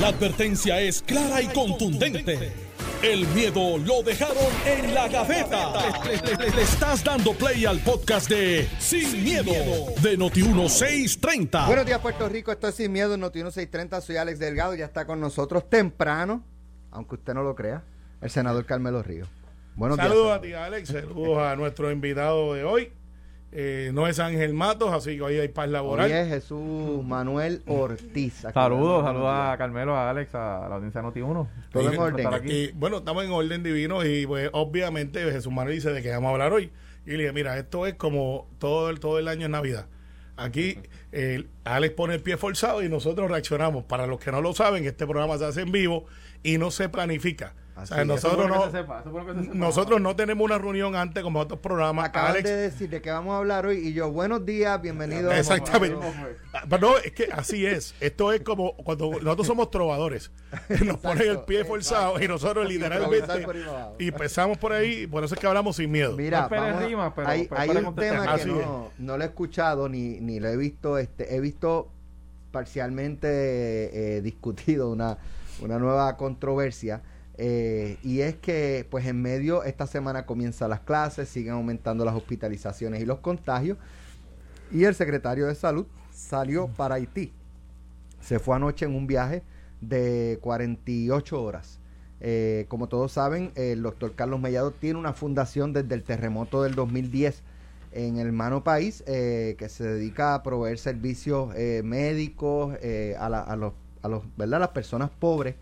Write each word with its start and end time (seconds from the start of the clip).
La 0.00 0.08
advertencia 0.08 0.80
es 0.80 1.02
clara 1.02 1.40
y 1.40 1.46
contundente. 1.46 2.52
El 3.00 3.28
miedo 3.28 3.78
lo 3.78 4.02
dejaron 4.02 4.36
en 4.66 4.92
la 4.92 5.06
gaveta. 5.06 5.72
Le, 6.04 6.50
le 6.50 6.62
estás 6.62 7.04
dando 7.04 7.32
play 7.32 7.64
al 7.64 7.78
podcast 7.78 8.28
de 8.28 8.68
Sin, 8.80 9.22
miedo, 9.22 9.52
de 10.02 10.18
Noti1630. 10.18 11.66
Buenos 11.66 11.86
días, 11.86 12.00
Puerto 12.00 12.28
Rico. 12.28 12.50
Esto 12.50 12.66
es 12.66 12.74
Sin 12.74 12.90
Miedo, 12.90 13.16
Noti1630. 13.16 14.00
Soy 14.00 14.16
Alex 14.16 14.40
Delgado. 14.40 14.74
Ya 14.74 14.86
está 14.86 15.06
con 15.06 15.20
nosotros 15.20 15.70
temprano, 15.70 16.42
aunque 16.90 17.14
usted 17.14 17.32
no 17.34 17.44
lo 17.44 17.54
crea, 17.54 17.84
el 18.20 18.30
senador 18.30 18.66
Carmelo 18.66 19.00
Río. 19.00 19.26
Buenos 19.76 19.96
Saludos 19.96 20.36
a 20.36 20.40
ti, 20.40 20.54
Alex. 20.54 20.88
Saludos 20.88 21.38
a 21.38 21.54
nuestro 21.54 21.92
invitado 21.92 22.54
de 22.54 22.64
hoy. 22.64 22.92
Eh, 23.56 23.92
no 23.94 24.08
es 24.08 24.18
Ángel 24.18 24.52
Matos, 24.52 24.92
así 24.92 25.14
que 25.14 25.22
hoy 25.22 25.38
hay 25.38 25.46
paz 25.46 25.68
laboral. 25.68 26.06
Hoy 26.06 26.12
es 26.12 26.28
Jesús 26.28 27.04
Manuel 27.04 27.62
Ortiz. 27.68 28.44
Saludos, 28.52 29.04
saludos 29.04 29.30
a 29.32 29.54
Carmelo, 29.56 29.94
a 29.94 30.10
Alex, 30.10 30.34
a 30.34 30.66
la 30.68 30.74
audiencia 30.74 31.00
Noti 31.02 31.20
1. 31.20 31.48
Todo 31.70 31.92
en 31.92 31.98
orden. 32.00 32.34
Aquí. 32.34 32.72
bueno, 32.74 32.96
estamos 32.98 33.24
en 33.24 33.30
orden 33.30 33.62
divino 33.62 34.04
y 34.04 34.26
pues 34.26 34.50
obviamente 34.52 35.22
Jesús 35.30 35.52
Manuel 35.52 35.76
dice 35.76 35.92
de 35.92 36.02
qué 36.02 36.10
vamos 36.10 36.30
a 36.30 36.32
hablar 36.32 36.52
hoy. 36.52 36.72
Y 37.06 37.12
le 37.12 37.18
dije, 37.18 37.32
mira, 37.32 37.56
esto 37.56 37.86
es 37.86 37.94
como 37.94 38.48
todo 38.58 38.90
el, 38.90 38.98
todo 38.98 39.20
el 39.20 39.28
año 39.28 39.46
en 39.46 39.52
Navidad. 39.52 39.86
Aquí 40.36 40.80
Alex 41.62 41.94
pone 41.94 42.14
el 42.14 42.22
pie 42.22 42.36
forzado 42.36 42.82
y 42.82 42.88
nosotros 42.88 43.30
reaccionamos. 43.30 43.84
Para 43.84 44.08
los 44.08 44.18
que 44.18 44.32
no 44.32 44.40
lo 44.40 44.52
saben, 44.52 44.84
este 44.84 45.06
programa 45.06 45.38
se 45.38 45.44
hace 45.44 45.60
en 45.60 45.70
vivo 45.70 46.06
y 46.42 46.58
no 46.58 46.72
se 46.72 46.88
planifica 46.88 47.54
nosotros 48.04 48.48
no, 48.48 49.54
nosotros 49.54 50.00
no 50.00 50.14
tenemos 50.14 50.44
una 50.44 50.58
reunión 50.58 50.94
antes 50.94 51.22
como 51.22 51.40
otros 51.40 51.58
programas. 51.58 52.06
Acaban 52.06 52.42
de 52.42 52.56
decir 52.56 52.88
de 52.88 53.02
que 53.02 53.10
vamos 53.10 53.34
a 53.34 53.38
hablar 53.38 53.66
hoy 53.66 53.78
y 53.78 53.92
yo, 53.92 54.10
buenos 54.12 54.46
días, 54.46 54.80
bienvenidos. 54.80 55.34
Exactamente. 55.34 55.98
Pero 56.70 56.98
es 56.98 57.12
que 57.12 57.28
así 57.32 57.66
es. 57.66 57.94
Esto 58.00 58.32
es 58.32 58.42
como 58.42 58.76
cuando 58.76 59.10
nosotros 59.10 59.46
somos 59.46 59.70
trovadores. 59.70 60.30
Nos 60.84 60.98
ponen 60.98 61.28
el 61.28 61.40
pie 61.40 61.64
forzado 61.64 62.22
y 62.22 62.28
nosotros 62.28 62.68
literalmente 62.68 63.46
y 63.98 64.08
empezamos 64.08 64.56
por 64.58 64.72
ahí. 64.72 65.06
Por 65.06 65.24
eso 65.24 65.34
es 65.34 65.40
que 65.40 65.46
hablamos 65.46 65.76
sin 65.76 65.90
miedo. 65.90 66.16
Mira, 66.16 66.48
hay, 67.26 67.48
un 67.70 67.94
tema 67.96 68.36
que 68.36 68.46
no, 68.46 68.90
no, 68.98 69.18
lo 69.18 69.24
he 69.24 69.26
escuchado 69.26 69.88
ni, 69.88 70.20
ni 70.20 70.38
lo 70.38 70.48
he 70.48 70.56
visto. 70.56 70.96
este 70.96 71.34
He 71.34 71.40
visto 71.40 71.90
parcialmente 72.52 73.26
eh, 74.16 74.22
discutido 74.22 74.90
una, 74.90 75.18
una 75.60 75.80
nueva 75.80 76.16
controversia 76.16 77.02
eh, 77.36 77.98
y 78.02 78.20
es 78.20 78.36
que, 78.36 78.86
pues 78.90 79.06
en 79.06 79.20
medio, 79.20 79.64
esta 79.64 79.86
semana 79.86 80.26
comienzan 80.26 80.70
las 80.70 80.80
clases, 80.80 81.28
siguen 81.28 81.54
aumentando 81.54 82.04
las 82.04 82.14
hospitalizaciones 82.14 83.02
y 83.02 83.06
los 83.06 83.18
contagios. 83.20 83.78
Y 84.70 84.84
el 84.84 84.94
secretario 84.94 85.46
de 85.46 85.54
Salud 85.54 85.86
salió 86.12 86.68
para 86.68 86.96
Haití. 86.96 87.32
Se 88.20 88.38
fue 88.38 88.56
anoche 88.56 88.86
en 88.86 88.94
un 88.94 89.06
viaje 89.06 89.42
de 89.80 90.38
48 90.40 91.42
horas. 91.42 91.80
Eh, 92.20 92.66
como 92.68 92.88
todos 92.88 93.12
saben, 93.12 93.52
el 93.54 93.82
doctor 93.82 94.14
Carlos 94.14 94.40
Mellado 94.40 94.70
tiene 94.70 94.98
una 94.98 95.12
fundación 95.12 95.72
desde 95.72 95.94
el 95.94 96.04
terremoto 96.04 96.62
del 96.62 96.74
2010 96.74 97.42
en 97.92 98.16
el 98.16 98.28
hermano 98.28 98.64
país 98.64 99.04
eh, 99.06 99.56
que 99.58 99.68
se 99.68 99.84
dedica 99.84 100.34
a 100.34 100.42
proveer 100.42 100.78
servicios 100.78 101.54
médicos 101.84 102.76
a, 103.18 103.26
a, 103.26 103.56
los, 103.56 103.74
a 104.02 104.08
los, 104.08 104.22
¿verdad? 104.36 104.60
las 104.60 104.70
personas 104.70 105.10
pobres 105.10 105.54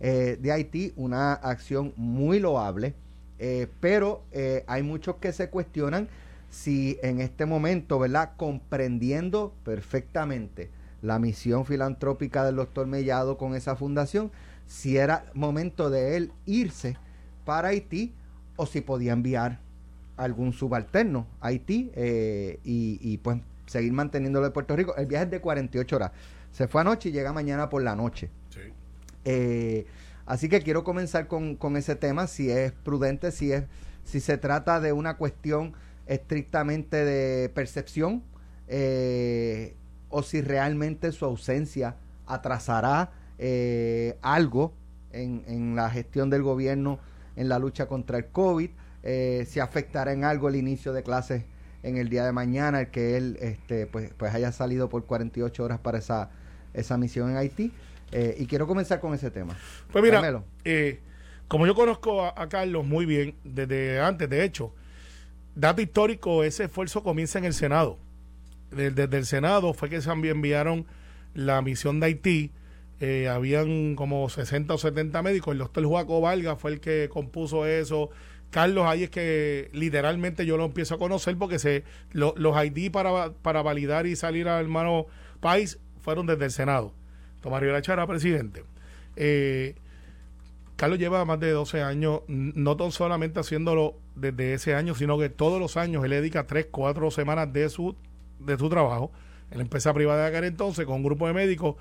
eh, 0.00 0.38
de 0.40 0.52
Haití, 0.52 0.92
una 0.96 1.32
acción 1.32 1.92
muy 1.96 2.40
loable, 2.40 2.94
eh, 3.38 3.68
pero 3.80 4.22
eh, 4.32 4.64
hay 4.66 4.82
muchos 4.82 5.16
que 5.16 5.32
se 5.32 5.50
cuestionan 5.50 6.08
si 6.50 6.98
en 7.02 7.20
este 7.20 7.46
momento, 7.46 7.98
¿verdad? 7.98 8.32
Comprendiendo 8.36 9.54
perfectamente 9.64 10.70
la 11.02 11.18
misión 11.18 11.64
filantrópica 11.64 12.44
del 12.44 12.56
doctor 12.56 12.86
Mellado 12.86 13.36
con 13.36 13.54
esa 13.54 13.76
fundación, 13.76 14.30
si 14.66 14.96
era 14.96 15.26
momento 15.34 15.90
de 15.90 16.16
él 16.16 16.32
irse 16.46 16.96
para 17.44 17.68
Haití 17.68 18.14
o 18.56 18.66
si 18.66 18.80
podía 18.80 19.12
enviar 19.12 19.60
algún 20.16 20.52
subalterno 20.52 21.26
a 21.40 21.48
Haití 21.48 21.90
y, 22.64 22.98
y, 23.00 23.18
pues 23.18 23.38
seguir 23.66 23.92
manteniéndolo 23.92 24.46
de 24.46 24.52
Puerto 24.52 24.76
Rico. 24.76 24.94
El 24.96 25.06
viaje 25.06 25.24
es 25.24 25.30
de 25.30 25.40
48 25.40 25.96
horas. 25.96 26.12
Se 26.52 26.68
fue 26.68 26.80
anoche 26.80 27.08
y 27.08 27.12
llega 27.12 27.32
mañana 27.32 27.68
por 27.68 27.82
la 27.82 27.96
noche. 27.96 28.30
Eh, 29.24 29.86
así 30.26 30.48
que 30.48 30.62
quiero 30.62 30.84
comenzar 30.84 31.28
con, 31.28 31.76
ese 31.76 31.96
tema, 31.96 32.26
si 32.26 32.50
es 32.50 32.72
prudente, 32.72 33.32
si, 33.32 33.52
es, 33.52 33.64
si 34.04 34.20
se 34.20 34.38
trata 34.38 34.80
de 34.80 34.92
una 34.92 35.16
cuestión 35.16 35.74
estrictamente 36.06 37.04
de 37.04 37.48
percepción 37.48 38.22
eh, 38.68 39.76
o 40.08 40.22
si 40.22 40.42
realmente 40.42 41.12
su 41.12 41.24
ausencia 41.24 41.96
atrasará 42.26 43.12
eh, 43.38 44.18
algo 44.22 44.74
en, 45.12 45.44
en, 45.46 45.76
la 45.76 45.90
gestión 45.90 46.30
del 46.30 46.42
gobierno 46.42 46.98
en 47.36 47.48
la 47.48 47.58
lucha 47.58 47.86
contra 47.86 48.18
el 48.18 48.26
COVID, 48.26 48.70
si 49.46 49.60
afectará 49.60 50.12
en 50.12 50.24
algo 50.24 50.48
el 50.48 50.56
inicio 50.56 50.94
de 50.94 51.02
clases 51.02 51.44
en 51.84 51.98
el 51.98 52.08
día 52.08 52.24
de 52.24 52.32
mañana, 52.32 52.80
el 52.80 52.88
que 52.88 53.16
él 53.16 53.36
este, 53.40 53.86
pues, 53.86 54.10
pues 54.16 54.34
haya 54.34 54.50
salido 54.50 54.88
por 54.88 55.04
48 55.04 55.62
horas 55.62 55.78
para 55.78 55.98
esa, 55.98 56.30
esa 56.72 56.96
misión 56.96 57.30
en 57.30 57.36
Haití. 57.36 57.72
Eh, 58.16 58.36
y 58.38 58.46
quiero 58.46 58.68
comenzar 58.68 59.00
con 59.00 59.12
ese 59.12 59.28
tema. 59.28 59.56
Pues 59.90 60.04
mira, 60.04 60.44
eh, 60.64 61.00
como 61.48 61.66
yo 61.66 61.74
conozco 61.74 62.24
a, 62.24 62.48
Carlos 62.48 62.86
muy 62.86 63.06
bien 63.06 63.34
desde 63.42 64.00
antes, 64.00 64.30
de 64.30 64.44
hecho, 64.44 64.72
dato 65.56 65.82
histórico, 65.82 66.44
ese 66.44 66.64
esfuerzo 66.64 67.02
comienza 67.02 67.40
en 67.40 67.44
el 67.44 67.54
Senado. 67.54 67.98
Desde, 68.70 69.04
el 69.04 69.26
Senado 69.26 69.74
fue 69.74 69.90
que 69.90 70.00
se 70.00 70.10
enviaron 70.10 70.86
la 71.34 71.60
misión 71.60 71.98
de 71.98 72.06
Haití. 72.06 72.52
Eh, 73.00 73.28
habían 73.28 73.96
como 73.96 74.28
60 74.28 74.72
o 74.72 74.78
70 74.78 75.20
médicos. 75.22 75.50
El 75.50 75.58
doctor 75.58 75.84
Juaco 75.84 76.20
Valga 76.20 76.54
fue 76.54 76.70
el 76.70 76.80
que 76.80 77.08
compuso 77.12 77.66
eso. 77.66 78.10
Carlos, 78.50 78.86
ahí 78.86 79.02
es 79.02 79.10
que 79.10 79.70
literalmente 79.72 80.46
yo 80.46 80.56
lo 80.56 80.66
empiezo 80.66 80.94
a 80.94 80.98
conocer 80.98 81.36
porque 81.36 81.58
se, 81.58 81.82
los 82.12 82.56
Haití 82.56 82.90
para, 82.90 83.32
para 83.32 83.62
validar 83.62 84.06
y 84.06 84.14
salir 84.14 84.46
al 84.46 84.62
hermano 84.62 85.06
país 85.40 85.80
fueron 86.00 86.26
desde 86.26 86.44
el 86.44 86.52
Senado. 86.52 86.94
Tomás 87.44 87.60
Rivera 87.60 87.82
Chara, 87.82 88.06
presidente. 88.06 88.64
Eh, 89.16 89.74
Carlos 90.76 90.98
lleva 90.98 91.26
más 91.26 91.38
de 91.38 91.50
12 91.50 91.82
años, 91.82 92.22
no 92.26 92.74
tan 92.78 92.90
solamente 92.90 93.38
haciéndolo 93.38 93.96
desde 94.14 94.54
ese 94.54 94.74
año, 94.74 94.94
sino 94.94 95.18
que 95.18 95.28
todos 95.28 95.60
los 95.60 95.76
años 95.76 96.02
él 96.06 96.12
dedica 96.12 96.46
3, 96.46 96.68
4 96.70 97.10
semanas 97.10 97.52
de 97.52 97.68
su, 97.68 97.96
de 98.38 98.56
su 98.56 98.70
trabajo 98.70 99.12
en 99.50 99.58
la 99.58 99.62
empresa 99.62 99.92
privada 99.92 100.22
de 100.22 100.28
aquel 100.28 100.44
entonces 100.44 100.86
con 100.86 100.94
un 100.96 101.02
grupo 101.02 101.26
de 101.26 101.34
médicos 101.34 101.76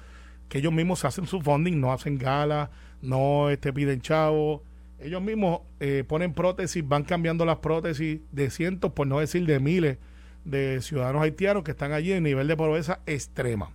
que 0.50 0.58
ellos 0.58 0.74
mismos 0.74 1.06
hacen 1.06 1.28
su 1.28 1.40
funding, 1.40 1.80
no 1.80 1.94
hacen 1.94 2.18
gala, 2.18 2.70
no 3.02 3.50
este, 3.50 3.72
piden 3.72 4.02
chavo. 4.02 4.64
Ellos 5.00 5.22
mismos 5.22 5.62
eh, 5.80 6.04
ponen 6.06 6.34
prótesis, 6.34 6.86
van 6.86 7.06
cambiando 7.06 7.46
las 7.46 7.60
prótesis 7.60 8.20
de 8.34 8.50
cientos, 8.50 8.92
por 8.92 9.08
no 9.08 9.20
decir 9.20 9.46
de 9.46 9.62
miles 9.62 9.98
de 10.44 10.82
ciudadanos 10.82 11.22
haitianos 11.22 11.64
que 11.64 11.72
están 11.72 11.94
allí 11.94 12.12
en 12.12 12.24
nivel 12.24 12.50
de 12.50 12.58
pobreza 12.58 13.00
extrema. 13.06 13.72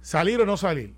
Salir 0.00 0.40
o 0.40 0.46
no 0.46 0.56
salir. 0.56 0.94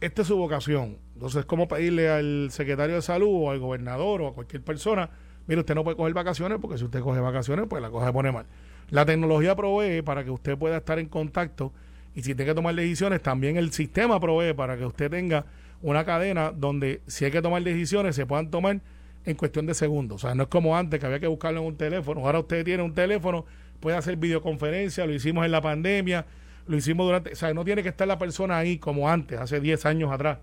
Esta 0.00 0.22
es 0.22 0.28
su 0.28 0.36
vocación. 0.36 0.98
Entonces, 1.14 1.44
¿cómo 1.44 1.68
pedirle 1.68 2.08
al 2.08 2.48
secretario 2.50 2.94
de 2.94 3.02
salud 3.02 3.28
o 3.28 3.50
al 3.50 3.58
gobernador 3.58 4.22
o 4.22 4.28
a 4.28 4.34
cualquier 4.34 4.62
persona? 4.62 5.10
Mire, 5.46 5.60
usted 5.60 5.74
no 5.74 5.84
puede 5.84 5.96
coger 5.96 6.14
vacaciones 6.14 6.58
porque 6.60 6.78
si 6.78 6.84
usted 6.84 7.00
coge 7.00 7.20
vacaciones, 7.20 7.66
pues 7.68 7.82
la 7.82 7.90
cosa 7.90 8.06
se 8.06 8.12
pone 8.12 8.32
mal. 8.32 8.46
La 8.88 9.04
tecnología 9.04 9.54
provee 9.54 10.02
para 10.02 10.24
que 10.24 10.30
usted 10.30 10.56
pueda 10.56 10.78
estar 10.78 10.98
en 10.98 11.06
contacto 11.06 11.72
y 12.14 12.22
si 12.22 12.34
tiene 12.34 12.46
que 12.46 12.54
tomar 12.54 12.74
decisiones, 12.74 13.22
también 13.22 13.56
el 13.56 13.72
sistema 13.72 14.18
provee 14.18 14.54
para 14.54 14.76
que 14.76 14.84
usted 14.84 15.10
tenga 15.10 15.44
una 15.82 16.04
cadena 16.04 16.52
donde 16.52 17.02
si 17.06 17.24
hay 17.24 17.30
que 17.30 17.42
tomar 17.42 17.62
decisiones 17.62 18.16
se 18.16 18.26
puedan 18.26 18.50
tomar 18.50 18.80
en 19.24 19.36
cuestión 19.36 19.66
de 19.66 19.74
segundos. 19.74 20.24
O 20.24 20.26
sea, 20.26 20.34
no 20.34 20.44
es 20.44 20.48
como 20.48 20.76
antes 20.76 20.98
que 20.98 21.06
había 21.06 21.20
que 21.20 21.26
buscarlo 21.26 21.60
en 21.60 21.66
un 21.66 21.76
teléfono. 21.76 22.20
Ahora 22.24 22.40
usted 22.40 22.64
tiene 22.64 22.82
un 22.82 22.94
teléfono, 22.94 23.44
puede 23.80 23.96
hacer 23.96 24.16
videoconferencia, 24.16 25.06
lo 25.06 25.12
hicimos 25.12 25.44
en 25.44 25.52
la 25.52 25.60
pandemia, 25.60 26.26
lo 26.66 26.76
hicimos 26.76 27.06
durante, 27.06 27.32
o 27.32 27.36
sea, 27.36 27.52
no 27.54 27.64
tiene 27.64 27.82
que 27.82 27.88
estar 27.88 28.06
la 28.06 28.18
persona 28.18 28.58
ahí 28.58 28.78
como 28.78 29.08
antes, 29.08 29.38
hace 29.38 29.60
10 29.60 29.86
años 29.86 30.12
atrás. 30.12 30.38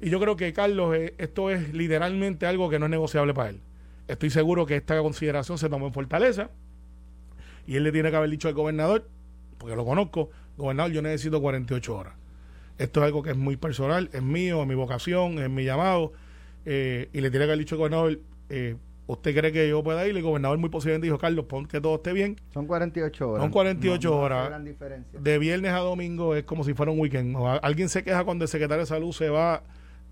Y 0.00 0.10
yo 0.10 0.18
creo 0.18 0.36
que, 0.36 0.52
Carlos, 0.52 0.96
eh, 0.96 1.14
esto 1.18 1.50
es 1.50 1.72
literalmente 1.72 2.46
algo 2.46 2.68
que 2.68 2.78
no 2.78 2.86
es 2.86 2.90
negociable 2.90 3.34
para 3.34 3.50
él. 3.50 3.60
Estoy 4.08 4.30
seguro 4.30 4.66
que 4.66 4.76
esta 4.76 5.00
consideración 5.00 5.58
se 5.58 5.68
tomó 5.68 5.86
en 5.86 5.92
Fortaleza 5.92 6.50
y 7.66 7.76
él 7.76 7.84
le 7.84 7.92
tiene 7.92 8.10
que 8.10 8.16
haber 8.16 8.30
dicho 8.30 8.48
al 8.48 8.54
gobernador, 8.54 9.08
porque 9.58 9.76
lo 9.76 9.84
conozco, 9.84 10.30
gobernador, 10.56 10.92
yo 10.92 11.02
necesito 11.02 11.40
48 11.40 11.96
horas. 11.96 12.14
Esto 12.78 13.00
es 13.00 13.06
algo 13.06 13.22
que 13.22 13.30
es 13.30 13.36
muy 13.36 13.56
personal, 13.56 14.10
es 14.12 14.22
mío, 14.22 14.62
es 14.62 14.66
mi 14.66 14.74
vocación, 14.74 15.38
es 15.38 15.48
mi 15.48 15.64
llamado. 15.64 16.12
Eh, 16.64 17.08
y 17.12 17.20
le 17.20 17.30
tiene 17.30 17.46
que 17.46 17.52
haber 17.52 17.58
dicho 17.58 17.74
al 17.76 17.78
gobernador, 17.78 18.20
eh, 18.48 18.76
¿Usted 19.12 19.34
cree 19.34 19.52
que 19.52 19.68
yo 19.68 19.82
pueda 19.82 20.06
ir? 20.06 20.16
El 20.16 20.22
gobernador 20.22 20.58
muy 20.58 20.70
posiblemente 20.70 21.06
dijo, 21.06 21.18
Carlos, 21.18 21.44
pon 21.46 21.66
que 21.66 21.80
todo 21.80 21.96
esté 21.96 22.12
bien. 22.12 22.36
Son 22.52 22.66
48 22.66 23.30
horas. 23.30 23.42
Son 23.42 23.50
48 23.50 24.16
horas. 24.16 24.62
de 25.12 25.38
viernes 25.38 25.72
a 25.72 25.78
domingo 25.78 26.34
es 26.34 26.44
como 26.44 26.64
si 26.64 26.74
fuera 26.74 26.92
un 26.92 26.98
weekend. 26.98 27.36
alguien 27.62 27.88
se 27.88 28.02
queja 28.04 28.24
cuando 28.24 28.44
el 28.44 28.48
secretario 28.48 28.82
de 28.82 28.86
salud 28.86 29.12
se 29.12 29.28
va 29.28 29.62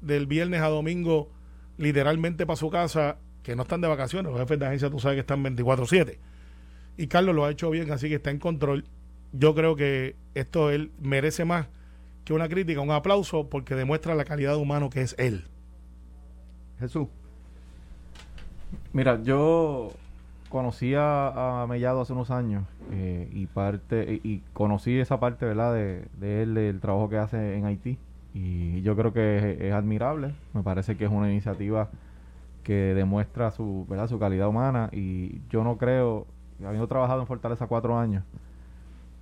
del 0.00 0.26
viernes 0.26 0.62
a 0.62 0.68
domingo 0.68 1.30
literalmente 1.78 2.46
para 2.46 2.56
su 2.56 2.70
casa, 2.70 3.16
que 3.42 3.56
no 3.56 3.62
están 3.62 3.80
de 3.80 3.88
vacaciones. 3.88 4.30
Los 4.30 4.40
jefes 4.40 4.58
de 4.58 4.66
agencia 4.66 4.90
tú 4.90 4.98
sabes 4.98 5.16
que 5.16 5.20
están 5.20 5.42
24-7. 5.42 6.18
Y 6.96 7.06
Carlos 7.06 7.34
lo 7.34 7.44
ha 7.44 7.50
hecho 7.50 7.70
bien, 7.70 7.90
así 7.90 8.08
que 8.08 8.16
está 8.16 8.30
en 8.30 8.38
control. 8.38 8.84
Yo 9.32 9.54
creo 9.54 9.76
que 9.76 10.16
esto 10.34 10.70
él 10.70 10.92
merece 11.00 11.44
más 11.44 11.68
que 12.24 12.34
una 12.34 12.48
crítica, 12.48 12.80
un 12.80 12.90
aplauso, 12.90 13.48
porque 13.48 13.74
demuestra 13.74 14.14
la 14.14 14.24
calidad 14.24 14.56
humano 14.56 14.90
que 14.90 15.00
es 15.00 15.14
él. 15.18 15.44
Jesús. 16.78 17.08
Mira, 18.92 19.22
yo 19.22 19.90
conocí 20.48 20.94
a, 20.96 21.64
Mellado 21.68 22.00
hace 22.00 22.12
unos 22.12 22.30
años 22.30 22.64
eh, 22.90 23.28
y 23.32 23.46
parte 23.46 24.20
y, 24.22 24.42
conocí 24.52 24.98
esa 24.98 25.20
parte, 25.20 25.46
¿verdad? 25.46 25.74
De, 25.74 26.42
él, 26.42 26.54
del 26.54 26.80
trabajo 26.80 27.08
que 27.08 27.18
hace 27.18 27.56
en 27.56 27.64
Haití 27.64 27.98
y 28.34 28.82
yo 28.82 28.96
creo 28.96 29.12
que 29.12 29.68
es, 29.68 29.72
admirable. 29.72 30.34
Me 30.52 30.62
parece 30.62 30.96
que 30.96 31.04
es 31.04 31.10
una 31.10 31.30
iniciativa 31.30 31.88
que 32.64 32.94
demuestra 32.94 33.50
su, 33.50 33.86
¿verdad? 33.88 34.08
su 34.08 34.18
calidad 34.18 34.48
humana 34.48 34.90
y 34.92 35.40
yo 35.50 35.64
no 35.64 35.78
creo, 35.78 36.26
habiendo 36.64 36.88
trabajado 36.88 37.20
en 37.20 37.26
Fortaleza 37.26 37.66
cuatro 37.66 37.98
años, 37.98 38.24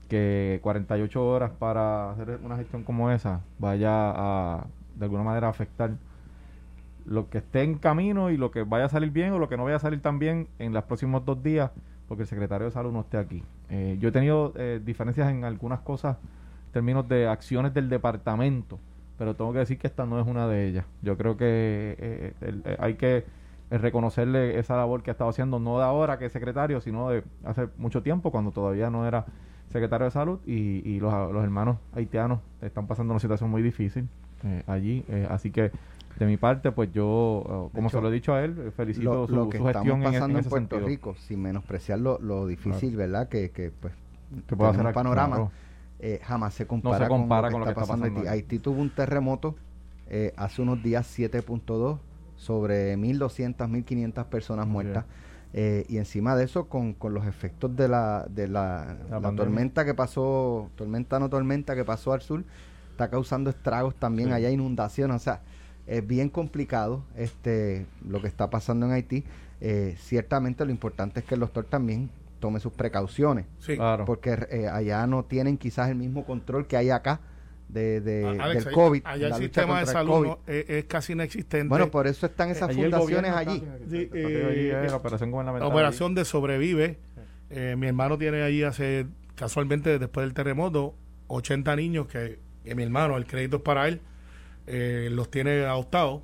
que 0.08 0.58
48 0.62 1.26
horas 1.26 1.50
para 1.58 2.10
hacer 2.10 2.40
una 2.42 2.56
gestión 2.56 2.82
como 2.82 3.10
esa 3.10 3.42
vaya 3.58 3.90
a 3.92 4.66
de 4.96 5.04
alguna 5.04 5.22
manera 5.22 5.48
afectar 5.48 5.92
lo 7.08 7.30
que 7.30 7.38
esté 7.38 7.62
en 7.62 7.76
camino 7.76 8.30
y 8.30 8.36
lo 8.36 8.50
que 8.50 8.62
vaya 8.62 8.84
a 8.84 8.88
salir 8.88 9.10
bien 9.10 9.32
o 9.32 9.38
lo 9.38 9.48
que 9.48 9.56
no 9.56 9.64
vaya 9.64 9.76
a 9.76 9.80
salir 9.80 10.00
tan 10.00 10.18
bien 10.18 10.48
en 10.58 10.72
los 10.72 10.84
próximos 10.84 11.24
dos 11.24 11.42
días 11.42 11.70
porque 12.08 12.22
el 12.22 12.28
secretario 12.28 12.66
de 12.66 12.70
salud 12.72 12.90
no 12.90 13.00
esté 13.00 13.18
aquí. 13.18 13.42
Eh, 13.68 13.98
yo 14.00 14.08
he 14.08 14.12
tenido 14.12 14.54
eh, 14.56 14.80
diferencias 14.82 15.30
en 15.30 15.44
algunas 15.44 15.80
cosas 15.80 16.16
en 16.66 16.72
términos 16.72 17.06
de 17.06 17.28
acciones 17.28 17.74
del 17.74 17.88
departamento, 17.88 18.78
pero 19.18 19.36
tengo 19.36 19.52
que 19.52 19.58
decir 19.60 19.78
que 19.78 19.86
esta 19.86 20.06
no 20.06 20.18
es 20.18 20.26
una 20.26 20.48
de 20.48 20.66
ellas. 20.66 20.86
Yo 21.02 21.16
creo 21.18 21.36
que 21.36 21.96
eh, 21.98 22.76
hay 22.78 22.94
que 22.94 23.24
reconocerle 23.70 24.58
esa 24.58 24.76
labor 24.76 25.02
que 25.02 25.10
ha 25.10 25.12
estado 25.12 25.28
haciendo, 25.28 25.58
no 25.58 25.78
de 25.78 25.84
ahora 25.84 26.18
que 26.18 26.24
es 26.24 26.32
secretario, 26.32 26.80
sino 26.80 27.10
de 27.10 27.22
hace 27.44 27.68
mucho 27.76 28.02
tiempo, 28.02 28.30
cuando 28.30 28.50
todavía 28.50 28.88
no 28.88 29.06
era 29.06 29.26
secretario 29.68 30.06
de 30.06 30.10
salud 30.10 30.40
y, 30.46 30.98
los, 30.98 31.12
los 31.30 31.44
hermanos 31.44 31.76
haitianos 31.94 32.40
están 32.62 32.86
pasando 32.86 33.12
una 33.12 33.20
situación 33.20 33.50
muy 33.50 33.60
difícil 33.60 34.08
allí. 34.66 35.04
así 35.28 35.50
que 35.50 35.72
de 36.18 36.26
mi 36.26 36.36
parte, 36.36 36.72
pues 36.72 36.92
yo, 36.92 37.70
eh, 37.70 37.74
como 37.74 37.90
se 37.90 38.00
lo 38.00 38.08
he 38.08 38.12
dicho 38.12 38.34
a 38.34 38.44
él, 38.44 38.56
eh, 38.58 38.70
felicito 38.70 39.26
su, 39.26 39.34
lo 39.34 39.48
que 39.48 39.60
gestión 39.60 40.02
pasando 40.02 40.38
en, 40.38 40.44
Puerto 40.44 40.80
Rico, 40.80 41.14
sin 41.14 41.42
menospreciar 41.42 42.00
lo, 42.00 42.46
difícil, 42.46 42.96
¿verdad? 42.96 43.28
Que, 43.28 43.50
que 43.50 43.70
pues, 43.70 43.92
que 44.46 44.56
puede 44.56 44.70
hacer 44.70 44.86
un 44.86 44.92
panorama. 44.92 45.50
Eh, 46.00 46.20
jamás 46.22 46.54
se 46.54 46.66
compara, 46.66 47.08
con, 47.08 47.28
lo 47.28 47.64
que, 47.64 47.70
está, 47.70 47.74
pasando, 47.74 48.06
en 48.06 48.16
Haití. 48.16 48.28
Haití 48.28 48.58
tuvo 48.58 48.80
un 48.80 48.90
terremoto 48.90 49.56
hace 50.36 50.62
unos 50.62 50.82
días 50.82 51.06
7.2 51.18 51.98
sobre 52.36 52.96
1.200, 52.96 53.56
1.500 53.56 54.24
personas 54.26 54.66
muertas. 54.66 55.04
y 55.52 55.98
encima 55.98 56.34
de 56.34 56.44
eso, 56.44 56.68
con, 56.68 56.94
con 56.94 57.14
los 57.14 57.26
efectos 57.26 57.76
de 57.76 57.88
la, 57.88 58.26
de 58.28 58.48
la, 58.48 58.96
tormenta 59.36 59.84
que 59.84 59.94
pasó, 59.94 60.70
tormenta 60.76 61.18
no 61.18 61.28
tormenta 61.28 61.74
que 61.74 61.84
pasó 61.84 62.12
al 62.12 62.22
sur, 62.22 62.44
está 62.90 63.08
causando 63.08 63.50
estragos 63.50 63.94
también, 63.96 64.32
allá 64.32 64.50
inundación, 64.50 65.10
o 65.10 65.18
sea, 65.18 65.42
es 65.88 66.06
bien 66.06 66.28
complicado 66.28 67.02
este 67.16 67.86
lo 68.06 68.20
que 68.20 68.28
está 68.28 68.50
pasando 68.50 68.86
en 68.86 68.92
Haití. 68.92 69.24
Eh, 69.60 69.96
ciertamente 69.98 70.64
lo 70.64 70.70
importante 70.70 71.20
es 71.20 71.26
que 71.26 71.34
el 71.34 71.40
doctor 71.40 71.64
también 71.64 72.10
tome 72.38 72.60
sus 72.60 72.72
precauciones, 72.72 73.46
sí. 73.58 73.74
claro. 73.74 74.04
porque 74.04 74.38
eh, 74.50 74.68
allá 74.68 75.04
no 75.08 75.24
tienen 75.24 75.56
quizás 75.56 75.88
el 75.88 75.96
mismo 75.96 76.24
control 76.24 76.68
que 76.68 76.76
hay 76.76 76.90
acá 76.90 77.20
de, 77.68 78.00
de 78.00 78.20
del 78.22 78.70
COVID. 78.70 79.02
Allá 79.04 79.28
el 79.28 79.34
sistema 79.34 79.80
de 79.80 79.86
salud 79.86 80.36
es, 80.46 80.84
casi 80.84 81.14
inexistente. 81.14 81.68
Bueno, 81.68 81.90
por 81.90 82.06
eso 82.06 82.26
están 82.26 82.50
esas 82.50 82.72
fundaciones 82.72 83.32
allí. 83.32 83.64
Eh, 83.90 84.86
la 84.88 84.96
operación 84.96 85.32
La 85.32 85.66
operación 85.66 86.14
de 86.14 86.24
sobrevive. 86.24 86.98
mi 87.50 87.86
hermano 87.86 88.18
tiene 88.18 88.42
allí 88.42 88.62
hace, 88.62 89.06
casualmente 89.34 89.98
después 89.98 90.24
del 90.24 90.34
terremoto, 90.34 90.94
80 91.28 91.74
niños 91.76 92.06
que, 92.06 92.38
que 92.62 92.74
mi 92.74 92.84
hermano, 92.84 93.16
el 93.16 93.26
crédito 93.26 93.56
es 93.56 93.62
para 93.62 93.88
él 93.88 94.00
eh, 94.68 95.08
los 95.10 95.30
tiene 95.30 95.64
adoptados. 95.64 96.22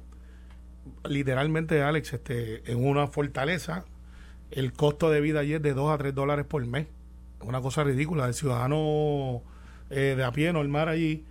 Literalmente, 1.09 1.83
Alex, 1.83 2.13
este, 2.13 2.71
en 2.71 2.85
una 2.85 3.07
fortaleza, 3.07 3.87
el 4.51 4.73
costo 4.73 5.11
de 5.11 5.21
vida 5.21 5.41
allí 5.41 5.55
es 5.55 5.63
de 5.63 5.73
2 5.73 5.91
a 5.91 5.99
3 5.99 6.15
dólares 6.15 6.45
por 6.45 6.65
mes. 6.67 6.87
Es 7.41 7.49
una 7.49 7.61
cosa 7.63 7.85
ridícula. 7.85 8.27
El 8.27 8.35
ciudadano 8.35 9.43
eh, 9.91 10.15
de 10.17 10.25
a 10.25 10.31
pie 10.33 10.53
normal 10.53 10.89
allí, 10.89 11.25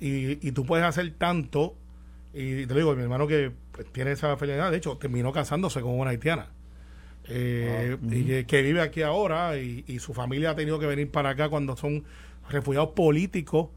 y, 0.00 0.46
y 0.46 0.52
tú 0.52 0.66
puedes 0.66 0.84
hacer 0.84 1.10
tanto. 1.16 1.76
Y 2.34 2.66
te 2.66 2.74
digo, 2.74 2.94
mi 2.96 3.02
hermano 3.02 3.26
que 3.26 3.52
pues, 3.72 3.86
tiene 3.92 4.12
esa 4.12 4.36
felicidad, 4.36 4.70
de 4.70 4.76
hecho, 4.78 4.98
terminó 4.98 5.32
casándose 5.32 5.80
con 5.80 5.98
una 5.98 6.10
haitiana. 6.10 6.48
Eh, 7.28 7.96
y 8.02 8.44
que, 8.44 8.62
vive 8.62 8.80
aquí 8.80 9.02
ahora 9.02 9.58
y, 9.58 9.84
y, 9.88 9.98
su 9.98 10.14
familia 10.14 10.50
ha 10.50 10.54
tenido 10.54 10.78
que 10.78 10.86
venir 10.86 11.10
para 11.10 11.30
acá 11.30 11.48
cuando 11.48 11.76
son 11.76 12.04
refugiados 12.48 12.90
políticos 12.90 13.70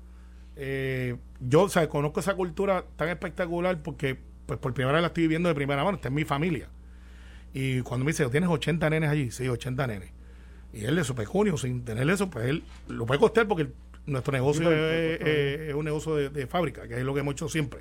eh, 0.62 1.16
yo 1.40 1.64
o 1.64 1.70
sea, 1.70 1.88
conozco 1.88 2.20
esa 2.20 2.36
cultura 2.36 2.84
tan 2.98 3.08
espectacular 3.08 3.82
porque 3.82 4.20
pues 4.46 4.60
por 4.60 4.74
primera 4.74 4.94
vez 4.94 5.02
la 5.02 5.08
estoy 5.08 5.24
viviendo 5.24 5.48
de 5.48 5.56
primera 5.56 5.86
mano, 5.86 5.96
está 5.96 6.10
en 6.10 6.16
mi 6.16 6.26
familia. 6.26 6.68
Y 7.54 7.80
cuando 7.82 8.04
me 8.04 8.12
dice, 8.12 8.26
¿tienes 8.28 8.50
80 8.50 8.90
nenes 8.90 9.10
allí? 9.10 9.32
Sí, 9.32 9.48
80 9.48 9.88
nenes. 9.88 10.12
Y 10.74 10.84
él 10.84 10.98
de 10.98 11.04
su 11.06 11.16
pecunio, 11.16 11.56
sin 11.56 11.86
tener 11.86 12.10
eso, 12.10 12.30
pues 12.30 12.46
él 12.46 12.64
lo 12.90 13.06
puede 13.06 13.20
costear 13.22 13.48
porque 13.48 13.70
nuestro 14.06 14.34
negocio 14.34 14.70
es, 14.70 15.74
un 15.74 15.86
negocio 15.86 16.16
de, 16.16 16.48
fábrica, 16.48 16.88
que 16.88 16.96
es 16.96 17.04
lo 17.04 17.14
que 17.14 17.22
hemos 17.22 17.34
hecho 17.34 17.48
siempre. 17.48 17.80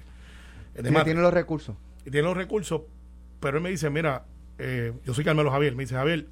tiene 0.74 1.20
los 1.20 1.34
recursos. 1.34 1.74
Y 2.06 2.10
tiene 2.10 2.28
los 2.28 2.36
recursos, 2.36 2.82
pero 3.40 3.56
él 3.56 3.62
me 3.62 3.70
dice, 3.70 3.90
mira, 3.90 4.24
eh, 4.58 4.92
yo 5.04 5.14
soy 5.14 5.24
Carmelo 5.24 5.50
Javier, 5.50 5.74
me 5.74 5.82
dice, 5.82 5.96
Javier, 5.96 6.26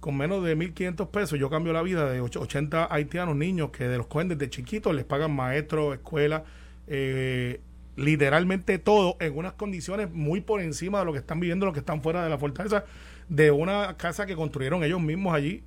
con 0.00 0.16
menos 0.16 0.42
de 0.42 0.56
1.500 0.56 1.08
pesos 1.10 1.38
yo 1.38 1.50
cambio 1.50 1.72
la 1.72 1.82
vida 1.82 2.10
de 2.10 2.20
80 2.20 2.92
haitianos 2.92 3.36
niños 3.36 3.70
que 3.70 3.86
de 3.86 3.98
los 3.98 4.06
cogen 4.06 4.28
desde 4.28 4.48
chiquitos, 4.48 4.94
les 4.94 5.04
pagan 5.04 5.30
maestros, 5.32 5.94
escuela, 5.94 6.44
eh, 6.86 7.60
literalmente 7.96 8.78
todo 8.78 9.16
en 9.20 9.36
unas 9.36 9.52
condiciones 9.52 10.10
muy 10.10 10.40
por 10.40 10.62
encima 10.62 11.00
de 11.00 11.04
lo 11.04 11.12
que 11.12 11.18
están 11.18 11.38
viviendo 11.38 11.66
los 11.66 11.74
que 11.74 11.80
están 11.80 12.02
fuera 12.02 12.24
de 12.24 12.30
la 12.30 12.38
fortaleza, 12.38 12.84
de 13.28 13.50
una 13.50 13.96
casa 13.98 14.26
que 14.26 14.34
construyeron 14.34 14.82
ellos 14.82 15.00
mismos 15.00 15.34
allí. 15.34 15.62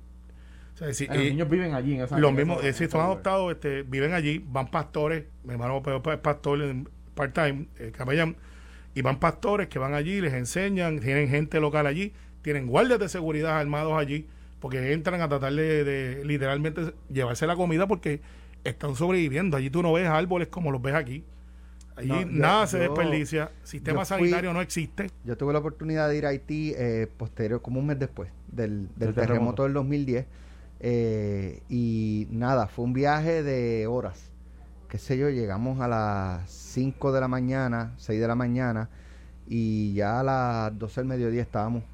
los 0.80 1.00
eh, 1.00 1.08
niños 1.30 1.48
viven 1.48 1.72
allí 1.74 1.94
en 1.94 2.02
esa 2.02 2.18
Los 2.18 2.32
mismos, 2.32 2.58
es 2.58 2.64
decir, 2.64 2.90
son 2.90 3.02
adoptados, 3.02 3.52
este, 3.52 3.82
viven 3.84 4.12
allí, 4.12 4.44
van 4.48 4.68
pastores, 4.68 5.24
mi 5.44 5.52
hermano 5.52 5.80
es 5.86 6.18
pastor 6.18 6.58
part-time, 7.14 7.66
eh, 7.78 7.92
capellán, 7.96 8.34
y 8.96 9.02
van 9.02 9.20
pastores 9.20 9.68
que 9.68 9.78
van 9.78 9.94
allí, 9.94 10.20
les 10.20 10.34
enseñan, 10.34 10.98
tienen 10.98 11.28
gente 11.28 11.60
local 11.60 11.86
allí 11.86 12.12
tienen 12.44 12.66
guardias 12.66 13.00
de 13.00 13.08
seguridad 13.08 13.58
armados 13.58 13.98
allí, 13.98 14.26
porque 14.60 14.92
entran 14.92 15.22
a 15.22 15.28
tratar 15.30 15.52
de, 15.54 16.20
literalmente 16.24 16.92
llevarse 17.10 17.46
la 17.46 17.56
comida 17.56 17.88
porque 17.88 18.20
están 18.62 18.94
sobreviviendo. 18.94 19.56
Allí 19.56 19.70
tú 19.70 19.82
no 19.82 19.94
ves 19.94 20.06
árboles 20.06 20.48
como 20.48 20.70
los 20.70 20.80
ves 20.80 20.94
aquí. 20.94 21.24
Allí 21.96 22.26
nada 22.26 22.66
se 22.66 22.78
desperdicia, 22.78 23.50
sistema 23.62 24.04
sanitario 24.04 24.52
no 24.52 24.60
existe. 24.60 25.10
Yo 25.24 25.36
tuve 25.38 25.54
la 25.54 25.60
oportunidad 25.60 26.08
de 26.08 26.18
ir 26.18 26.26
a 26.26 26.30
Haití 26.30 26.74
eh, 26.76 27.08
posterior, 27.16 27.62
como 27.62 27.80
un 27.80 27.86
mes 27.86 27.98
después 27.98 28.30
del, 28.48 28.88
terremoto. 29.14 29.62
del 29.62 29.72
2010. 29.72 30.26
Eh, 30.80 31.62
y 31.70 32.28
nada, 32.30 32.66
fue 32.66 32.84
un 32.84 32.92
viaje 32.92 33.42
de 33.42 33.86
horas. 33.86 34.32
Qué 34.88 34.98
sé 34.98 35.16
yo, 35.16 35.30
llegamos 35.30 35.80
a 35.80 35.88
las 35.88 36.50
5 36.50 37.10
de 37.12 37.20
la 37.20 37.28
mañana, 37.28 37.94
6 37.96 38.20
de 38.20 38.28
la 38.28 38.34
mañana, 38.34 38.90
y 39.46 39.94
ya 39.94 40.20
a 40.20 40.22
las 40.22 40.78
12 40.78 41.00
del 41.00 41.08
mediodía 41.08 41.42
estábamos 41.42 41.84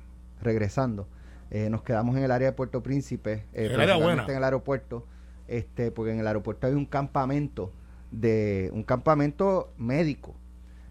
regresando. 0.43 1.09
Eh, 1.51 1.69
nos 1.69 1.83
quedamos 1.83 2.17
en 2.17 2.25
el 2.25 2.31
área 2.31 2.49
de 2.49 2.53
Puerto 2.53 2.83
Príncipe, 2.83 3.45
eh, 3.53 3.71
en 3.73 3.81
el 3.81 4.45
aeropuerto, 4.45 5.07
este, 5.49 5.91
porque 5.91 6.13
en 6.13 6.21
el 6.21 6.27
aeropuerto 6.27 6.67
hay 6.67 6.75
un 6.75 6.87
campamento 6.87 7.73
de 8.11 8.71
un 8.73 8.83
campamento 8.83 9.73
médico. 9.77 10.35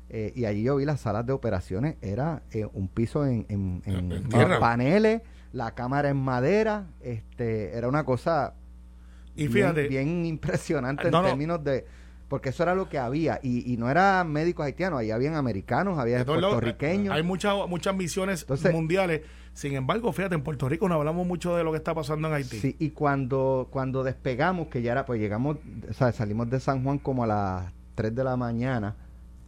Eh, 0.09 0.33
y 0.35 0.45
allí 0.45 0.63
yo 0.63 0.77
vi 0.77 0.85
las 0.85 1.01
salas 1.01 1.25
de 1.25 1.33
operaciones, 1.33 1.95
era 2.01 2.41
eh, 2.51 2.67
un 2.73 2.87
piso 2.87 3.25
en, 3.27 3.45
en, 3.47 4.27
paneles, 4.59 5.21
la 5.53 5.75
cámara 5.75 6.09
en 6.09 6.17
madera, 6.17 6.87
este, 7.01 7.77
era 7.77 7.87
una 7.87 8.03
cosa 8.03 8.55
y 9.35 9.47
bien, 9.47 10.25
impresionante 10.25 11.07
en 11.07 11.11
términos 11.11 11.63
de 11.63 11.85
porque 12.27 12.49
eso 12.49 12.61
era 12.61 12.75
lo 12.75 12.89
que 12.89 12.99
había 12.99 13.39
y, 13.41 13.71
y 13.71 13.77
no 13.77 13.89
eran 13.89 14.31
médicos 14.31 14.65
haitianos, 14.65 14.99
ahí 14.99 15.11
habían 15.11 15.35
americanos, 15.35 15.97
había 15.97 16.23
puertorriqueños. 16.25 17.15
Hay 17.15 17.23
muchas 17.23 17.55
muchas 17.67 17.95
misiones 17.95 18.45
mundiales 18.71 19.21
sin 19.53 19.73
embargo, 19.73 20.11
fíjate, 20.11 20.35
en 20.35 20.43
Puerto 20.43 20.69
Rico 20.69 20.87
no 20.87 20.95
hablamos 20.95 21.27
mucho 21.27 21.55
de 21.55 21.63
lo 21.63 21.71
que 21.71 21.77
está 21.77 21.93
pasando 21.93 22.27
en 22.27 22.33
Haití. 22.33 22.59
Sí, 22.59 22.75
y 22.79 22.91
cuando, 22.91 23.67
cuando 23.71 24.03
despegamos, 24.03 24.67
que 24.67 24.81
ya 24.81 24.93
era, 24.93 25.05
pues 25.05 25.19
llegamos, 25.19 25.57
o 25.89 25.93
sea, 25.93 26.11
salimos 26.11 26.49
de 26.49 26.59
San 26.59 26.83
Juan 26.83 26.99
como 26.99 27.23
a 27.23 27.27
las 27.27 27.73
3 27.95 28.15
de 28.15 28.23
la 28.23 28.37
mañana, 28.37 28.95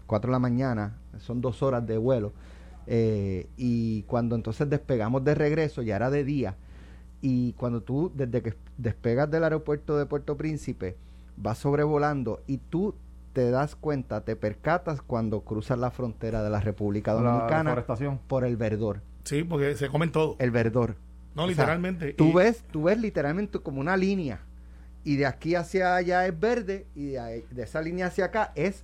4 0.08 0.30
de 0.30 0.32
la 0.32 0.40
mañana, 0.40 0.98
son 1.20 1.42
dos 1.42 1.64
horas 1.64 1.86
de 1.86 1.98
vuelo. 1.98 2.34
Eh, 2.88 3.48
y 3.58 4.04
cuando 4.04 4.36
entonces 4.36 4.70
despegamos 4.70 5.24
de 5.24 5.36
regreso, 5.36 5.82
ya 5.82 5.96
era 5.96 6.10
de 6.10 6.24
día. 6.24 6.56
Y 7.22 7.54
cuando 7.54 7.82
tú, 7.82 8.12
desde 8.16 8.42
que 8.42 8.56
despegas 8.78 9.30
del 9.30 9.44
aeropuerto 9.44 9.98
de 9.98 10.06
Puerto 10.06 10.36
Príncipe, 10.36 10.98
vas 11.38 11.60
sobrevolando 11.60 12.42
y 12.48 12.58
tú 12.58 12.96
te 13.34 13.50
das 13.50 13.76
cuenta, 13.76 14.22
te 14.22 14.36
percatas 14.36 15.02
cuando 15.02 15.42
cruzas 15.42 15.80
la 15.80 15.92
frontera 15.92 16.44
de 16.44 16.50
la 16.50 16.60
República 16.60 17.14
Dominicana 17.14 17.86
por 18.28 18.44
el 18.44 18.58
verdor. 18.58 19.02
Sí, 19.24 19.44
porque 19.44 19.76
se 19.76 19.90
comen 19.90 20.12
todo. 20.12 20.36
El 20.40 20.52
verdor. 20.52 20.96
No, 21.36 21.48
literalmente. 21.48 22.14
tú, 22.14 22.34
ves, 22.34 22.64
tú 22.72 22.84
ves 22.84 23.00
literalmente 23.00 23.60
como 23.60 23.80
una 23.80 23.96
línea 23.96 24.42
y 25.04 25.16
de 25.16 25.26
aquí 25.26 25.56
hacia 25.56 25.96
allá 25.96 26.26
es 26.26 26.40
verde 26.40 26.88
y 26.96 27.12
de, 27.12 27.44
esa 27.58 27.82
línea 27.82 28.08
hacia 28.08 28.26
acá 28.26 28.52
es 28.56 28.84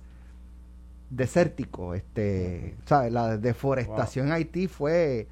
desértico. 1.10 1.94
Este, 1.94 2.74
¿sabes? 2.86 3.12
La 3.12 3.36
deforestación 3.36 4.28
en 4.28 4.32
Haití 4.32 4.66
fue 4.66 5.28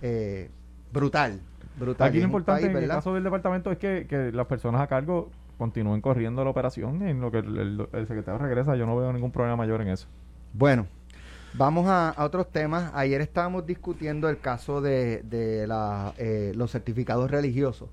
eh, 0.00 0.50
brutal, 0.92 1.40
brutal. 1.78 2.08
Aquí 2.08 2.18
lo 2.18 2.24
importante 2.24 2.66
en 2.66 2.76
el 2.76 2.88
caso 2.88 3.14
del 3.14 3.24
departamento 3.24 3.70
es 3.70 3.78
que, 3.78 4.06
que, 4.08 4.32
las 4.32 4.46
personas 4.46 4.80
a 4.80 4.86
cargo 4.86 5.30
continúen 5.58 6.00
corriendo 6.00 6.42
la 6.44 6.50
operación 6.50 7.06
en 7.06 7.20
lo 7.20 7.30
que 7.30 7.38
el, 7.38 7.86
secretario 8.06 8.38
regresa. 8.38 8.74
Yo 8.76 8.86
no 8.86 8.96
veo 8.96 9.12
ningún 9.12 9.30
problema 9.30 9.56
mayor 9.56 9.80
en 9.82 9.88
eso. 9.88 10.08
Bueno, 10.54 10.86
Vamos 11.54 11.86
a, 11.88 12.14
otros 12.18 12.50
temas. 12.50 12.90
Ayer 12.94 13.20
estábamos 13.20 13.66
discutiendo 13.66 14.28
el 14.28 14.38
caso 14.38 14.80
de, 14.80 15.22
eh, 15.30 16.52
los 16.54 16.70
certificados 16.70 17.30
religiosos. 17.30 17.90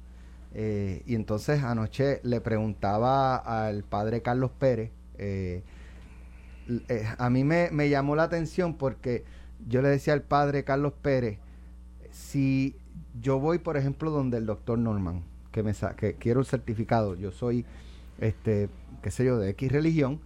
Eh, 0.53 1.03
y 1.05 1.15
entonces 1.15 1.63
anoche 1.63 2.21
le 2.23 2.41
preguntaba 2.41 3.35
al 3.35 3.83
padre 3.83 4.21
Carlos 4.21 4.49
Pérez, 4.57 4.91
eh, 5.19 5.61
eh, 6.87 7.05
a 7.17 7.29
mí 7.29 7.43
me, 7.43 7.69
me, 7.71 7.89
llamó 7.89 8.15
la 8.15 8.23
atención 8.23 8.75
porque 8.75 9.25
yo 9.67 9.81
le 9.81 9.89
decía 9.89 10.13
al 10.13 10.23
padre 10.23 10.63
Carlos 10.63 10.93
Pérez, 11.01 11.37
si 12.11 12.75
yo 13.21 13.39
voy, 13.39 13.59
por 13.59 13.77
ejemplo, 13.77 14.09
donde 14.09 14.37
el 14.37 14.45
doctor 14.45 14.79
Norman, 14.79 15.23
que 15.51 15.61
me 15.61 15.73
que 15.97 16.15
quiero 16.15 16.39
el 16.39 16.45
certificado, 16.45 17.15
yo 17.15 17.31
soy, 17.31 17.65
este, 18.19 18.69
qué 19.03 19.11
sé 19.11 19.25
yo, 19.25 19.37
de 19.37 19.49
X 19.51 19.71
religión, 19.71 20.19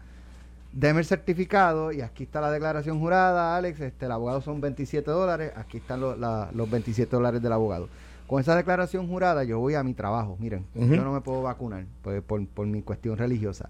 deme 0.74 1.00
el 1.00 1.06
certificado 1.06 1.92
y 1.92 2.02
aquí 2.02 2.24
está 2.24 2.42
la 2.42 2.52
declaración 2.52 3.00
jurada, 3.00 3.56
Alex, 3.56 3.80
este, 3.80 4.06
el 4.08 4.12
abogado 4.12 4.42
son 4.42 4.60
27 4.60 5.10
dólares, 5.10 5.54
aquí 5.56 5.78
están 5.78 6.02
los 6.02 6.70
27 6.70 7.16
dólares 7.16 7.42
del 7.42 7.54
abogado 7.54 7.88
con 8.28 8.40
esa 8.40 8.56
declaración 8.56 9.08
jurada 9.08 9.44
yo 9.44 9.60
voy 9.60 9.76
a 9.76 9.84
mi 9.84 9.94
trabajo. 9.94 10.38
Miren, 10.40 10.66
yo 10.74 11.04
no 11.04 11.14
me 11.14 11.22
puedo 11.22 11.42
vacunar 11.42 11.86
pues, 12.02 12.22
por, 12.24 12.46
por, 12.48 12.66
mi 12.66 12.82
cuestión 12.82 13.18
religiosa. 13.18 13.70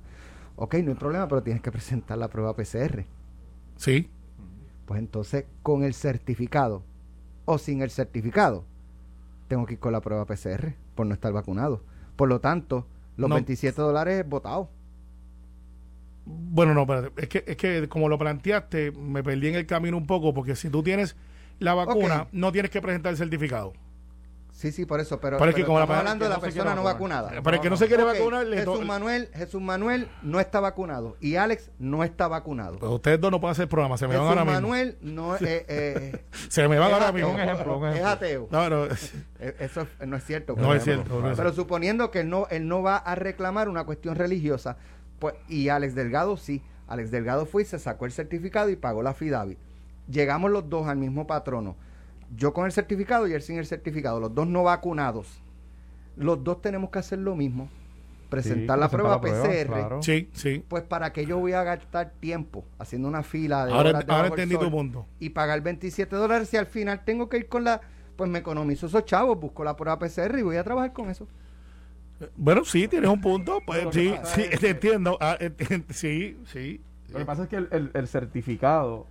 Ok, 0.55 0.75
no 0.75 0.91
hay 0.91 0.97
problema, 0.97 1.27
pero 1.27 1.41
tienes 1.43 1.61
que 1.61 1.71
presentar 1.71 2.17
la 2.17 2.29
prueba 2.29 2.55
PCR. 2.55 3.05
Sí. 3.75 4.09
Pues 4.85 4.99
entonces, 4.99 5.45
con 5.63 5.83
el 5.83 5.93
certificado 5.93 6.83
o 7.45 7.57
sin 7.57 7.81
el 7.81 7.89
certificado, 7.89 8.63
tengo 9.47 9.65
que 9.65 9.73
ir 9.73 9.79
con 9.79 9.91
la 9.91 10.01
prueba 10.01 10.25
PCR 10.25 10.75
por 10.95 11.07
no 11.07 11.13
estar 11.13 11.33
vacunado. 11.33 11.81
Por 12.15 12.29
lo 12.29 12.39
tanto, 12.39 12.85
los 13.17 13.29
27 13.29 13.81
dólares 13.81 14.21
es 14.21 14.29
votado. 14.29 14.69
Bueno, 16.25 16.73
no, 16.73 16.87
pero 16.87 17.11
es 17.17 17.27
que, 17.27 17.43
es 17.45 17.57
que 17.57 17.89
como 17.89 18.07
lo 18.07 18.17
planteaste, 18.17 18.91
me 18.91 19.23
perdí 19.23 19.49
en 19.49 19.55
el 19.55 19.65
camino 19.65 19.97
un 19.97 20.07
poco, 20.07 20.33
porque 20.33 20.55
si 20.55 20.69
tú 20.69 20.83
tienes 20.83 21.15
la 21.59 21.73
vacuna, 21.73 22.27
no 22.31 22.51
tienes 22.51 22.71
que 22.71 22.81
presentar 22.81 23.11
el 23.11 23.17
certificado. 23.17 23.73
Sí, 24.53 24.71
sí, 24.71 24.85
por 24.85 24.99
eso, 24.99 25.19
pero, 25.19 25.43
estamos 25.43 25.89
hablando 25.89 26.25
de 26.25 26.29
la 26.29 26.39
persona 26.39 26.75
no 26.75 26.83
vacunada. 26.83 27.41
Para 27.41 27.57
el 27.57 27.61
que 27.61 27.69
no 27.69 27.75
se 27.75 27.87
quiere 27.87 28.03
vacunar, 28.03 28.47
Jesús 28.47 28.85
Manuel, 28.85 29.29
Jesús 29.33 29.61
Manuel 29.61 30.07
no 30.21 30.39
está 30.39 30.59
vacunado 30.59 31.17
y 31.19 31.35
Alex 31.35 31.71
no 31.79 32.03
está 32.03 32.27
vacunado. 32.27 32.77
Pues 32.77 32.91
ustedes 32.91 33.19
dos 33.19 33.31
no 33.31 33.41
pueden 33.41 33.53
hacer 33.53 33.67
programa, 33.67 33.97
se 33.97 34.07
me 34.07 34.15
van 34.15 34.27
ahora 34.27 34.45
mismo. 34.45 34.61
Manuel 34.61 34.97
no 35.01 35.35
eh, 35.35 35.65
eh, 35.67 36.23
se 36.49 36.67
me 36.67 36.77
van 36.77 36.93
ahora 36.93 37.11
mismo. 37.11 37.31
Un 37.31 37.39
ejemplo, 37.39 37.89
Es 37.89 38.03
ateo. 38.03 38.47
No, 38.51 38.69
no. 38.69 38.85
Eh, 38.85 39.55
eso 39.59 39.87
no 40.05 40.15
es 40.15 40.23
cierto. 40.23 40.55
No 40.55 40.73
es 40.73 40.83
cierto. 40.83 41.33
pero 41.35 41.51
suponiendo 41.51 42.11
que 42.11 42.21
él 42.21 42.29
no, 42.29 42.47
él 42.49 42.67
no 42.67 42.83
va 42.83 42.97
a 42.97 43.15
reclamar 43.15 43.67
una 43.67 43.85
cuestión 43.85 44.15
religiosa, 44.15 44.77
pues 45.31 45.35
y 45.49 45.69
Alex 45.69 45.95
Delgado 45.95 46.37
sí. 46.37 46.61
Alex 46.87 47.11
Delgado 47.11 47.45
fue 47.45 47.63
y 47.63 47.65
se 47.65 47.79
sacó 47.79 48.05
el 48.05 48.11
certificado 48.11 48.69
y 48.69 48.75
pagó 48.75 49.01
la 49.03 49.13
FIDAVI. 49.13 49.57
Llegamos 50.09 50.51
los 50.51 50.69
dos 50.69 50.87
al 50.87 50.97
mismo 50.97 51.25
patrono 51.27 51.75
yo 52.35 52.53
con 52.53 52.65
el 52.65 52.71
certificado 52.71 53.27
y 53.27 53.33
él 53.33 53.41
sin 53.41 53.57
el 53.57 53.65
certificado, 53.65 54.19
los 54.19 54.33
dos 54.33 54.47
no 54.47 54.63
vacunados, 54.63 55.41
los 56.15 56.43
dos 56.43 56.61
tenemos 56.61 56.89
que 56.89 56.99
hacer 56.99 57.19
lo 57.19 57.35
mismo. 57.35 57.69
Presentar 58.29 58.79
la 58.79 58.89
prueba 58.89 59.21
PCR. 59.21 60.01
Sí, 60.01 60.27
sí. 60.33 60.65
Pues 60.67 60.81
para 60.81 61.13
que 61.13 61.23
yo 61.27 61.37
voy 61.37 61.53
a 61.53 61.61
gastar 61.61 62.13
tiempo 62.19 62.65
haciendo 62.79 63.07
una 63.07 63.21
fila 63.21 63.67
de 63.67 63.73
ahora, 63.73 64.03
ahora 64.07 64.29
entendí 64.29 64.57
tu 64.57 64.71
punto. 64.71 65.05
Y 65.19 65.29
pagar 65.29 65.61
27 65.61 66.15
dólares 66.15 66.49
si 66.49 66.57
al 66.57 66.65
final 66.65 67.05
tengo 67.05 67.29
que 67.29 67.37
ir 67.37 67.47
con 67.47 67.63
la... 67.63 67.81
Pues 68.15 68.31
me 68.31 68.39
economizo 68.39 68.87
esos 68.87 69.05
chavos, 69.05 69.39
busco 69.39 69.63
la 69.63 69.75
prueba 69.75 69.99
PCR 69.99 70.39
y 70.39 70.41
voy 70.41 70.55
a 70.55 70.63
trabajar 70.63 70.93
con 70.93 71.11
eso. 71.11 71.27
Bueno, 72.37 72.63
sí, 72.65 72.87
tienes 72.87 73.09
un 73.09 73.21
punto. 73.21 73.59
Pues, 73.65 73.87
sí, 73.91 74.13
sí, 74.23 74.43
te 74.59 74.69
entiendo. 74.69 75.17
Ah, 75.19 75.37
sí, 75.89 76.37
sí. 76.45 76.81
Lo 77.11 77.19
que 77.19 77.25
pasa 77.25 77.43
es 77.43 77.49
que 77.49 77.57
el, 77.57 77.91
el 77.93 78.07
certificado 78.07 79.05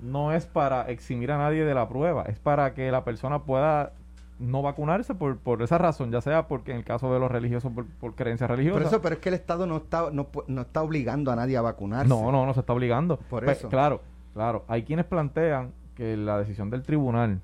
no 0.00 0.32
es 0.32 0.46
para 0.46 0.90
eximir 0.90 1.30
a 1.32 1.38
nadie 1.38 1.64
de 1.64 1.74
la 1.74 1.88
prueba, 1.88 2.24
es 2.24 2.38
para 2.38 2.74
que 2.74 2.90
la 2.90 3.04
persona 3.04 3.42
pueda 3.42 3.92
no 4.38 4.62
vacunarse 4.62 5.14
por, 5.14 5.38
por 5.38 5.62
esa 5.62 5.78
razón, 5.78 6.10
ya 6.10 6.20
sea 6.20 6.48
porque 6.48 6.72
en 6.72 6.78
el 6.78 6.84
caso 6.84 7.12
de 7.12 7.20
los 7.20 7.30
religiosos 7.30 7.72
por, 7.72 7.86
por 7.86 8.14
creencias 8.14 8.50
religiosas. 8.50 8.82
Por 8.82 8.88
eso, 8.88 9.02
pero 9.02 9.14
es 9.14 9.20
que 9.20 9.28
el 9.28 9.34
Estado 9.36 9.66
no 9.66 9.76
está, 9.76 10.10
no, 10.10 10.28
no 10.48 10.62
está 10.62 10.82
obligando 10.82 11.30
a 11.30 11.36
nadie 11.36 11.56
a 11.56 11.62
vacunarse. 11.62 12.08
No, 12.08 12.32
no, 12.32 12.44
no 12.44 12.54
se 12.54 12.60
está 12.60 12.72
obligando. 12.72 13.16
Por 13.16 13.44
pues, 13.44 13.58
eso. 13.58 13.68
Claro, 13.68 14.02
claro. 14.32 14.64
Hay 14.68 14.82
quienes 14.82 15.06
plantean 15.06 15.72
que 15.94 16.16
la 16.16 16.38
decisión 16.38 16.70
del 16.70 16.82
tribunal 16.82 17.40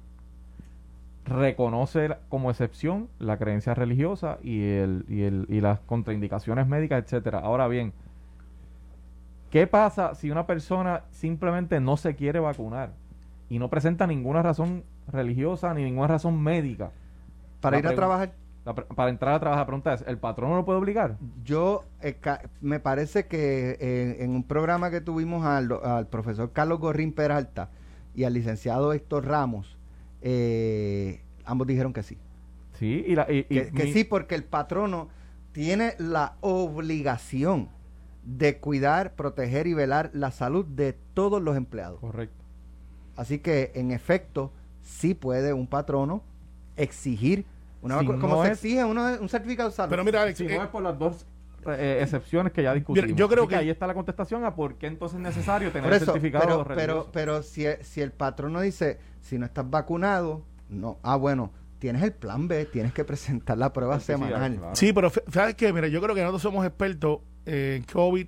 reconoce 1.24 2.16
como 2.28 2.50
excepción 2.50 3.08
la 3.18 3.36
creencia 3.36 3.74
religiosa 3.74 4.38
y, 4.42 4.62
el, 4.62 5.04
y, 5.08 5.22
el, 5.22 5.46
y 5.48 5.60
las 5.60 5.80
contraindicaciones 5.80 6.66
médicas, 6.66 7.04
etcétera. 7.04 7.40
Ahora 7.40 7.68
bien, 7.68 7.92
¿Qué 9.50 9.66
pasa 9.66 10.14
si 10.14 10.30
una 10.30 10.46
persona 10.46 11.02
simplemente 11.10 11.80
no 11.80 11.96
se 11.96 12.14
quiere 12.14 12.38
vacunar 12.38 12.92
y 13.48 13.58
no 13.58 13.68
presenta 13.68 14.06
ninguna 14.06 14.42
razón 14.42 14.84
religiosa 15.08 15.74
ni 15.74 15.82
ninguna 15.82 16.06
razón 16.06 16.40
médica? 16.40 16.92
Para 17.60 17.80
ir 17.80 17.86
a 17.88 17.94
trabajar. 17.96 18.32
para 18.94 19.10
entrar 19.10 19.34
a 19.34 19.40
trabajar, 19.40 19.62
la 19.62 19.66
pregunta 19.66 19.94
es, 19.94 20.04
¿el 20.06 20.18
patrón 20.18 20.50
no 20.50 20.56
lo 20.56 20.64
puede 20.64 20.78
obligar? 20.78 21.16
Yo, 21.42 21.82
eh, 22.00 22.16
me 22.60 22.78
parece 22.78 23.26
que 23.26 23.76
eh, 23.80 24.18
en 24.20 24.30
un 24.30 24.44
programa 24.44 24.88
que 24.92 25.00
tuvimos 25.00 25.44
al, 25.44 26.06
profesor 26.06 26.52
Carlos 26.52 26.78
Gorrín 26.78 27.12
Peralta 27.12 27.70
y 28.14 28.22
al 28.22 28.34
licenciado 28.34 28.92
Héctor 28.92 29.26
Ramos, 29.26 29.76
eh, 30.22 31.22
ambos 31.44 31.66
dijeron 31.66 31.92
que 31.92 32.02
sí. 32.02 32.18
Sí, 32.78 33.04
y, 33.06 33.44
que 33.44 33.92
sí, 33.92 34.04
porque 34.04 34.34
el 34.34 34.44
patrono 34.44 35.08
tiene 35.52 35.94
la 35.98 36.36
obligación 36.40 37.68
de 38.24 38.58
cuidar, 38.58 39.14
proteger 39.14 39.66
y 39.66 39.74
velar 39.74 40.10
la 40.14 40.30
salud 40.30 40.64
de 40.64 40.94
todos 41.14 41.42
los 41.42 41.56
empleados. 41.56 42.00
Correcto. 42.00 42.44
Así 43.16 43.38
que, 43.38 43.72
en 43.74 43.90
efecto, 43.90 44.52
sí 44.80 45.14
puede 45.14 45.52
un 45.52 45.66
patrono 45.66 46.22
exigir, 46.76 47.44
una 47.82 48.04
como 48.04 48.44
se 48.44 48.52
exige 48.52 48.84
un 48.84 49.28
certificado 49.28 49.70
de 49.70 49.74
salud. 49.74 49.90
Pero 49.90 50.04
mira, 50.04 50.34
si 50.34 50.44
no 50.44 50.50
eh, 50.50 50.56
es 50.62 50.68
por 50.68 50.82
las 50.82 50.98
dos 50.98 51.26
eh, 51.66 51.98
excepciones 52.02 52.52
que 52.52 52.62
ya 52.62 52.74
discutimos. 52.74 53.14
Yo 53.14 53.28
creo 53.28 53.46
que 53.46 53.56
ahí 53.56 53.70
está 53.70 53.86
la 53.86 53.94
contestación 53.94 54.44
a 54.44 54.54
por 54.54 54.76
qué 54.76 54.86
entonces 54.86 55.16
es 55.16 55.22
necesario 55.22 55.70
tener 55.72 55.92
el 55.92 56.00
certificado 56.00 56.64
pero, 56.64 56.76
pero, 56.76 57.08
pero 57.12 57.42
si, 57.42 57.64
si 57.82 58.00
el 58.00 58.12
patrono 58.12 58.60
dice, 58.60 58.98
si 59.20 59.38
no 59.38 59.46
estás 59.46 59.68
vacunado, 59.68 60.44
no, 60.68 60.98
ah, 61.02 61.16
bueno, 61.16 61.52
tienes 61.78 62.02
el 62.02 62.12
plan 62.12 62.46
B, 62.46 62.66
tienes 62.66 62.92
que 62.92 63.04
presentar 63.04 63.58
la 63.58 63.72
prueba 63.72 63.98
semanal. 64.00 64.60
Sí, 64.74 64.92
pero 64.92 65.10
¿sabes 65.32 65.54
qué? 65.56 65.72
Mira, 65.72 65.88
yo 65.88 66.00
creo 66.00 66.14
que 66.14 66.20
nosotros 66.20 66.42
somos 66.42 66.64
expertos 66.66 67.20
en 67.46 67.82
COVID, 67.84 68.26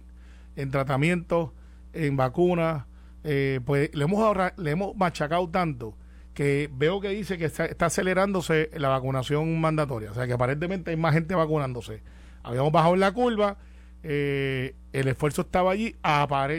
en 0.56 0.70
tratamiento, 0.70 1.54
en 1.92 2.16
vacunas. 2.16 2.84
Eh, 3.24 3.60
pues 3.64 3.94
le 3.94 4.04
hemos, 4.04 4.36
le 4.56 4.70
hemos 4.72 4.96
machacado 4.96 5.48
tanto 5.48 5.96
que 6.34 6.70
veo 6.72 7.00
que 7.00 7.10
dice 7.10 7.38
que 7.38 7.44
está, 7.44 7.86
acelerándose 7.86 8.70
la 8.74 8.88
vacunación 8.88 9.60
mandatoria. 9.60 10.10
O 10.10 10.14
sea, 10.14 10.26
que 10.26 10.32
aparentemente 10.32 10.90
hay 10.90 10.96
más 10.96 11.14
gente 11.14 11.34
vacunándose. 11.34 12.02
Habíamos 12.42 12.72
bajado 12.72 12.94
en 12.94 13.00
la 13.00 13.12
curva. 13.12 13.56
Eh, 14.02 14.74
el 14.92 15.08
esfuerzo 15.08 15.42
estaba 15.42 15.72
allí. 15.72 15.94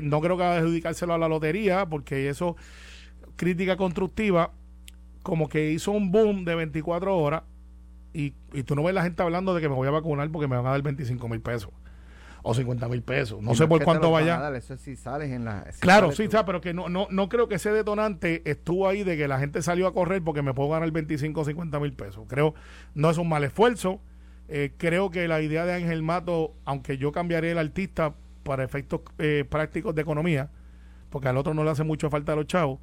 no 0.04 0.22
creo 0.22 0.38
que 0.38 0.44
adjudicárselo 0.44 1.14
a 1.14 1.18
la 1.18 1.28
lotería, 1.28 1.86
porque 1.86 2.30
eso, 2.30 2.56
crítica 3.36 3.78
constructiva, 3.78 4.52
como 5.24 5.50
que 5.50 5.72
hizo 5.72 5.92
un 5.92 6.12
boom 6.12 6.46
de 6.46 6.56
24 6.56 7.18
horas 7.18 7.44
y, 8.14 8.34
y 8.54 8.64
tú 8.64 8.76
no 8.76 8.84
ves 8.84 8.94
la 8.94 9.04
gente 9.04 9.24
hablando 9.24 9.54
de 9.54 9.62
que 9.62 9.70
me 9.70 9.76
voy 9.76 9.88
a 9.88 9.92
vacunar 9.92 10.30
porque 10.32 10.48
me 10.48 10.56
van 10.56 10.68
a 10.68 10.72
dar 10.72 10.82
25 10.82 11.28
mil 11.28 11.42
pesos 11.42 11.72
o 12.44 12.54
50 12.54 12.88
mil 12.90 13.02
pesos. 13.02 13.42
No 13.42 13.56
sé 13.56 13.68
por 13.68 13.84
cuánto 13.84 14.12
vaya. 14.12 14.56
eso 14.56 14.78
sí 14.78 14.96
sales 14.96 15.32
en 15.32 15.46
la. 15.46 15.66
claro, 15.80 16.12
sí, 16.12 16.24
está, 16.24 16.46
pero 16.46 16.62
que 16.62 16.74
no, 16.74 16.90
no, 16.90 17.08
no 17.10 17.30
creo 17.30 17.48
que 17.48 17.56
ese 17.56 17.72
detonante 17.72 18.42
estuvo 18.46 18.88
ahí 18.88 19.04
de 19.04 19.18
que 19.18 19.28
la 19.28 19.40
gente 19.40 19.62
salió 19.62 19.88
a 19.88 19.94
correr 19.94 20.22
porque 20.22 20.42
me 20.42 20.54
puedo 20.54 20.70
ganar 20.70 20.92
25 20.92 21.42
o 21.42 21.46
50 21.46 21.80
mil 21.80 21.94
pesos. 21.94 22.26
Creo, 22.28 22.54
no 22.94 23.10
es 23.10 23.18
un 23.18 23.30
mal 23.30 23.44
esfuerzo. 23.44 24.02
Eh, 24.50 24.72
creo 24.78 25.10
que 25.10 25.28
la 25.28 25.42
idea 25.42 25.66
de 25.66 25.74
Ángel 25.74 26.04
Mato, 26.04 26.54
aunque 26.66 26.98
yo 26.98 27.12
cambiaré 27.12 27.52
el 27.52 27.58
artista 27.58 28.14
para 28.44 28.64
efectos 28.64 29.02
eh, 29.18 29.46
prácticos 29.50 29.96
de 29.96 30.02
economía, 30.02 30.50
porque 31.10 31.28
al 31.28 31.38
otro 31.38 31.54
no 31.54 31.64
le 31.64 31.70
hace 31.70 31.84
mucho 31.84 32.10
falta 32.10 32.34
a 32.34 32.36
los 32.36 32.48
chavos, 32.48 32.80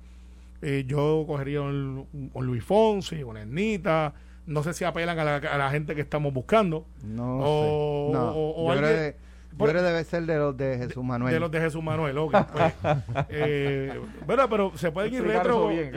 eh, 0.62 0.84
yo 0.86 1.24
cogería 1.26 1.60
un, 1.62 2.06
Luis 2.34 2.64
Fonsi, 2.64 3.22
una 3.22 3.42
Ernita, 3.42 4.14
no 4.46 4.62
sé 4.62 4.72
si 4.72 4.84
apelan 4.84 5.18
a 5.18 5.40
la, 5.58 5.70
gente 5.70 5.94
que 5.94 6.00
estamos 6.00 6.32
buscando. 6.32 6.86
No, 7.04 7.38
o, 7.40 8.70
alguien, 8.70 9.14
Pero 9.58 9.82
debe 9.82 10.04
ser 10.04 10.24
de 10.26 10.38
los 10.38 10.56
de 10.56 10.78
Jesús 10.78 11.04
Manuel. 11.04 11.34
De, 11.34 11.40
los 11.40 11.50
de 11.50 11.60
Jesús 11.60 11.82
Manuel, 11.82 12.16
ok. 12.18 12.34
Pues, 12.52 12.74
eh, 13.28 14.00
bueno, 14.26 14.48
pero 14.48 14.72
se 14.76 14.90
pueden 14.90 15.12
ir 15.12 15.22
retro. 15.22 15.68
Bien, 15.68 15.92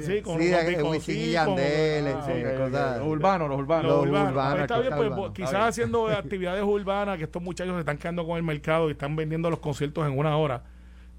Sí, 0.00 0.22
con, 0.22 0.40
sí, 0.40 0.52
con, 0.80 0.96
y 1.06 1.32
Yandel, 1.32 2.08
ah, 2.08 2.96
Los 2.98 3.08
urbanos, 3.08 3.48
los 3.48 3.58
urbanos. 3.58 3.92
Los 3.92 4.06
urbanos. 4.06 4.50
Pues 4.52 4.60
está 4.62 4.80
bien, 4.80 5.14
pues, 5.14 5.32
quizás 5.32 5.68
haciendo 5.68 6.08
actividades 6.08 6.62
urbanas, 6.62 7.18
que 7.18 7.24
estos 7.24 7.42
muchachos 7.42 7.74
se 7.74 7.80
están 7.80 7.98
quedando 7.98 8.26
con 8.26 8.36
el 8.36 8.42
mercado 8.42 8.88
y 8.88 8.92
están 8.92 9.16
vendiendo 9.16 9.50
los 9.50 9.58
conciertos 9.58 10.06
en 10.06 10.18
una 10.18 10.36
hora. 10.36 10.62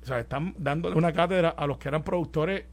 O 0.02 0.06
sea, 0.06 0.20
están 0.20 0.56
dándole 0.58 0.96
una 0.96 1.14
cátedra 1.14 1.50
a 1.50 1.68
los 1.68 1.78
que 1.78 1.88
eran 1.90 2.04
productores, 2.04 2.66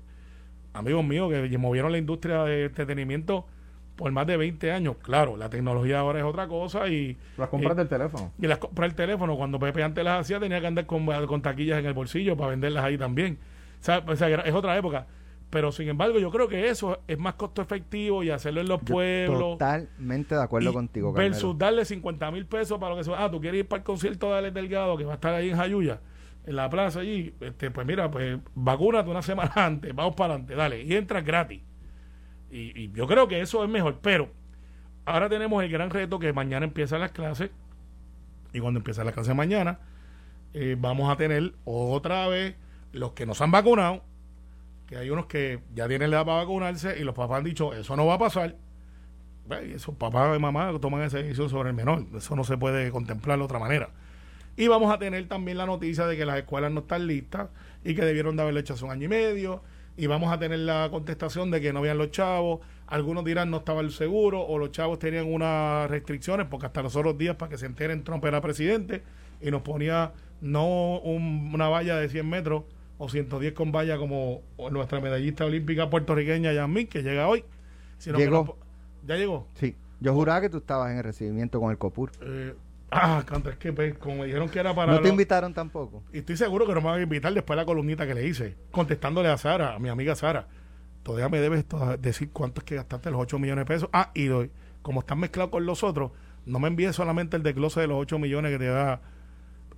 amigos 0.73 1.05
míos, 1.05 1.31
que 1.31 1.59
movieron 1.59 1.93
la 1.93 1.99
industria 1.99 2.45
de 2.45 2.65
entretenimiento 2.65 3.47
por 4.01 4.11
más 4.13 4.27
de 4.27 4.39
20 4.39 4.73
años. 4.73 4.97
Claro, 5.03 5.37
la 5.37 5.51
tecnología 5.51 6.01
ahora 6.01 6.21
es 6.21 6.25
otra 6.25 6.49
cosa 6.49 6.89
y... 6.89 7.19
Las 7.37 7.51
compras 7.51 7.77
del 7.77 7.87
teléfono. 7.87 8.33
Y 8.41 8.47
las 8.47 8.59
compras 8.59 8.89
del 8.89 8.97
teléfono. 8.97 9.37
Cuando 9.37 9.59
Pepe 9.61 9.83
antes 9.83 10.03
las 10.03 10.23
hacía 10.23 10.41
tenía 10.41 10.59
que 10.59 10.67
andar 10.67 10.87
con, 10.87 11.07
con 11.27 11.43
taquillas 11.43 11.79
en 11.79 11.87
el 11.87 11.93
bolsillo 11.93 12.35
para 12.35 12.51
venderlas 12.51 12.83
ahí 12.83 12.97
también. 12.97 13.39
O 13.81 13.85
sea, 13.85 14.03
es 14.45 14.55
otra 14.55 14.77
época. 14.79 15.07
Pero 15.51 15.71
sin 15.71 15.89
embargo, 15.89 16.19
yo 16.19 16.31
creo 16.31 16.49
que 16.49 16.69
eso 16.69 17.01
es 17.07 17.19
más 17.19 17.35
costo 17.35 17.61
efectivo 17.61 18.23
y 18.23 18.31
hacerlo 18.31 18.63
en 18.63 18.69
los 18.69 18.81
pueblos. 18.81 19.59
Totalmente 19.59 20.35
de 20.35 20.43
acuerdo 20.43 20.73
contigo, 20.73 21.13
Versus 21.13 21.59
darle 21.59 21.85
50 21.85 22.31
mil 22.31 22.47
pesos 22.47 22.79
para 22.79 22.91
lo 22.93 22.97
que 22.97 23.05
se 23.05 23.11
va. 23.11 23.23
Ah, 23.25 23.31
tú 23.31 23.41
quieres 23.41 23.61
ir 23.61 23.69
para 23.69 23.81
el 23.81 23.85
concierto 23.85 24.31
de 24.31 24.39
Alex 24.39 24.55
Delgado 24.55 24.97
que 24.97 25.05
va 25.05 25.13
a 25.13 25.15
estar 25.17 25.35
ahí 25.35 25.51
en 25.51 25.57
Jayuya, 25.57 26.01
en 26.47 26.57
la 26.57 26.71
plaza 26.71 27.01
allí. 27.01 27.35
Este, 27.41 27.71
pues 27.71 27.87
mira, 27.87 28.11
pues 28.11 28.39
vacúnate 28.55 29.11
una 29.11 29.23
semana 29.23 29.53
antes, 29.57 29.95
vamos 29.95 30.15
para 30.15 30.35
adelante, 30.35 30.55
dale. 30.55 30.83
Y 30.85 30.95
entras 30.95 31.25
gratis. 31.25 31.61
Y, 32.51 32.91
yo 32.93 33.07
creo 33.07 33.29
que 33.29 33.41
eso 33.41 33.63
es 33.65 33.71
mejor. 33.71 33.99
Pero 34.03 34.29
ahora 35.05 35.29
tenemos 35.29 35.63
el 35.63 35.71
gran 35.71 35.91
reto 35.91 36.19
que 36.19 36.33
mañana 36.33 36.67
empiezan 36.67 37.01
las 37.01 37.13
clases. 37.13 37.51
Y 38.53 38.61
cuando 38.61 38.79
empiezan 38.79 39.07
las 39.07 39.15
clases 39.15 39.35
mañana, 39.35 39.79
eh, 40.53 40.77
vamos 40.79 41.11
a 41.11 41.17
tener 41.17 41.55
otra 41.65 42.27
vez 42.29 42.57
los 42.93 43.13
que 43.13 43.27
nos 43.27 43.41
han 43.41 43.51
vacunado. 43.51 44.03
Que 44.87 44.97
hay 44.97 45.11
unos 45.11 45.27
que 45.27 45.61
ya 45.75 45.87
tienen 45.87 46.11
la 46.11 46.19
edad 46.19 46.27
para 46.27 46.39
vacunarse 46.39 46.99
y 46.99 47.05
los 47.05 47.15
papás 47.15 47.39
han 47.39 47.45
dicho, 47.45 47.73
eso 47.73 47.95
no 47.97 48.07
va 48.07 48.15
a 48.15 48.19
pasar. 48.19 48.57
Y 49.65 49.73
esos 49.73 49.95
papás 49.97 50.37
y 50.37 50.41
mamás 50.41 50.81
toman 50.81 51.03
esa 51.03 51.19
decisión 51.19 51.49
sobre 51.49 51.71
el 51.71 51.77
menor. 51.77 52.07
Eso 52.17 52.35
no 52.35 52.45
se 52.45 52.57
puede 52.57 52.91
contemplar 52.91 53.39
de 53.39 53.45
otra 53.45 53.59
manera. 53.59 53.91
Y 54.57 54.69
vamos 54.69 54.93
a 54.93 54.99
tener 54.99 55.27
también 55.29 55.59
la 55.59 55.67
noticia 55.67 56.07
de 56.07 56.17
que 56.17 56.27
las 56.27 56.37
escuelas 56.39 56.73
no 56.73 56.81
están 56.81 57.07
listas 57.07 57.49
y 57.85 57.95
que 57.95 58.05
debieron 58.05 58.37
de 58.37 58.43
haberlo 58.43 58.61
hecho 58.61 58.75
un 58.85 58.91
año 58.91 59.05
y 59.05 59.09
medio 59.09 59.63
y 60.01 60.07
vamos 60.07 60.33
a 60.33 60.39
tener 60.39 60.61
la 60.61 60.89
contestación 60.91 61.51
de 61.51 61.61
que 61.61 61.75
no 61.75 61.81
habían 61.81 61.99
los 61.99 62.11
chavos. 62.11 62.61
Algunos 62.87 63.23
dirán 63.23 63.51
no 63.51 63.59
estaba 63.59 63.83
el 63.83 63.91
seguro 63.91 64.41
o 64.41 64.57
los 64.57 64.71
chavos 64.71 64.99
tenían 64.99 65.31
unas 65.31 65.91
restricciones 65.91 66.47
porque 66.47 66.65
hasta 66.65 66.81
los 66.81 66.97
otros 66.97 67.19
días 67.19 67.37
para 67.37 67.51
que 67.51 67.59
se 67.59 67.67
enteren 67.67 68.03
Trump 68.03 68.25
era 68.25 68.41
presidente 68.41 69.03
y 69.43 69.51
nos 69.51 69.61
ponía 69.61 70.13
no 70.41 71.01
una 71.01 71.69
valla 71.69 71.97
de 71.99 72.09
100 72.09 72.27
metros 72.27 72.63
o 72.97 73.11
110 73.11 73.53
con 73.53 73.73
valla 73.73 73.99
como 73.99 74.41
nuestra 74.71 75.03
medallista 75.03 75.45
olímpica 75.45 75.91
puertorriqueña 75.91 76.55
Yasmin 76.55 76.87
que 76.87 77.03
llega 77.03 77.29
hoy. 77.29 77.45
Sino 77.99 78.17
¿Llegó? 78.17 78.57
¿Ya 79.07 79.17
llegó? 79.17 79.49
Sí. 79.53 79.77
Yo 80.01 80.15
juraba 80.15 80.41
que 80.41 80.49
tú 80.49 80.57
estabas 80.57 80.93
en 80.93 80.97
el 80.97 81.05
recibimiento 81.05 81.61
con 81.61 81.73
el 81.73 81.77
COPUR. 81.77 82.11
Eh, 82.23 82.55
Ah, 82.91 83.25
es 83.49 83.57
que 83.57 83.73
pues, 83.73 83.97
como 83.99 84.17
me 84.17 84.27
dijeron 84.27 84.49
que 84.49 84.59
era 84.59 84.75
para. 84.75 84.95
No 84.95 85.01
te 85.01 85.09
invitaron 85.09 85.55
tampoco. 85.55 86.03
Y 86.13 86.19
estoy 86.19 86.37
seguro 86.37 86.67
que 86.67 86.75
no 86.75 86.81
me 86.81 86.89
van 86.89 86.99
a 86.99 87.03
invitar 87.03 87.33
después 87.33 87.57
de 87.57 87.63
la 87.63 87.67
columnita 87.67 88.07
que 88.07 88.15
le 88.15 88.27
hice, 88.27 88.57
contestándole 88.73 89.29
a 89.29 89.37
Sara, 89.37 89.75
a 89.75 89.79
mi 89.79 89.89
amiga 89.89 90.15
Sara. 90.17 90.49
Todavía 91.03 91.29
me 91.29 91.41
debes 91.41 91.65
decir 92.01 92.31
cuánto 92.33 92.61
es 92.61 92.65
que 92.65 92.75
gastaste 92.75 93.11
los 93.11 93.21
8 93.21 93.39
millones 93.39 93.63
de 93.63 93.67
pesos. 93.67 93.89
Ah, 93.93 94.11
y 94.15 94.27
doy, 94.27 94.51
como 94.83 95.01
están 95.01 95.19
mezclados 95.19 95.51
con 95.51 95.65
los 95.67 95.83
otros, 95.83 96.11
no 96.45 96.59
me 96.59 96.69
envíes 96.69 96.97
solamente 96.97 97.37
el 97.37 97.43
desglose 97.43 97.81
de 97.81 97.87
los 97.87 97.99
8 97.99 98.19
millones 98.19 98.53
que 98.53 98.59
te 98.59 98.67
da 98.67 99.01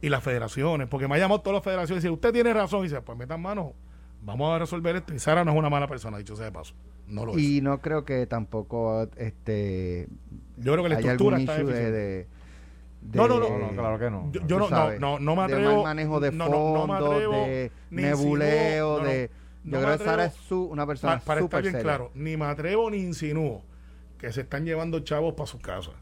y 0.00 0.08
las 0.08 0.24
federaciones, 0.24 0.88
porque 0.88 1.06
me 1.06 1.14
ha 1.14 1.18
llamado 1.18 1.40
todas 1.42 1.54
las 1.54 1.64
federaciones 1.64 2.02
y 2.02 2.08
dice, 2.08 2.14
usted 2.14 2.32
tiene 2.32 2.52
razón, 2.52 2.80
y 2.80 2.84
dice, 2.84 3.00
pues 3.02 3.16
metan 3.16 3.40
mano, 3.40 3.74
vamos 4.20 4.52
a 4.52 4.58
resolver 4.58 4.96
esto. 4.96 5.14
Y 5.14 5.18
Sara 5.20 5.44
no 5.44 5.52
es 5.52 5.56
una 5.56 5.70
mala 5.70 5.86
persona, 5.86 6.18
dicho 6.18 6.34
sea 6.34 6.46
de 6.46 6.52
paso. 6.52 6.74
No 7.06 7.26
lo 7.26 7.38
y 7.38 7.60
no 7.60 7.80
creo 7.80 8.04
que 8.04 8.26
tampoco 8.26 9.08
este 9.16 10.08
yo 10.56 10.72
creo 10.72 10.84
que 10.84 10.88
la 10.88 11.00
estructura 11.00 11.38
está 11.38 11.62
de 11.62 12.26
no, 13.02 13.28
no, 13.28 13.58
no, 13.58 13.70
claro 13.72 13.98
que 13.98 14.10
no. 14.10 14.30
Yo, 14.32 14.58
no, 14.58 14.68
no, 14.68 14.98
no, 14.98 15.18
no, 15.18 15.36
me 15.36 15.42
atrevo. 15.42 15.78
De 15.78 15.82
manejo 15.84 16.20
de 16.20 16.32
fondos, 16.32 17.18
de 17.18 17.72
nebuleo, 17.90 19.00
de. 19.00 19.30
Yo 19.64 19.80
creo 19.80 19.98
que 19.98 20.04
Sara 20.04 20.24
es 20.26 20.34
su, 20.34 20.64
una 20.64 20.86
persona 20.86 21.20
para, 21.20 21.24
para 21.24 21.40
estar 21.40 21.62
bien 21.62 21.82
claro, 21.82 22.10
ni 22.14 22.36
me 22.36 22.46
atrevo 22.46 22.90
ni 22.90 22.98
insinúo 22.98 23.62
que 24.18 24.32
se 24.32 24.42
están 24.42 24.64
llevando 24.64 25.00
chavos 25.00 25.34
para 25.34 25.46
sus 25.46 25.60
casas, 25.60 25.94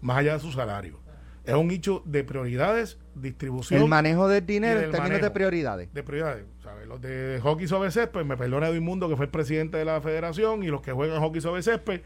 más 0.00 0.18
allá 0.18 0.34
de 0.34 0.40
su 0.40 0.52
salario. 0.52 0.98
Es 1.44 1.54
un 1.54 1.70
hecho 1.70 2.02
de 2.04 2.24
prioridades, 2.24 2.98
distribución. 3.14 3.80
El 3.80 3.88
manejo 3.88 4.26
del 4.26 4.44
dinero 4.44 4.80
en 4.80 4.90
términos 4.90 5.20
de 5.20 5.30
prioridades. 5.30 5.94
De 5.94 6.02
prioridades. 6.02 6.44
¿sabes? 6.62 6.88
Los 6.88 7.00
de 7.00 7.38
hockey 7.40 7.68
sobre 7.68 7.92
césped, 7.92 8.24
me 8.24 8.36
perdona 8.36 8.68
Mundo 8.80 9.08
que 9.08 9.14
fue 9.14 9.26
el 9.26 9.30
presidente 9.30 9.76
de 9.76 9.84
la 9.84 10.00
federación, 10.00 10.64
y 10.64 10.66
los 10.66 10.80
que 10.80 10.90
juegan 10.90 11.20
hockey 11.20 11.40
sobre 11.40 11.62
césped, 11.62 12.00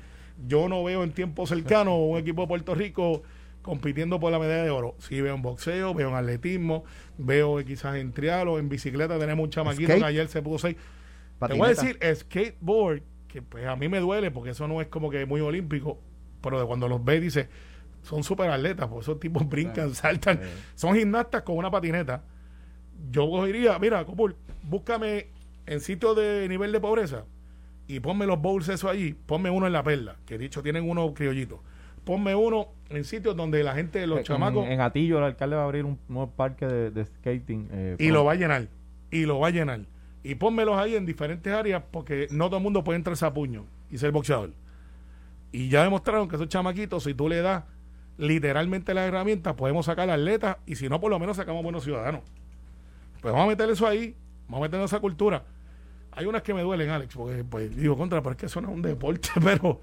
yo 0.46 0.68
no 0.68 0.84
veo 0.84 1.02
en 1.02 1.12
tiempo 1.12 1.46
cercano 1.46 1.96
un 1.96 2.18
equipo 2.18 2.42
de 2.42 2.48
Puerto 2.48 2.74
Rico 2.74 3.22
compitiendo 3.62 4.18
por 4.18 4.32
la 4.32 4.38
medalla 4.38 4.64
de 4.64 4.70
oro. 4.70 4.94
Sí, 4.98 5.20
veo 5.20 5.34
en 5.34 5.42
boxeo, 5.42 5.94
veo 5.94 6.08
en 6.08 6.14
atletismo, 6.14 6.84
veo 7.18 7.62
quizás 7.64 7.96
en 7.96 8.12
trial 8.12 8.48
o 8.48 8.58
en 8.58 8.68
bicicleta. 8.68 9.18
Tenemos 9.18 9.44
un 9.44 9.50
chamaquito 9.50 9.94
que 9.94 10.04
ayer 10.04 10.28
se 10.28 10.42
puso 10.42 10.58
seis. 10.58 10.76
Te 11.46 11.54
voy 11.54 11.66
a 11.66 11.68
decir, 11.68 11.98
skateboard, 12.14 13.02
que 13.28 13.42
pues 13.42 13.66
a 13.66 13.76
mí 13.76 13.88
me 13.88 14.00
duele 14.00 14.30
porque 14.30 14.50
eso 14.50 14.68
no 14.68 14.80
es 14.80 14.88
como 14.88 15.10
que 15.10 15.24
muy 15.24 15.40
olímpico, 15.40 15.98
pero 16.42 16.60
de 16.60 16.66
cuando 16.66 16.88
los 16.88 17.02
ves 17.02 17.22
dice, 17.22 17.48
son 18.02 18.24
super 18.24 18.50
atletas, 18.50 18.88
porque 18.88 19.02
esos 19.02 19.20
tipos 19.20 19.48
brincan, 19.48 19.94
saltan, 19.94 20.40
son 20.74 20.94
gimnastas 20.96 21.42
con 21.42 21.56
una 21.56 21.70
patineta. 21.70 22.22
Yo 23.10 23.44
diría, 23.46 23.78
mira, 23.78 24.04
Copul, 24.04 24.36
búscame 24.62 25.28
en 25.64 25.80
sitios 25.80 26.14
de 26.16 26.46
nivel 26.48 26.72
de 26.72 26.80
pobreza 26.80 27.24
y 27.86 28.00
ponme 28.00 28.26
los 28.26 28.40
bowls 28.40 28.68
eso 28.68 28.90
allí, 28.90 29.14
ponme 29.14 29.48
uno 29.48 29.66
en 29.66 29.72
la 29.72 29.82
perla, 29.82 30.16
que 30.26 30.36
dicho 30.36 30.62
tienen 30.62 30.88
uno 30.88 31.14
criollitos 31.14 31.60
ponme 32.10 32.34
uno 32.34 32.66
en 32.88 33.04
sitios 33.04 33.36
donde 33.36 33.62
la 33.62 33.72
gente, 33.72 34.04
los 34.04 34.24
chamacos. 34.24 34.66
En 34.66 34.80
Atillo, 34.80 35.18
el 35.18 35.24
alcalde 35.24 35.54
va 35.54 35.62
a 35.62 35.64
abrir 35.66 35.84
un 35.84 35.96
nuevo 36.08 36.28
parque 36.28 36.66
de, 36.66 37.04
skating. 37.04 37.68
Eh, 37.70 37.96
y 38.00 38.08
lo 38.08 38.24
va 38.24 38.32
a 38.32 38.34
llenar. 38.34 38.66
Y 39.12 39.26
lo 39.26 39.38
va 39.38 39.46
a 39.46 39.50
llenar. 39.50 39.82
Y 40.24 40.34
pónmelos 40.34 40.76
ahí 40.76 40.96
en 40.96 41.06
diferentes 41.06 41.52
áreas 41.52 41.84
porque 41.88 42.26
no 42.32 42.46
todo 42.46 42.56
el 42.56 42.64
mundo 42.64 42.82
puede 42.82 42.96
entrar 42.96 43.16
a 43.22 43.32
puño 43.32 43.64
y 43.92 43.98
ser 43.98 44.10
boxeador. 44.10 44.50
Y 45.52 45.68
ya 45.68 45.84
demostraron 45.84 46.28
que 46.28 46.34
esos 46.34 46.48
chamaquitos, 46.48 47.04
si 47.04 47.14
tú 47.14 47.28
le 47.28 47.42
das 47.42 47.62
literalmente 48.18 48.92
las 48.92 49.06
herramientas, 49.06 49.54
podemos 49.54 49.86
sacar 49.86 50.10
atletas 50.10 50.56
y 50.66 50.74
si 50.74 50.88
no, 50.88 51.00
por 51.00 51.12
lo 51.12 51.20
menos 51.20 51.36
sacamos 51.36 51.62
buenos 51.62 51.84
ciudadanos. 51.84 52.22
Pues 53.20 53.32
vamos 53.32 53.46
a 53.46 53.50
meter 53.50 53.70
eso 53.70 53.86
ahí, 53.86 54.16
vamos 54.48 54.58
a 54.58 54.68
meter 54.68 54.80
esa 54.80 54.98
cultura. 54.98 55.44
Hay 56.10 56.26
unas 56.26 56.42
que 56.42 56.54
me 56.54 56.62
duelen, 56.62 56.90
Alex, 56.90 57.14
porque 57.14 57.44
pues, 57.44 57.76
digo 57.76 57.96
contra, 57.96 58.20
pero 58.20 58.32
es 58.32 58.36
que 58.36 58.46
eso 58.46 58.60
no 58.60 58.70
es 58.70 58.74
un 58.74 58.82
deporte, 58.82 59.28
pero 59.44 59.80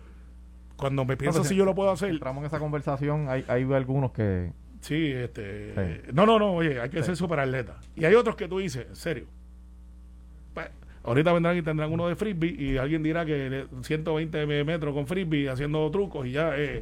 cuando 0.77 1.03
me 1.05 1.17
pienso 1.17 1.43
si 1.43 1.55
yo 1.55 1.65
lo 1.65 1.75
puedo 1.75 1.91
hacer. 1.91 2.09
Entramos 2.09 2.41
en 2.41 2.47
esa 2.47 2.59
conversación, 2.59 3.27
hay, 3.29 3.43
hay 3.47 3.63
algunos 3.73 4.11
que. 4.11 4.51
Sí, 4.81 5.11
este. 5.11 6.03
No, 6.13 6.25
no, 6.25 6.39
no, 6.39 6.53
oye, 6.53 6.79
hay 6.79 6.89
que 6.89 7.03
ser 7.03 7.17
super 7.17 7.39
atleta. 7.39 7.77
Y 7.95 8.05
hay 8.05 8.13
otros 8.13 8.35
que 8.35 8.47
tú 8.47 8.59
dices, 8.59 8.85
en 8.87 8.95
serio. 8.95 9.25
Pues, 10.53 10.67
ahorita 11.03 11.33
vendrán 11.33 11.57
y 11.57 11.61
tendrán 11.63 11.91
uno 11.91 12.07
de 12.07 12.15
frisbee 12.15 12.55
y 12.57 12.77
alguien 12.77 13.03
dirá 13.03 13.25
que 13.25 13.65
120 13.81 14.45
metros 14.63 14.93
con 14.93 15.07
frisbee 15.07 15.49
haciendo 15.49 15.89
trucos 15.91 16.27
y 16.27 16.31
ya. 16.31 16.55
Eh. 16.55 16.81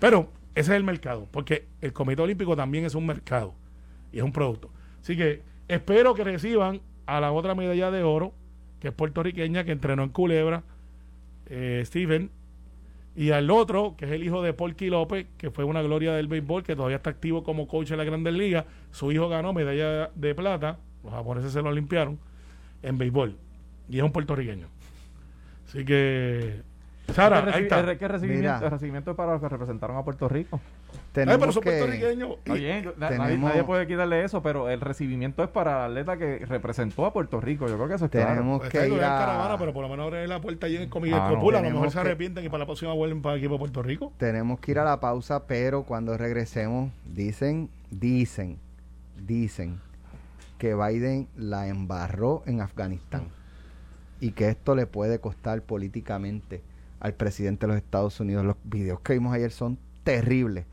Pero 0.00 0.30
ese 0.54 0.72
es 0.72 0.76
el 0.76 0.84
mercado, 0.84 1.28
porque 1.30 1.66
el 1.82 1.92
Comité 1.92 2.22
Olímpico 2.22 2.56
también 2.56 2.84
es 2.84 2.94
un 2.94 3.06
mercado 3.06 3.54
y 4.10 4.18
es 4.18 4.24
un 4.24 4.32
producto. 4.32 4.70
Así 5.00 5.16
que 5.16 5.42
espero 5.68 6.14
que 6.14 6.24
reciban 6.24 6.80
a 7.06 7.20
la 7.20 7.30
otra 7.30 7.54
medalla 7.54 7.90
de 7.90 8.02
oro, 8.02 8.32
que 8.80 8.88
es 8.88 8.94
puertorriqueña, 8.94 9.64
que 9.64 9.72
entrenó 9.72 10.02
en 10.02 10.08
Culebra, 10.08 10.64
eh, 11.46 11.82
Steven, 11.84 12.30
y 13.18 13.32
al 13.32 13.50
otro, 13.50 13.96
que 13.98 14.04
es 14.04 14.12
el 14.12 14.22
hijo 14.22 14.42
de 14.44 14.52
Polky 14.52 14.90
López, 14.90 15.26
que 15.38 15.50
fue 15.50 15.64
una 15.64 15.82
gloria 15.82 16.12
del 16.12 16.28
béisbol, 16.28 16.62
que 16.62 16.76
todavía 16.76 16.98
está 16.98 17.10
activo 17.10 17.42
como 17.42 17.66
coach 17.66 17.90
en 17.90 17.98
la 17.98 18.04
Grandes 18.04 18.32
Ligas. 18.32 18.64
Su 18.92 19.10
hijo 19.10 19.28
ganó 19.28 19.52
medalla 19.52 20.12
de 20.14 20.36
plata, 20.36 20.78
los 21.02 21.12
japoneses 21.12 21.50
se 21.50 21.60
lo 21.60 21.72
limpiaron, 21.72 22.20
en 22.80 22.96
béisbol. 22.96 23.36
Y 23.88 23.98
es 23.98 24.04
un 24.04 24.12
puertorriqueño. 24.12 24.68
Así 25.66 25.84
que 25.84 26.62
Sara, 27.12 27.44
ahí 27.52 27.64
está. 27.64 27.98
¿Qué 27.98 28.06
recibimiento, 28.06 28.70
recibimiento 28.70 29.16
para 29.16 29.32
los 29.32 29.40
que 29.40 29.48
representaron 29.48 29.96
a 29.96 30.04
Puerto 30.04 30.28
Rico? 30.28 30.60
Tenemos 31.12 31.40
pero 31.40 31.52
son 31.52 31.62
puertorriqueños. 31.62 32.36
nadie, 32.46 33.64
puede 33.64 33.86
quitarle 33.86 34.24
eso, 34.24 34.42
pero 34.42 34.68
el 34.68 34.80
recibimiento 34.80 35.42
es 35.42 35.48
para 35.48 35.86
el 35.86 35.92
atleta 35.92 36.16
que 36.16 36.46
representó 36.46 37.06
a 37.06 37.12
Puerto 37.12 37.40
Rico. 37.40 37.66
Yo 37.66 37.76
creo 37.76 37.88
que 37.88 37.94
eso 37.94 38.04
es 38.04 38.10
tenemos 38.10 38.60
claro. 38.60 38.88
que 38.88 38.94
ir 38.94 39.02
a... 39.02 39.18
caravana, 39.18 39.58
pero 39.58 39.72
por 39.72 39.82
lo 39.82 39.88
menos 39.88 40.06
abrir 40.06 40.28
la 40.28 40.40
puerta 40.40 40.66
allí 40.66 40.76
en 40.76 40.88
Comida 40.88 41.16
ah, 41.16 41.28
A 41.28 41.32
lo 41.32 41.62
mejor 41.62 41.90
se 41.90 41.98
arrepienten 41.98 42.44
y 42.44 42.48
para 42.48 42.60
la 42.60 42.66
próxima 42.66 42.92
vuelven 42.92 43.22
para 43.22 43.34
el 43.34 43.40
equipo 43.40 43.54
de 43.54 43.58
Puerto 43.58 43.82
Rico. 43.82 44.12
Tenemos 44.18 44.60
que 44.60 44.70
ir 44.72 44.78
a 44.78 44.84
la 44.84 45.00
pausa, 45.00 45.46
pero 45.46 45.82
cuando 45.84 46.16
regresemos, 46.16 46.92
dicen, 47.04 47.68
dicen, 47.90 48.58
dicen 49.26 49.80
que 50.58 50.74
Biden 50.74 51.28
la 51.36 51.68
embarró 51.68 52.42
en 52.46 52.60
Afganistán 52.60 53.28
y 54.20 54.32
que 54.32 54.48
esto 54.48 54.74
le 54.74 54.86
puede 54.86 55.20
costar 55.20 55.62
políticamente 55.62 56.62
al 57.00 57.14
presidente 57.14 57.66
de 57.66 57.72
los 57.72 57.76
Estados 57.76 58.18
Unidos. 58.20 58.44
Los 58.44 58.56
videos 58.64 59.00
que 59.00 59.14
vimos 59.14 59.34
ayer 59.34 59.50
son 59.50 59.78
terribles. 60.04 60.66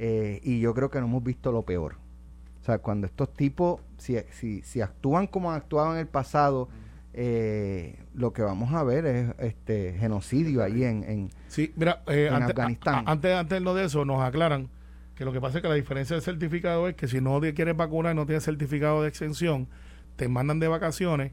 Eh, 0.00 0.40
y 0.44 0.60
yo 0.60 0.74
creo 0.74 0.90
que 0.90 1.00
no 1.00 1.06
hemos 1.06 1.24
visto 1.24 1.50
lo 1.50 1.62
peor. 1.62 1.96
sea, 2.64 2.78
cuando 2.78 3.06
estos 3.06 3.34
tipos, 3.34 3.80
si, 3.98 4.16
si, 4.30 4.62
si 4.62 4.80
actúan 4.80 5.26
como 5.26 5.50
han 5.50 5.56
actuado 5.56 5.92
en 5.94 5.98
el 5.98 6.06
pasado, 6.06 6.68
eh, 7.12 7.98
lo 8.14 8.32
que 8.32 8.42
vamos 8.42 8.72
a 8.72 8.84
ver 8.84 9.04
es 9.06 9.34
este 9.40 9.94
genocidio 9.98 10.62
ahí 10.62 10.84
en, 10.84 11.02
en, 11.02 11.30
sí, 11.48 11.72
mira, 11.74 12.02
eh, 12.06 12.28
antes, 12.30 12.50
Afganistán. 12.50 13.04
antes, 13.06 13.34
antes 13.34 13.64
de 13.64 13.84
eso, 13.84 14.04
nos 14.04 14.22
aclaran 14.22 14.68
que 15.16 15.24
lo 15.24 15.32
que 15.32 15.40
pasa 15.40 15.58
es 15.58 15.62
que 15.62 15.68
la 15.68 15.74
diferencia 15.74 16.14
del 16.14 16.22
certificado 16.22 16.88
es 16.88 16.94
que 16.94 17.08
si 17.08 17.20
no 17.20 17.40
quieres 17.40 17.76
vacunar, 17.76 18.14
no 18.14 18.24
tienes 18.24 18.44
certificado 18.44 19.02
de 19.02 19.08
exención, 19.08 19.66
te 20.14 20.28
mandan 20.28 20.60
de 20.60 20.68
vacaciones 20.68 21.32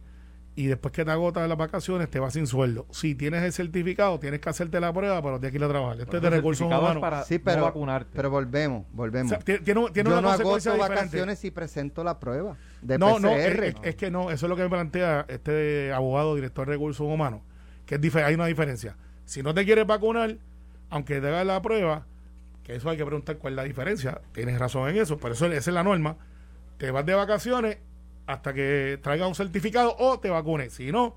y 0.57 0.67
después 0.67 0.93
que 0.93 1.03
te 1.03 1.11
agotas 1.11 1.47
las 1.49 1.57
vacaciones 1.57 2.09
te 2.09 2.19
vas 2.19 2.33
sin 2.33 2.47
sueldo. 2.47 2.87
Si 2.91 3.13
tienes 3.13 3.43
el 3.43 3.51
certificado, 3.51 4.19
tienes 4.19 4.39
que 4.39 4.49
hacerte 4.49 4.79
la 4.79 4.93
prueba, 4.93 5.21
pero 5.21 5.37
tienes 5.37 5.51
que 5.51 5.57
ir 5.57 5.63
a 5.65 5.67
trabajar. 5.67 5.99
Esto 5.99 6.15
es 6.15 6.23
de 6.23 6.29
recursos 6.29 6.65
humanos. 6.65 7.01
Para 7.01 7.23
sí, 7.23 7.39
pero, 7.39 7.63
vacunarte. 7.63 8.11
pero 8.15 8.29
volvemos, 8.29 8.85
volvemos. 8.93 9.37
tiene, 9.43 9.59
tiene 9.59 9.81
Yo 9.93 10.21
no 10.21 10.29
agoto 10.29 10.77
vacaciones 10.77 11.39
si 11.39 11.51
presento 11.51 12.03
la 12.03 12.19
prueba 12.19 12.55
de 12.81 12.97
no, 12.97 13.19
No, 13.19 13.31
es, 13.31 13.95
que 13.95 14.09
no, 14.09 14.31
eso 14.31 14.45
es 14.45 14.49
lo 14.49 14.55
que 14.55 14.63
me 14.63 14.69
plantea 14.69 15.25
este 15.27 15.91
abogado, 15.91 16.35
director 16.35 16.67
de 16.67 16.73
recursos 16.73 17.05
humanos, 17.05 17.41
que 17.85 17.95
es 17.95 18.15
hay 18.15 18.35
una 18.35 18.45
diferencia. 18.45 18.95
Si 19.25 19.43
no 19.43 19.53
te 19.53 19.65
quieres 19.65 19.85
vacunar, 19.85 20.37
aunque 20.89 21.19
te 21.19 21.27
hagas 21.27 21.45
la 21.45 21.61
prueba, 21.61 22.05
que 22.63 22.75
eso 22.75 22.89
hay 22.89 22.97
que 22.97 23.05
preguntar 23.05 23.37
cuál 23.37 23.53
es 23.53 23.57
la 23.57 23.63
diferencia. 23.63 24.21
Tienes 24.31 24.57
razón 24.57 24.89
en 24.89 24.97
eso, 24.97 25.17
pero 25.17 25.33
eso 25.33 25.47
esa 25.47 25.57
es 25.57 25.73
la 25.73 25.83
norma. 25.83 26.15
Te 26.77 26.91
vas 26.91 27.05
de 27.05 27.13
vacaciones 27.13 27.77
hasta 28.27 28.53
que 28.53 28.99
traiga 29.01 29.27
un 29.27 29.35
certificado 29.35 29.95
o 29.97 30.19
te 30.19 30.29
vacunes. 30.29 30.73
Si 30.73 30.91
no, 30.91 31.15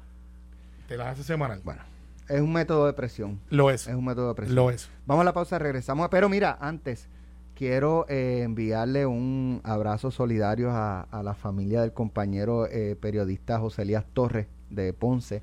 te 0.86 0.96
las 0.96 1.08
hace 1.08 1.24
semanal. 1.24 1.60
Bueno, 1.64 1.82
es 2.28 2.40
un 2.40 2.52
método 2.52 2.86
de 2.86 2.92
presión. 2.92 3.40
Lo 3.50 3.70
es. 3.70 3.86
Es 3.86 3.94
un 3.94 4.04
método 4.04 4.28
de 4.28 4.34
presión. 4.34 4.56
Lo 4.56 4.70
es. 4.70 4.90
Vamos 5.06 5.22
a 5.22 5.24
la 5.24 5.32
pausa, 5.32 5.58
regresamos. 5.58 6.08
Pero 6.10 6.28
mira, 6.28 6.56
antes 6.60 7.08
quiero 7.54 8.06
eh, 8.08 8.42
enviarle 8.44 9.04
un 9.04 9.60
abrazo 9.64 10.10
solidario 10.10 10.70
a, 10.70 11.06
la 11.24 11.34
familia 11.34 11.80
del 11.80 11.92
compañero 11.92 12.66
eh, 12.66 12.96
periodista 13.00 13.58
José 13.58 13.82
Elías 13.82 14.04
Torres 14.12 14.46
de 14.70 14.92
Ponce, 14.92 15.42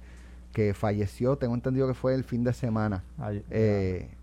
que 0.54 0.74
falleció, 0.74 1.38
tengo 1.38 1.56
entendido 1.56 1.88
que 1.88 1.94
fue 1.94 2.14
el 2.14 2.24
fin 2.24 2.44
de 2.44 2.54
semana. 2.54 3.04
eh, 3.50 4.15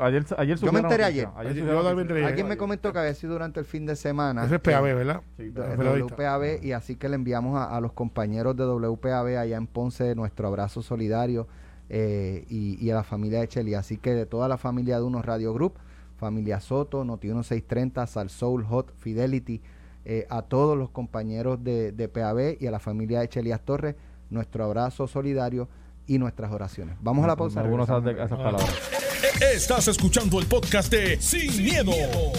ayer, 0.00 0.24
ayer 0.36 0.58
yo 0.58 0.72
me 0.72 0.80
enteré 0.80 1.04
ayer. 1.04 1.28
Alguien 1.36 2.48
me 2.48 2.56
comentó 2.56 2.92
que 2.92 2.98
había 2.98 3.14
sido 3.14 3.34
durante 3.34 3.60
el 3.60 3.66
fin 3.66 3.86
de 3.86 3.96
semana. 3.96 4.44
Ese 4.44 4.56
es 4.56 4.60
PAB, 4.60 4.82
¿verdad? 4.82 5.22
Sí, 5.36 5.50
WPAB, 5.50 6.62
y 6.62 6.72
así 6.72 6.96
que 6.96 7.08
le 7.08 7.16
enviamos 7.16 7.60
a, 7.60 7.80
los 7.80 7.92
compañeros 7.92 8.56
de 8.56 8.64
WPAB 8.64 9.38
allá 9.38 9.56
en 9.56 9.66
Ponce 9.66 10.14
nuestro 10.14 10.48
abrazo 10.48 10.82
solidario 10.82 11.48
eh, 11.88 12.44
y, 12.48 12.90
a 12.90 12.94
la 12.94 13.02
familia 13.02 13.40
de 13.40 13.48
Cheli. 13.48 13.74
Así 13.74 13.98
que 13.98 14.14
de 14.14 14.26
toda 14.26 14.48
la 14.48 14.58
familia 14.58 14.96
de 14.96 15.04
Unos 15.04 15.24
Radio 15.24 15.52
Group, 15.52 15.74
familia 16.16 16.60
Soto, 16.60 17.04
Noti 17.04 17.28
1630, 17.28 18.06
Sal 18.06 18.30
Soul, 18.30 18.64
Hot, 18.64 18.92
Fidelity, 18.98 19.60
eh, 20.04 20.26
a 20.30 20.42
todos 20.42 20.76
los 20.76 20.90
compañeros 20.90 21.62
de, 21.62 21.92
de 21.92 22.08
PAB 22.08 22.56
y 22.60 22.66
a 22.66 22.70
la 22.70 22.80
familia 22.80 23.20
de 23.20 23.28
Chelias 23.28 23.60
Torres, 23.60 23.94
nuestro 24.30 24.64
abrazo 24.64 25.06
solidario 25.06 25.68
y 26.06 26.18
nuestras 26.18 26.52
oraciones. 26.52 26.96
Vamos 27.00 27.24
a 27.24 27.28
la 27.28 27.36
pausa. 27.36 27.60
Algunos 27.60 27.88
esas 27.88 28.28
palabras. 28.30 29.01
Estás 29.40 29.88
escuchando 29.88 30.38
el 30.38 30.46
podcast 30.46 30.92
de 30.92 31.20
Sin, 31.20 31.64
miedo, 31.64 31.92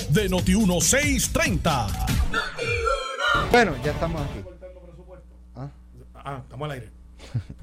de 0.10 0.29
Noti1630. 0.29 1.88
Bueno, 3.51 3.75
ya 3.84 3.91
estamos 3.91 4.21
aquí. 4.21 4.43
¿Ah? 5.56 5.69
ah 6.13 6.41
estamos 6.43 6.65
al 6.65 6.71
aire. 6.71 6.89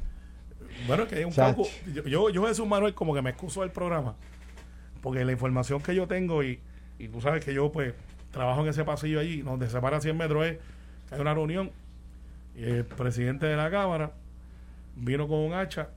bueno, 0.87 1.07
que 1.07 1.17
hay 1.17 1.25
un 1.25 1.33
poco. 1.33 1.69
Yo, 2.07 2.29
yo, 2.31 2.47
Jesús 2.47 2.67
Manuel, 2.67 2.95
como 2.95 3.15
que 3.15 3.23
me 3.23 3.31
excuso 3.31 3.61
del 3.63 3.71
programa. 3.71 4.17
Porque 5.01 5.25
la 5.25 5.33
información 5.33 5.81
que 5.81 5.95
yo 5.95 6.07
tengo, 6.07 6.43
y, 6.43 6.61
y 6.99 7.09
tú 7.09 7.21
sabes 7.21 7.45
que 7.45 7.55
yo, 7.55 7.73
pues, 7.73 7.95
trabajo 8.31 8.63
en 8.63 8.69
ese 8.69 8.85
pasillo 8.85 9.21
allí, 9.21 9.43
donde 9.43 9.71
se 9.71 9.81
para 9.81 10.01
100 10.01 10.17
metros, 10.17 10.47
es 10.47 10.59
que 11.09 11.15
hay 11.15 11.21
una 11.21 11.35
reunión. 11.35 11.71
Y 12.55 12.65
el 12.65 12.85
presidente 12.85 13.47
de 13.47 13.57
la 13.57 13.71
Cámara 13.71 14.13
vino 14.97 15.29
con 15.29 15.39
un 15.39 15.55
hacha 15.55 15.91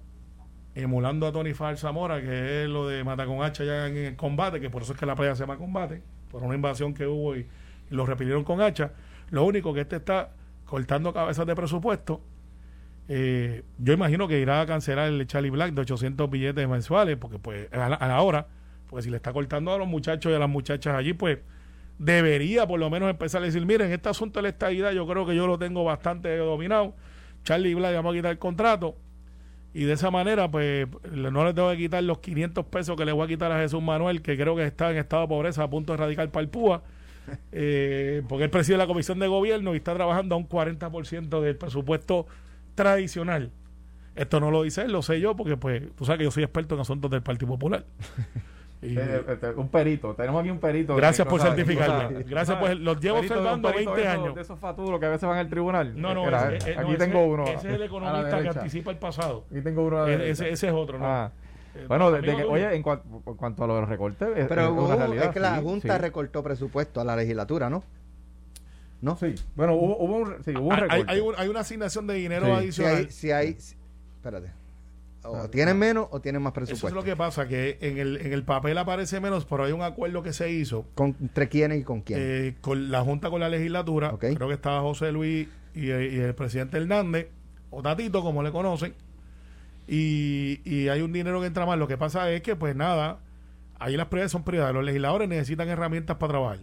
emulando 0.75 1.27
a 1.27 1.31
Tony 1.31 1.53
Far 1.53 1.77
Zamora, 1.77 2.21
que 2.21 2.63
es 2.63 2.69
lo 2.69 2.87
de 2.87 3.03
mata 3.03 3.25
con 3.25 3.43
hacha 3.43 3.63
ya 3.63 3.87
en 3.87 3.97
el 3.97 4.15
combate, 4.15 4.59
que 4.59 4.69
por 4.69 4.81
eso 4.81 4.93
es 4.93 4.99
que 4.99 5.05
la 5.05 5.15
playa 5.15 5.35
se 5.35 5.43
llama 5.43 5.57
combate, 5.57 6.01
por 6.29 6.43
una 6.43 6.55
invasión 6.55 6.93
que 6.93 7.05
hubo 7.05 7.35
y, 7.35 7.45
lo 7.89 8.05
repitieron 8.07 8.43
con 8.43 8.59
hacha. 8.61 8.91
Lo 9.29 9.43
único 9.43 9.73
que 9.73 9.81
este 9.81 9.97
está 9.97 10.31
cortando 10.65 11.13
cabezas 11.13 11.45
de 11.45 11.55
presupuesto. 11.55 12.21
Eh, 13.07 13.63
yo 13.77 13.93
imagino 13.93 14.27
que 14.27 14.39
irá 14.39 14.61
a 14.61 14.65
cancelar 14.65 15.09
el 15.09 15.27
Charlie 15.27 15.51
Black 15.51 15.73
de 15.73 15.81
800 15.81 16.27
billetes 16.29 16.67
mensuales, 16.67 17.17
porque 17.17 17.37
pues 17.37 17.71
a 17.71 17.89
la, 17.89 18.21
hora, 18.21 18.47
porque 18.89 19.03
si 19.03 19.11
le 19.11 19.17
está 19.17 19.31
cortando 19.31 19.71
a 19.73 19.77
los 19.77 19.87
muchachos 19.87 20.31
y 20.31 20.35
a 20.35 20.39
las 20.39 20.49
muchachas 20.49 20.95
allí, 20.95 21.13
pues 21.13 21.39
debería 21.99 22.65
por 22.65 22.79
lo 22.79 22.89
menos 22.89 23.11
empezar 23.11 23.43
a 23.43 23.45
decir, 23.45 23.63
miren, 23.63 23.91
este 23.91 24.09
asunto 24.09 24.39
de 24.39 24.43
la 24.43 24.49
estabilidad 24.49 24.91
yo 24.93 25.05
creo 25.05 25.27
que 25.27 25.35
yo 25.35 25.45
lo 25.45 25.59
tengo 25.59 25.83
bastante 25.83 26.35
dominado. 26.37 26.95
Charlie 27.43 27.75
Black, 27.75 27.93
vamos 27.93 28.13
a 28.13 28.15
quitar 28.15 28.31
el 28.31 28.39
contrato 28.39 28.95
y 29.73 29.85
de 29.85 29.93
esa 29.93 30.11
manera, 30.11 30.49
pues, 30.51 30.87
no 31.11 31.43
le 31.43 31.53
tengo 31.53 31.71
que 31.71 31.77
quitar 31.77 32.03
los 32.03 32.19
500 32.19 32.65
pesos 32.65 32.95
que 32.95 33.05
le 33.05 33.11
voy 33.11 33.25
a 33.25 33.27
quitar 33.27 33.51
a 33.51 33.59
Jesús 33.59 33.81
Manuel, 33.81 34.21
que 34.21 34.37
creo 34.37 34.55
que 34.55 34.63
está 34.65 34.91
en 34.91 34.97
estado 34.97 35.23
de 35.23 35.27
pobreza 35.29 35.63
a 35.63 35.69
punto 35.69 35.97
de 35.97 36.13
el 36.13 36.49
PUA, 36.49 36.83
eh, 37.51 38.21
porque 38.29 38.43
él 38.45 38.49
preside 38.51 38.77
la 38.77 38.85
comisión 38.85 39.17
de 39.17 39.27
gobierno 39.27 39.73
y 39.73 39.77
está 39.77 39.95
trabajando 39.95 40.35
a 40.35 40.37
un 40.37 40.47
40% 40.47 41.41
del 41.41 41.55
presupuesto 41.57 42.27
tradicional. 42.75 43.51
Esto 44.15 44.39
no 44.39 44.51
lo 44.51 44.61
dice 44.61 44.83
él, 44.83 44.91
lo 44.91 45.01
sé 45.01 45.19
yo, 45.19 45.35
porque 45.35 45.57
pues 45.57 45.81
tú 45.95 46.05
sabes 46.05 46.19
que 46.19 46.25
yo 46.25 46.31
soy 46.31 46.43
experto 46.43 46.75
en 46.75 46.81
asuntos 46.81 47.09
del 47.09 47.23
Partido 47.23 47.49
Popular. 47.53 47.85
Eh, 48.83 49.25
este, 49.27 49.49
un 49.51 49.69
perito, 49.69 50.13
tenemos 50.13 50.41
aquí 50.41 50.49
un 50.49 50.59
perito. 50.59 50.95
Gracias 50.95 51.27
por 51.27 51.41
certificarme. 51.41 52.23
Gracias 52.23 52.57
por. 52.57 52.75
Los 52.75 52.99
llevo 52.99 53.19
observando 53.19 53.71
20 53.71 54.07
años. 54.07 54.35
De 54.35 54.41
esos 54.41 54.59
faturos 54.59 54.99
que 54.99 55.05
a 55.05 55.09
veces 55.09 55.27
van 55.27 55.37
al 55.37 55.49
tribunal. 55.49 55.99
No, 55.99 56.13
no, 56.13 56.25
aquí 56.25 56.95
tengo 56.97 57.25
uno. 57.25 57.45
Ese 57.45 57.69
es 57.69 57.75
el 57.75 57.83
economista 57.83 58.41
que 58.41 58.49
anticipa 58.49 58.91
el 58.91 58.97
pasado. 58.97 59.45
Aquí 59.51 59.61
tengo 59.61 59.83
uno. 59.83 60.07
ese, 60.07 60.49
ese, 60.49 60.67
es 60.67 60.73
otro, 60.73 60.99
¿no? 60.99 61.05
Ah. 61.05 61.31
Eh, 61.75 61.85
bueno, 61.87 62.11
de, 62.11 62.21
que, 62.21 62.43
oye, 62.43 62.75
en, 62.75 62.83
cuanto 62.83 63.63
a 63.63 63.67
lo 63.67 63.75
de 63.75 63.81
los 63.81 63.89
recortes, 63.89 64.29
pero 64.47 65.13
es, 65.15 65.29
que 65.29 65.39
la 65.39 65.55
Junta 65.57 65.97
recortó 65.97 66.43
presupuesto 66.43 67.01
a 67.01 67.03
la 67.03 67.15
legislatura, 67.15 67.67
¿no? 67.67 67.83
¿No? 69.01 69.17
Sí. 69.17 69.33
Bueno, 69.55 69.73
hubo, 69.73 69.97
hubo 69.97 70.17
un, 70.17 70.43
sí, 70.43 70.51
hubo 70.51 70.67
un 70.67 70.77
recorte. 70.77 71.11
Hay, 71.11 71.21
hay, 71.35 71.49
una 71.49 71.61
asignación 71.61 72.05
de 72.05 72.13
dinero 72.13 72.53
adicional. 72.53 73.09
Si 73.09 73.31
hay, 73.31 73.55
si 73.55 73.67
hay, 73.71 73.75
espérate 74.17 74.62
o 75.25 75.49
tienen 75.49 75.77
menos 75.77 76.07
o 76.11 76.19
tienen 76.19 76.41
más 76.41 76.53
presupuesto. 76.53 76.87
Eso 76.87 76.87
es 76.87 76.93
lo 76.93 77.03
que 77.03 77.15
pasa, 77.15 77.47
que 77.47 77.77
en 77.81 77.97
el, 77.97 78.17
en 78.17 78.33
el 78.33 78.43
papel 78.43 78.77
aparece 78.77 79.19
menos, 79.19 79.45
pero 79.45 79.63
hay 79.63 79.71
un 79.71 79.81
acuerdo 79.81 80.21
que 80.21 80.33
se 80.33 80.51
hizo. 80.51 80.85
¿Con, 80.95 81.15
¿Entre 81.21 81.49
quiénes 81.49 81.81
y 81.81 81.83
con 81.83 82.01
quién? 82.01 82.19
Eh, 82.21 82.55
con 82.61 82.91
la 82.91 83.01
Junta 83.01 83.29
con 83.29 83.39
la 83.39 83.49
legislatura. 83.49 84.15
Creo 84.19 84.47
que 84.47 84.53
estaba 84.53 84.81
José 84.81 85.11
Luis 85.11 85.47
y, 85.73 85.89
el 85.89 86.35
presidente 86.35 86.77
Hernández, 86.77 87.29
o 87.69 87.81
Tatito, 87.81 88.21
como 88.21 88.43
le 88.43 88.51
conocen. 88.51 88.93
Y, 89.87 90.61
y 90.65 90.89
hay 90.89 91.01
un 91.01 91.13
dinero 91.13 91.39
que 91.41 91.47
entra 91.47 91.65
más. 91.65 91.77
Lo 91.77 91.87
que 91.87 91.97
pasa 91.97 92.29
es 92.31 92.41
que, 92.41 92.55
pues 92.55 92.75
nada, 92.75 93.19
ahí 93.79 93.95
las 93.95 94.07
prioridades 94.07 94.31
son 94.31 94.43
privadas. 94.43 94.73
Los 94.73 94.83
legisladores 94.83 95.29
necesitan 95.29 95.69
herramientas 95.69 96.17
para 96.17 96.33
trabajar. 96.33 96.59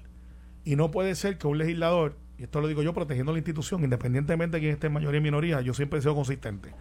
Y 0.64 0.76
no 0.76 0.90
puede 0.90 1.14
ser 1.14 1.38
que 1.38 1.46
un 1.46 1.56
legislador, 1.58 2.16
y 2.38 2.42
esto 2.42 2.60
lo 2.60 2.68
digo 2.68 2.82
yo 2.82 2.92
protegiendo 2.92 3.32
la 3.32 3.38
institución, 3.38 3.82
independientemente 3.82 4.58
de 4.58 4.60
quién 4.60 4.72
esté 4.72 4.88
en 4.88 4.92
mayoría 4.92 5.18
y 5.18 5.22
minoría, 5.22 5.60
yo 5.62 5.72
siempre 5.72 5.98
he 5.98 6.02
sido 6.02 6.14
consistente 6.14 6.72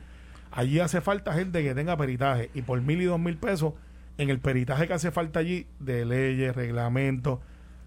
Allí 0.52 0.80
hace 0.80 1.02
falta 1.02 1.34
gente 1.34 1.64
que 1.64 1.76
tenga 1.76 1.96
peritaje 1.96 2.50
y 2.54 2.64
por 2.64 2.82
mil 2.82 3.02
y 3.02 3.06
dos 3.06 3.20
mil 3.20 3.38
pesos 3.38 3.74
en 4.18 4.30
el 4.30 4.40
peritaje 4.40 4.88
que 4.88 4.94
hace 4.94 5.12
falta 5.12 5.40
allí 5.40 5.68
de 5.80 6.06
leyes, 6.06 6.56
reglamentos. 6.56 7.40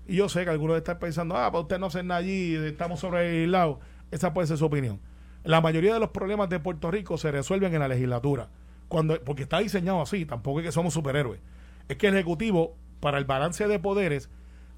Y 0.07 0.16
yo 0.16 0.29
sé 0.29 0.44
que 0.44 0.51
algunos 0.51 0.77
están 0.77 0.98
pensando, 0.98 1.37
ah, 1.37 1.51
para 1.51 1.62
usted 1.62 1.79
no 1.79 1.88
nada 2.03 2.16
allí, 2.16 2.55
estamos 2.55 3.01
sobre 3.01 3.44
el 3.44 3.53
lado. 3.53 3.81
Esa 4.11 4.33
puede 4.33 4.46
ser 4.46 4.59
su 4.59 4.64
opinión. 4.64 5.01
La 5.44 5.61
mayoría 5.61 5.92
de 5.94 6.01
los 6.01 6.11
problemas 6.11 6.48
de 6.48 6.61
Puerto 6.61 6.90
Rico 6.90 7.18
se 7.18 7.31
resuelven 7.33 7.75
en 7.75 7.81
la 7.81 7.88
legislatura. 7.88 8.48
Cuando, 8.88 9.20
porque 9.25 9.42
está 9.42 9.59
diseñado 9.59 10.01
así, 10.01 10.25
tampoco 10.25 10.61
es 10.61 10.66
que 10.66 10.72
somos 10.72 10.94
superhéroes. 10.94 11.40
Es 11.88 11.96
que 11.96 12.09
el 12.09 12.14
Ejecutivo, 12.14 12.77
para 13.01 13.18
el 13.18 13.25
balance 13.25 13.66
de 13.66 13.79
poderes, 13.79 14.31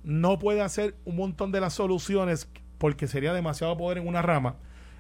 no 0.02 0.38
puede 0.38 0.62
hacer 0.62 0.96
un 1.04 1.16
montón 1.16 1.52
de 1.52 1.60
las 1.60 1.74
soluciones 1.74 2.48
porque 2.78 3.06
sería 3.06 3.32
demasiado 3.32 3.76
poder 3.76 3.98
en 3.98 4.08
una 4.08 4.22
rama. 4.22 4.56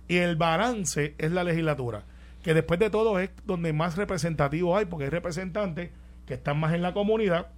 Y 0.08 0.16
el 0.16 0.36
balance 0.36 1.14
es 1.18 1.32
la 1.32 1.44
legislatura 1.44 2.04
que 2.44 2.52
después 2.52 2.78
de 2.78 2.90
todo 2.90 3.18
es 3.18 3.30
donde 3.46 3.72
más 3.72 3.96
representativo 3.96 4.76
hay, 4.76 4.84
porque 4.84 5.04
hay 5.04 5.10
representantes 5.10 5.90
que 6.26 6.34
están 6.34 6.60
más 6.60 6.74
en 6.74 6.82
la 6.82 6.92
comunidad, 6.92 7.48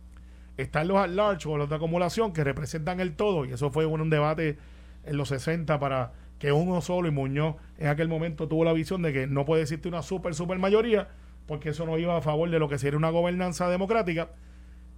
están 0.57 0.87
los 0.87 0.97
at 0.99 1.09
large 1.09 1.49
o 1.49 1.57
los 1.57 1.69
de 1.69 1.75
acumulación 1.75 2.33
que 2.33 2.45
representan 2.45 3.01
el 3.01 3.17
todo, 3.17 3.45
y 3.45 3.53
eso 3.53 3.73
fue 3.73 3.85
un, 3.85 4.09
debate 4.09 4.59
en 5.05 5.17
los 5.17 5.29
60 5.31 5.81
para 5.81 6.13
que 6.39 6.53
uno 6.53 6.81
solo 6.81 7.09
y 7.09 7.11
Muñoz 7.11 7.57
en 7.79 7.89
aquel 7.89 8.09
momento 8.09 8.47
tuvo 8.47 8.65
la 8.65 8.73
visión 8.73 9.03
de 9.03 9.13
que 9.13 9.27
no 9.27 9.45
puede 9.45 9.63
existir 9.63 9.93
una 9.93 10.03
super, 10.03 10.37
super 10.37 10.57
mayoría, 10.61 11.09
porque 11.47 11.71
eso 11.71 11.85
no 11.85 11.99
iba 11.99 12.17
a 12.17 12.23
favor 12.23 12.49
de 12.49 12.61
lo 12.61 12.69
que 12.69 12.79
sería 12.79 12.97
una 12.97 13.11
gobernanza 13.11 13.69
democrática. 13.69 14.31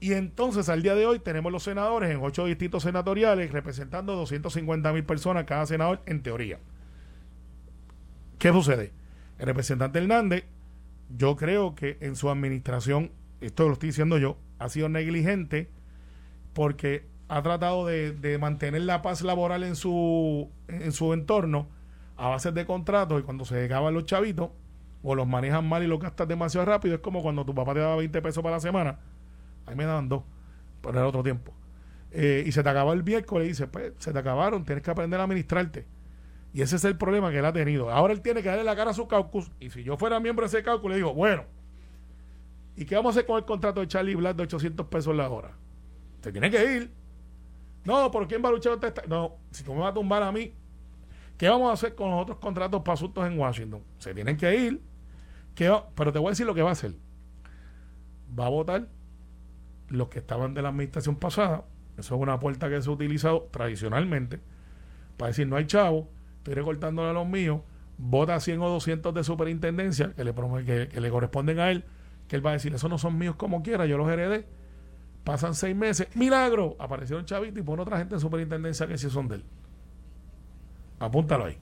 Y 0.00 0.12
entonces 0.12 0.68
al 0.68 0.82
día 0.82 0.96
de 0.96 1.06
hoy 1.06 1.18
tenemos 1.18 1.50
los 1.50 1.62
senadores 1.62 2.10
en 2.10 2.20
ocho 2.22 2.44
distritos 2.44 2.82
senatoriales 2.82 3.52
representando 3.52 4.14
250 4.16 4.92
mil 4.92 5.04
personas 5.04 5.44
cada 5.44 5.64
senador 5.64 6.02
en 6.04 6.22
teoría. 6.22 6.58
¿Qué 8.38 8.52
sucede? 8.52 8.97
El 9.38 9.46
representante 9.46 9.98
Hernández, 9.98 10.44
yo 11.16 11.36
creo 11.36 11.74
que 11.74 11.96
en 12.00 12.16
su 12.16 12.28
administración, 12.28 13.12
esto 13.40 13.66
lo 13.66 13.74
estoy 13.74 13.90
diciendo 13.90 14.18
yo, 14.18 14.36
ha 14.58 14.68
sido 14.68 14.88
negligente 14.88 15.70
porque 16.52 17.06
ha 17.28 17.42
tratado 17.42 17.86
de, 17.86 18.38
mantener 18.40 18.82
la 18.82 19.02
paz 19.02 19.22
laboral 19.22 19.62
en 19.62 19.76
su, 19.76 20.50
en 20.66 20.92
su 20.92 21.12
entorno 21.12 21.68
a 22.16 22.28
base 22.28 22.52
de 22.52 22.66
contratos 22.66 23.20
y 23.20 23.22
cuando 23.22 23.44
se 23.44 23.64
acaban 23.64 23.94
los 23.94 24.06
chavitos 24.06 24.50
o 25.02 25.14
los 25.14 25.26
manejan 25.26 25.68
mal 25.68 25.82
y 25.82 25.86
los 25.86 26.00
gastas 26.00 26.26
demasiado 26.26 26.66
rápido, 26.66 26.96
es 26.96 27.00
como 27.00 27.22
cuando 27.22 27.44
tu 27.44 27.54
papá 27.54 27.74
te 27.74 27.80
daba 27.80 27.96
20 27.96 28.20
pesos 28.22 28.42
para 28.42 28.56
la 28.56 28.60
semana, 28.60 28.98
a 29.66 29.70
mí 29.70 29.76
me 29.76 29.84
daban 29.84 30.08
dos, 30.08 30.24
por 30.80 30.96
el 30.96 31.02
otro 31.04 31.22
tiempo. 31.22 31.52
Eh, 32.10 32.42
y 32.46 32.52
se 32.52 32.62
te 32.62 32.68
acaba 32.68 32.92
el 32.92 33.04
miércoles 33.04 33.46
y 33.46 33.48
dice, 33.50 33.66
pues 33.68 33.92
se 33.98 34.12
te 34.12 34.18
acabaron, 34.18 34.64
tienes 34.64 34.82
que 34.82 34.90
aprender 34.90 35.20
a 35.20 35.24
administrarte. 35.24 35.86
Y 36.52 36.62
ese 36.62 36.76
es 36.76 36.84
el 36.84 36.96
problema 36.96 37.30
que 37.30 37.38
él 37.38 37.44
ha 37.44 37.52
tenido. 37.52 37.90
Ahora 37.90 38.12
él 38.12 38.22
tiene 38.22 38.42
que 38.42 38.48
darle 38.48 38.64
la 38.64 38.74
cara 38.74 38.90
a 38.90 38.94
su 38.94 39.06
caucus. 39.06 39.50
Y 39.60 39.70
si 39.70 39.82
yo 39.82 39.96
fuera 39.96 40.18
miembro 40.20 40.44
de 40.44 40.48
ese 40.48 40.62
caucus, 40.62 40.90
le 40.90 40.96
digo, 40.96 41.12
bueno, 41.14 41.44
¿y 42.76 42.84
qué 42.84 42.94
vamos 42.94 43.10
a 43.10 43.18
hacer 43.18 43.26
con 43.26 43.36
el 43.36 43.44
contrato 43.44 43.80
de 43.80 43.88
Charlie 43.88 44.14
Black 44.14 44.36
de 44.36 44.44
800 44.44 44.86
pesos 44.86 45.14
la 45.14 45.28
hora? 45.28 45.52
Se 46.22 46.32
tiene 46.32 46.50
que 46.50 46.76
ir. 46.76 46.90
No, 47.84 48.10
¿por 48.10 48.26
quién 48.26 48.42
va 48.42 48.48
a 48.48 48.52
luchar 48.52 48.74
usted? 48.74 49.04
No, 49.06 49.36
si 49.50 49.62
tú 49.62 49.72
me 49.72 49.80
vas 49.80 49.90
a 49.90 49.94
tumbar 49.94 50.22
a 50.22 50.32
mí, 50.32 50.52
¿qué 51.36 51.48
vamos 51.48 51.70
a 51.70 51.72
hacer 51.74 51.94
con 51.94 52.10
los 52.10 52.22
otros 52.22 52.38
contratos 52.38 52.82
para 52.82 52.94
asuntos 52.94 53.26
en 53.26 53.38
Washington? 53.38 53.82
Se 53.98 54.14
tienen 54.14 54.36
que 54.36 54.54
ir. 54.54 54.82
¿Qué 55.54 55.74
pero 55.94 56.12
te 56.12 56.18
voy 56.18 56.28
a 56.28 56.30
decir 56.30 56.46
lo 56.46 56.54
que 56.54 56.62
va 56.62 56.70
a 56.70 56.72
hacer. 56.72 56.94
Va 58.38 58.46
a 58.46 58.48
votar 58.48 58.88
los 59.88 60.08
que 60.08 60.18
estaban 60.18 60.54
de 60.54 60.62
la 60.62 60.68
administración 60.68 61.16
pasada. 61.16 61.64
Eso 61.96 62.14
es 62.14 62.20
una 62.20 62.38
puerta 62.38 62.68
que 62.68 62.80
se 62.80 62.88
ha 62.88 62.92
utilizado 62.92 63.48
tradicionalmente 63.50 64.40
para 65.16 65.28
decir 65.28 65.48
no 65.48 65.56
hay 65.56 65.66
chavo, 65.66 66.08
estoy 66.48 66.54
recortándole 66.54 67.10
a 67.10 67.12
los 67.12 67.26
míos, 67.26 67.60
vota 67.98 68.38
100 68.40 68.60
o 68.60 68.68
200 68.68 69.14
de 69.14 69.24
superintendencia 69.24 70.12
que 70.14 70.24
le, 70.24 70.34
que, 70.64 70.88
que 70.88 71.00
le 71.00 71.10
corresponden 71.10 71.60
a 71.60 71.70
él, 71.70 71.84
que 72.26 72.36
él 72.36 72.44
va 72.44 72.50
a 72.50 72.52
decir, 72.54 72.74
esos 72.74 72.90
no 72.90 72.98
son 72.98 73.18
míos 73.18 73.36
como 73.36 73.62
quiera, 73.62 73.86
yo 73.86 73.96
los 73.98 74.08
heredé 74.10 74.46
Pasan 75.28 75.54
seis 75.54 75.76
meses. 75.76 76.08
¡Milagro! 76.16 76.74
Aparecieron 76.78 77.26
chavitos 77.26 77.58
y 77.58 77.62
pone 77.62 77.82
otra 77.82 77.98
gente 77.98 78.14
en 78.14 78.20
superintendencia 78.20 78.86
que 78.86 78.96
sí 78.96 79.10
son 79.10 79.28
de 79.28 79.34
él. 79.34 79.44
Apúntalo 80.98 81.44
ahí. 81.44 81.58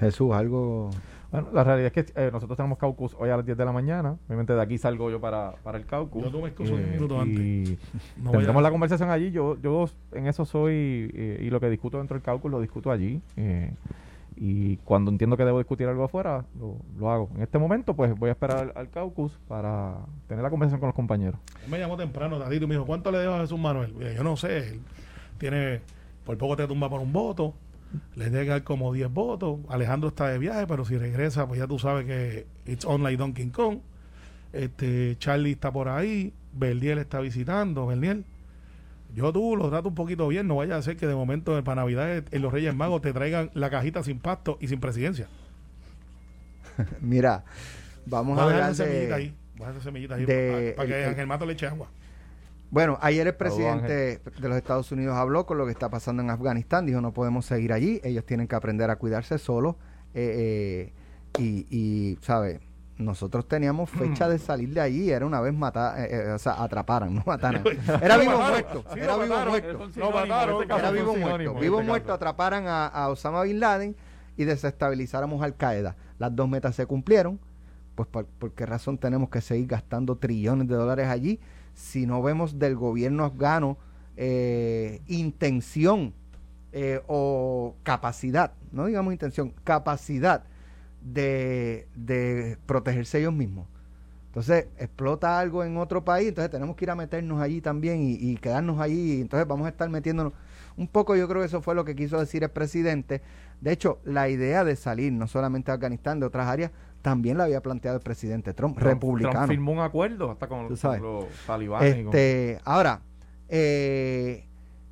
Jesús, 0.00 0.32
algo. 0.32 0.88
Bueno, 1.30 1.48
la 1.52 1.64
realidad 1.64 1.92
es 1.94 2.04
que 2.04 2.12
eh, 2.20 2.30
nosotros 2.32 2.56
tenemos 2.56 2.78
caucus 2.78 3.16
hoy 3.18 3.30
a 3.30 3.36
las 3.36 3.44
10 3.44 3.58
de 3.58 3.64
la 3.64 3.72
mañana. 3.72 4.16
Obviamente 4.26 4.52
de 4.52 4.62
aquí 4.62 4.78
salgo 4.78 5.10
yo 5.10 5.20
para, 5.20 5.52
para 5.62 5.78
el 5.78 5.86
caucus. 5.86 6.22
Yo 6.22 6.30
tuve 6.30 6.48
excuso 6.48 6.74
un 6.74 6.80
eh, 6.80 6.90
minuto 6.92 7.20
antes. 7.20 7.40
Y 7.40 7.78
tendremos 8.30 8.62
la 8.62 8.70
conversación 8.70 9.10
allí. 9.10 9.30
Yo, 9.30 9.60
yo 9.60 9.86
en 10.12 10.26
eso 10.26 10.44
soy, 10.44 11.10
eh, 11.14 11.38
y 11.42 11.50
lo 11.50 11.60
que 11.60 11.68
discuto 11.68 11.98
dentro 11.98 12.14
del 12.14 12.22
caucus 12.22 12.50
lo 12.50 12.60
discuto 12.60 12.90
allí. 12.90 13.20
Y 14.38 14.76
cuando 14.78 15.10
entiendo 15.10 15.38
que 15.38 15.46
debo 15.46 15.58
discutir 15.58 15.88
algo 15.88 16.04
afuera, 16.04 16.44
lo, 16.98 17.10
hago. 17.10 17.30
En 17.36 17.42
este 17.42 17.58
momento, 17.58 17.94
pues 17.94 18.14
voy 18.18 18.28
a 18.28 18.32
esperar 18.32 18.72
al, 18.76 18.90
caucus 18.90 19.32
para 19.48 19.96
tener 20.28 20.42
la 20.42 20.50
conversación 20.50 20.78
con 20.78 20.88
los 20.88 20.94
compañeros. 20.94 21.40
me 21.68 21.78
llamó 21.78 21.96
temprano, 21.96 22.38
Tatito, 22.38 22.64
y 22.64 22.68
me 22.68 22.74
dijo, 22.74 22.84
¿cuánto 22.84 23.10
le 23.10 23.18
dejo 23.18 23.32
a 23.32 23.40
Jesús 23.40 23.58
Manuel? 23.58 23.94
yo 24.14 24.22
no 24.22 24.36
sé, 24.36 24.78
tiene, 25.38 25.80
por 26.26 26.36
poco 26.36 26.54
te 26.54 26.66
tumba 26.66 26.90
por 26.90 27.00
un 27.00 27.14
voto, 27.14 27.54
le 28.14 28.30
llega 28.30 28.64
como 28.64 28.92
10 28.92 29.10
votos, 29.10 29.60
Alejandro 29.68 30.08
está 30.08 30.28
de 30.28 30.38
viaje, 30.38 30.66
pero 30.66 30.84
si 30.84 30.96
regresa, 30.96 31.46
pues 31.46 31.60
ya 31.60 31.66
tú 31.66 31.78
sabes 31.78 32.06
que 32.06 32.46
it's 32.66 32.84
on 32.84 33.02
like 33.02 33.16
Donkey 33.16 33.50
Kong. 33.50 33.78
Este, 34.52 35.16
Charlie 35.18 35.52
está 35.52 35.72
por 35.72 35.88
ahí, 35.88 36.32
Berniel 36.52 36.98
está 36.98 37.20
visitando, 37.20 37.86
Berniel 37.86 38.24
yo 39.16 39.32
tú 39.32 39.56
lo 39.56 39.70
trato 39.70 39.88
un 39.88 39.94
poquito 39.94 40.28
bien, 40.28 40.46
no 40.46 40.56
vaya 40.56 40.76
a 40.76 40.82
ser 40.82 40.98
que 40.98 41.06
de 41.06 41.14
momento 41.14 41.62
para 41.64 41.80
Navidad 41.80 42.24
en 42.30 42.42
los 42.42 42.52
Reyes 42.52 42.74
Magos 42.74 43.00
te 43.00 43.14
traigan 43.14 43.50
la 43.54 43.70
cajita 43.70 44.02
sin 44.02 44.18
pasto 44.18 44.58
y 44.60 44.68
sin 44.68 44.78
presidencia. 44.78 45.26
Mira, 47.00 47.44
vamos 48.04 48.38
a 48.38 48.44
hablar 48.44 48.74
de, 48.74 49.14
ahí, 49.14 49.34
semillita 49.82 50.16
ahí 50.16 50.26
para, 50.76 50.86
que 50.86 51.04
Ángel 51.06 51.26
Mato 51.26 51.46
le 51.46 51.54
eche 51.54 51.66
agua. 51.66 51.88
Bueno, 52.70 52.98
ayer 53.00 53.26
el 53.26 53.34
presidente 53.34 54.18
de 54.18 54.48
los 54.48 54.56
Estados 54.56 54.90
Unidos 54.92 55.16
habló 55.16 55.46
con 55.46 55.58
lo 55.58 55.66
que 55.66 55.72
está 55.72 55.88
pasando 55.88 56.22
en 56.22 56.30
Afganistán, 56.30 56.86
dijo 56.86 57.00
no 57.00 57.12
podemos 57.12 57.46
seguir 57.46 57.72
allí, 57.72 58.00
ellos 58.02 58.24
tienen 58.26 58.48
que 58.48 58.56
aprender 58.56 58.90
a 58.90 58.96
cuidarse 58.96 59.38
solos 59.38 59.76
eh, 60.14 60.92
eh, 61.38 61.42
y, 61.42 61.66
y, 61.70 62.18
¿sabe? 62.22 62.60
nosotros 62.98 63.46
teníamos 63.46 63.90
fecha 63.90 64.28
de 64.28 64.38
salir 64.38 64.72
de 64.72 64.80
allí, 64.80 65.10
era 65.10 65.26
una 65.26 65.40
vez 65.40 65.52
matar, 65.52 66.00
eh, 66.00 66.08
eh, 66.10 66.30
o 66.30 66.38
sea, 66.38 66.62
atraparan, 66.62 67.14
no 67.14 67.22
mataran. 67.26 67.62
Era 68.02 68.16
vivo 68.16 68.38
muerto, 68.38 68.84
era 68.96 69.16
vivo 69.16 69.36
muerto. 69.36 70.62
Era 70.62 70.90
vivo 70.90 71.16
muerto. 71.16 71.54
Vivo 71.54 71.82
muerto, 71.82 72.12
atraparan 72.12 72.64
a, 72.66 73.08
Osama 73.08 73.42
Bin 73.42 73.60
Laden 73.60 73.96
y 74.36 74.44
desestabilizáramos 74.44 75.42
Al 75.42 75.56
Qaeda. 75.56 75.96
Las 76.18 76.34
dos 76.34 76.48
metas 76.48 76.74
se 76.74 76.86
cumplieron, 76.86 77.38
pues 77.94 78.08
por, 78.08 78.26
qué 78.54 78.66
razón 78.66 78.98
tenemos 78.98 79.28
que 79.28 79.40
seguir 79.40 79.66
gastando 79.66 80.16
trillones 80.16 80.68
de 80.68 80.74
dólares 80.74 81.08
allí 81.08 81.38
si 81.76 82.06
no 82.06 82.20
vemos 82.20 82.58
del 82.58 82.74
gobierno 82.74 83.24
afgano 83.24 83.78
eh, 84.16 85.00
intención 85.06 86.12
o 87.06 87.74
capacidad, 87.84 88.52
no 88.70 88.84
digamos 88.84 89.14
intención, 89.14 89.54
capacidad 89.64 90.44
de, 91.06 92.58
protegerse 92.66 93.18
ellos 93.18 93.32
mismos. 93.32 93.66
Entonces, 94.26 94.66
explota 94.78 95.38
algo 95.38 95.64
en 95.64 95.78
otro 95.78 96.04
país, 96.04 96.28
entonces 96.28 96.50
tenemos 96.50 96.76
que 96.76 96.84
ir 96.84 96.90
a 96.90 96.94
meternos 96.94 97.40
allí 97.40 97.62
también 97.62 98.02
y, 98.02 98.36
quedarnos 98.36 98.80
allí. 98.80 99.20
Entonces, 99.20 99.48
vamos 99.48 99.66
a 99.66 99.70
estar 99.70 99.88
metiéndonos. 99.88 100.34
Un 100.76 100.88
poco, 100.88 101.16
yo 101.16 101.26
creo 101.26 101.40
que 101.40 101.46
eso 101.46 101.62
fue 101.62 101.74
lo 101.74 101.86
que 101.86 101.96
quiso 101.96 102.20
decir 102.20 102.42
el 102.42 102.50
presidente. 102.50 103.22
De 103.62 103.72
hecho, 103.72 103.98
la 104.04 104.28
idea 104.28 104.62
de 104.62 104.76
salir 104.76 105.10
no 105.12 105.26
solamente 105.26 105.70
de 105.70 105.76
Afganistán, 105.76 106.20
de 106.20 106.26
otras 106.26 106.46
áreas, 106.48 106.70
también 107.06 107.38
la 107.38 107.44
había 107.44 107.60
planteado 107.60 107.98
el 107.98 108.02
presidente 108.02 108.52
Trump, 108.52 108.76
republicano. 108.78 109.32
Trump 109.32 109.48
firmó 109.48 109.70
un 109.70 109.78
acuerdo 109.78 110.32
hasta 110.32 110.48
con, 110.48 110.68
los 110.68 110.80
talibanes. 111.46 111.98
Este, 111.98 112.58
Ahora, 112.64 113.00
eh, 113.48 114.48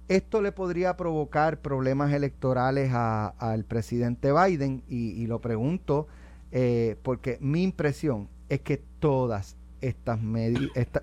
esto 0.06 0.40
le 0.40 0.52
podría 0.52 0.96
provocar 0.96 1.58
problemas 1.58 2.12
electorales 2.12 2.92
al 2.94 3.64
presidente 3.64 4.30
Biden 4.32 4.84
y, 4.86 5.26
lo 5.26 5.40
pregunto 5.40 6.06
eh, 6.52 6.96
porque 7.02 7.36
mi 7.40 7.64
impresión 7.64 8.28
es 8.48 8.60
que 8.60 8.76
todas 8.76 9.56
estas 9.80 10.20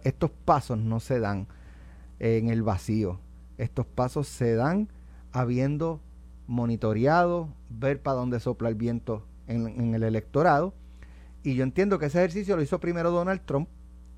estos 0.04 0.32
pasos 0.46 0.78
no 0.78 1.02
se 1.02 1.20
dan 1.20 1.46
en 2.20 2.48
el 2.48 2.64
vacío. 2.64 3.20
Estos 3.58 3.86
pasos 3.86 4.30
se 4.30 4.56
dan 4.56 4.88
habiendo 5.34 6.00
monitoreado, 6.48 7.50
ver 7.70 8.02
para 8.02 8.16
dónde 8.16 8.40
sopla 8.40 8.70
el 8.70 8.76
viento 8.76 9.26
en, 9.48 9.94
el 9.94 10.04
electorado. 10.04 10.74
Y 11.44 11.56
yo 11.56 11.64
entiendo 11.64 12.00
que 12.00 12.08
ese 12.08 12.20
ejercicio 12.20 12.56
lo 12.56 12.62
hizo 12.62 12.80
primero 12.80 13.12
Donald 13.12 13.42
Trump 13.46 13.68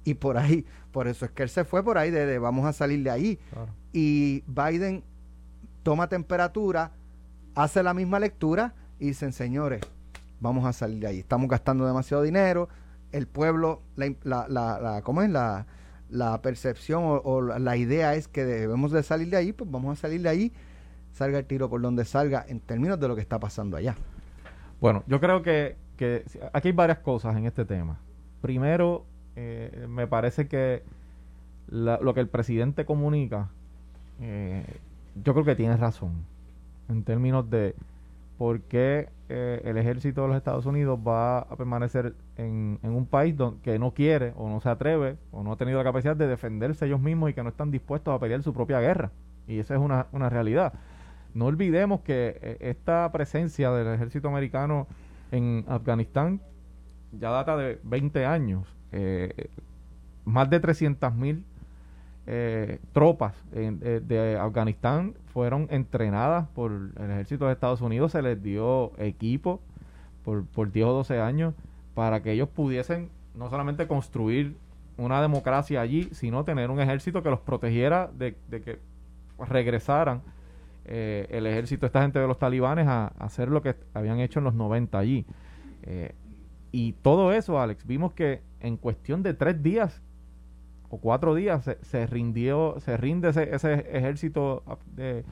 y 0.04 0.16
por 0.16 0.38
ahí, 0.38 0.66
por 0.92 1.08
eso 1.08 1.26
es 1.26 1.32
que 1.32 1.44
él 1.44 1.50
se 1.50 1.64
fue 1.64 1.84
por 1.84 1.98
ahí 1.98 2.12
de, 2.12 2.38
vamos 2.38 2.66
a 2.66 2.74
salir 2.74 3.04
de 3.04 3.10
ahí 3.10 3.40
y 3.94 4.44
Biden 4.48 5.04
toma 5.84 6.08
temperatura, 6.08 6.92
hace 7.56 7.84
la 7.84 7.94
misma 7.94 8.20
lectura 8.20 8.74
y 9.00 9.08
dicen, 9.08 9.34
señores, 9.34 9.82
vamos 10.40 10.66
a 10.66 10.74
salir 10.74 11.00
de 11.00 11.08
ahí. 11.08 11.20
Estamos 11.20 11.50
gastando 11.50 11.86
demasiado 11.86 12.24
dinero, 12.24 12.70
el 13.12 13.28
pueblo, 13.28 13.82
la, 13.96 14.14
la, 14.24 14.48
la, 14.80 15.02
¿cómo 15.04 15.22
es? 15.22 15.30
La, 15.30 15.66
la 16.10 16.42
percepción 16.42 17.04
o, 17.06 17.42
la 17.42 17.76
idea 17.76 18.16
es 18.16 18.28
que 18.28 18.46
debemos 18.46 18.92
de 18.92 19.04
salir 19.04 19.30
de 19.30 19.38
ahí, 19.38 19.52
pues 19.52 19.70
vamos 19.70 19.98
a 19.98 20.02
salir 20.02 20.22
de 20.22 20.30
ahí, 20.30 20.52
salga 21.12 21.40
el 21.40 21.46
tiro 21.46 21.70
por 21.70 21.82
donde 21.82 22.06
salga 22.06 22.46
en 22.48 22.60
términos 22.60 23.00
de 23.00 23.08
lo 23.08 23.16
que 23.16 23.22
está 23.22 23.40
pasando 23.40 23.78
allá. 23.78 23.96
Bueno, 24.80 25.04
yo 25.08 25.20
creo 25.20 25.42
que, 25.42 25.76
que 25.97 26.23
aquí 26.53 26.69
hay 26.69 26.73
varias 26.73 26.99
cosas 26.99 27.36
en 27.36 27.45
este 27.45 27.65
tema. 27.65 27.99
Primero, 28.41 29.06
eh, 29.36 29.86
me 29.89 30.08
parece 30.08 30.47
que 30.47 30.84
lo 31.69 32.13
que 32.13 32.19
el 32.19 32.27
presidente 32.27 32.86
comunica 32.86 33.49
eh, 34.21 34.63
yo 35.23 35.34
creo 35.34 35.45
que 35.45 35.56
tienes 35.56 35.79
razón 35.79 36.12
en 36.89 37.03
términos 37.03 37.49
de 37.49 37.75
por 38.38 38.62
qué 38.62 39.10
eh, 39.29 39.62
el 39.63 39.77
ejército 39.77 40.23
de 40.23 40.27
los 40.27 40.38
Estados 40.38 40.65
Unidos 40.65 40.99
va 41.06 41.39
a 41.39 41.56
permanecer 41.56 42.13
en, 42.38 42.79
un 42.84 43.06
país 43.06 43.36
que 43.63 43.79
no 43.79 43.91
quiere 43.91 44.34
o 44.36 44.49
no 44.49 44.60
se 44.60 44.69
atreve 44.69 45.17
o 45.32 45.43
no 45.43 45.53
ha 45.53 45.56
tenido 45.56 45.77
la 45.77 45.84
capacidad 45.84 46.15
de 46.15 46.27
defenderse 46.27 46.86
ellos 46.86 46.99
mismos 46.99 47.29
y 47.29 47.34
que 47.34 47.43
no 47.43 47.49
están 47.49 47.71
dispuestos 47.71 48.13
a 48.13 48.19
pelear 48.19 48.43
su 48.43 48.53
propia 48.53 48.79
guerra. 48.79 49.12
Y 49.47 49.60
esa 49.60 49.75
es 49.75 49.79
una, 49.79 50.08
una 50.12 50.29
realidad. 50.29 50.73
No 51.34 51.45
olvidemos 51.45 52.01
que 52.01 52.58
esta 52.60 53.12
presencia 53.12 53.71
del 53.71 53.93
ejército 53.93 54.27
americano 54.27 54.88
en 55.34 55.65
Afganistán 55.67 56.41
ya 57.12 57.30
data 57.30 57.58
de 57.58 57.80
20 57.84 58.26
años. 58.26 58.67
Eh, 58.91 59.50
más 60.26 60.50
de 60.50 60.60
300 60.60 61.13
mil 61.15 61.43
eh, 62.26 62.80
tropas 62.93 63.36
eh, 63.52 64.02
de 64.06 64.38
Afganistán 64.38 65.15
fueron 65.34 65.67
entrenadas 65.69 66.48
por 66.50 66.72
el 66.72 67.12
ejército 67.12 67.48
de 67.48 67.54
Estados 67.54 67.82
Unidos, 67.82 68.13
se 68.13 68.22
les 68.22 68.41
dio 68.41 68.98
equipo 68.98 69.60
por, 70.24 70.46
por 70.46 70.72
10 70.72 70.86
o 70.86 70.93
12 70.93 71.19
años 71.19 71.54
para 71.96 72.22
que 72.22 72.32
ellos 72.32 72.48
pudiesen 72.48 73.10
no 73.36 73.50
solamente 73.50 73.88
construir 73.88 74.56
una 74.98 75.22
democracia 75.22 75.82
allí, 75.82 76.10
sino 76.13 76.43
tener 76.43 76.69
un 76.69 76.80
ejército 76.80 77.24
que 77.24 77.30
los 77.30 77.39
protegiera 77.39 78.10
de, 78.15 78.36
que 78.50 78.80
regresaran 79.50 80.22
eh, 80.86 81.28
el 81.30 81.46
ejército, 81.48 81.86
esta 81.86 82.02
gente 82.02 82.19
de 82.19 82.28
los 82.28 82.39
talibanes, 82.39 82.88
a, 82.88 83.08
hacer 83.19 83.50
lo 83.50 83.62
que 83.62 83.76
habían 83.93 84.19
hecho 84.19 84.39
en 84.39 84.46
los 84.46 84.54
90 84.54 84.98
allí. 84.98 85.26
y 86.72 86.93
todo 86.93 87.34
eso, 87.34 87.60
Alex, 87.60 87.86
vimos 87.86 88.13
que 88.13 88.41
en 88.60 88.78
cuestión 88.78 89.24
de 89.24 89.34
tres 89.34 89.62
días 89.62 90.02
o 90.89 90.98
cuatro 90.98 91.36
días 91.36 91.69
se, 91.82 92.08
rindió, 92.08 92.76
se 92.80 92.98
rinde 92.98 93.30
ese, 93.30 93.54
ese 93.54 93.74
ejército 93.91 94.63
de 94.96 95.24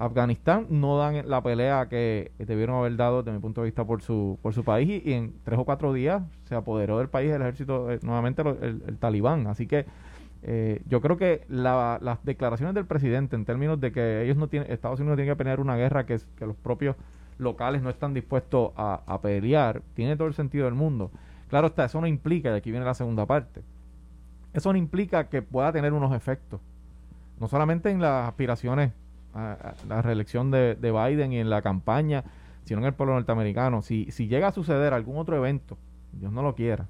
Afganistán, 0.00 0.66
no 0.70 0.96
dan 0.96 1.28
la 1.28 1.42
pelea 1.42 1.86
que 1.90 2.32
debieron 2.38 2.76
haber 2.76 2.96
dado 2.96 3.22
desde 3.22 3.36
mi 3.36 3.42
punto 3.42 3.60
de 3.60 3.66
vista 3.66 3.84
por 3.84 4.00
su, 4.00 4.38
por 4.40 4.54
su 4.54 4.64
país 4.64 5.02
y, 5.04 5.12
en 5.12 5.34
tres 5.44 5.58
o 5.58 5.66
cuatro 5.66 5.92
días 5.92 6.22
se 6.44 6.54
apoderó 6.54 6.96
del 6.98 7.10
país 7.10 7.30
el 7.30 7.42
ejército, 7.42 7.90
eh, 7.90 8.00
nuevamente 8.02 8.42
el, 8.42 8.96
talibán. 8.98 9.46
Así 9.46 9.66
que 9.66 9.84
eh, 10.42 10.80
yo 10.86 11.00
creo 11.00 11.16
que 11.18 11.44
las 11.48 12.24
declaraciones 12.24 12.74
del 12.74 12.86
presidente 12.86 13.36
en 13.36 13.44
términos 13.44 13.80
de 13.80 13.92
que 13.92 14.22
ellos 14.22 14.36
no 14.36 14.48
tienen, 14.48 14.70
Estados 14.70 15.00
Unidos 15.00 15.16
tiene 15.16 15.30
que 15.30 15.36
pelear 15.36 15.60
una 15.60 15.76
guerra 15.76 16.06
que, 16.06 16.18
los 16.40 16.56
propios 16.56 16.96
locales 17.38 17.82
no 17.82 17.90
están 17.90 18.14
dispuestos 18.14 18.72
a, 18.76 19.18
pelear, 19.22 19.82
tiene 19.94 20.16
todo 20.16 20.28
el 20.28 20.34
sentido 20.34 20.64
del 20.64 20.74
mundo. 20.74 21.10
Claro 21.48 21.68
está, 21.68 21.84
eso 21.84 22.00
no 22.00 22.06
implica, 22.06 22.50
y 22.50 22.56
aquí 22.56 22.70
viene 22.70 22.86
la 22.86 22.94
segunda 22.94 23.26
parte, 23.26 23.62
eso 24.52 24.72
no 24.72 24.78
implica 24.78 25.28
que 25.28 25.42
pueda 25.42 25.72
tener 25.72 25.92
unos 25.92 26.14
efectos, 26.14 26.60
no 27.38 27.48
solamente 27.48 27.90
en 27.90 28.00
las 28.00 28.28
aspiraciones 28.28 28.92
a, 29.34 29.74
la 29.88 30.02
reelección 30.02 30.50
de, 30.50 30.76
Biden 30.80 31.32
y 31.32 31.38
en 31.38 31.50
la 31.50 31.62
campaña, 31.62 32.24
sino 32.64 32.80
en 32.80 32.86
el 32.86 32.94
pueblo 32.94 33.14
norteamericano. 33.14 33.82
Si, 33.82 34.10
si 34.10 34.28
llega 34.28 34.48
a 34.48 34.52
suceder 34.52 34.92
algún 34.94 35.18
otro 35.18 35.36
evento, 35.36 35.76
Dios 36.12 36.32
no 36.32 36.42
lo 36.42 36.54
quiera, 36.54 36.86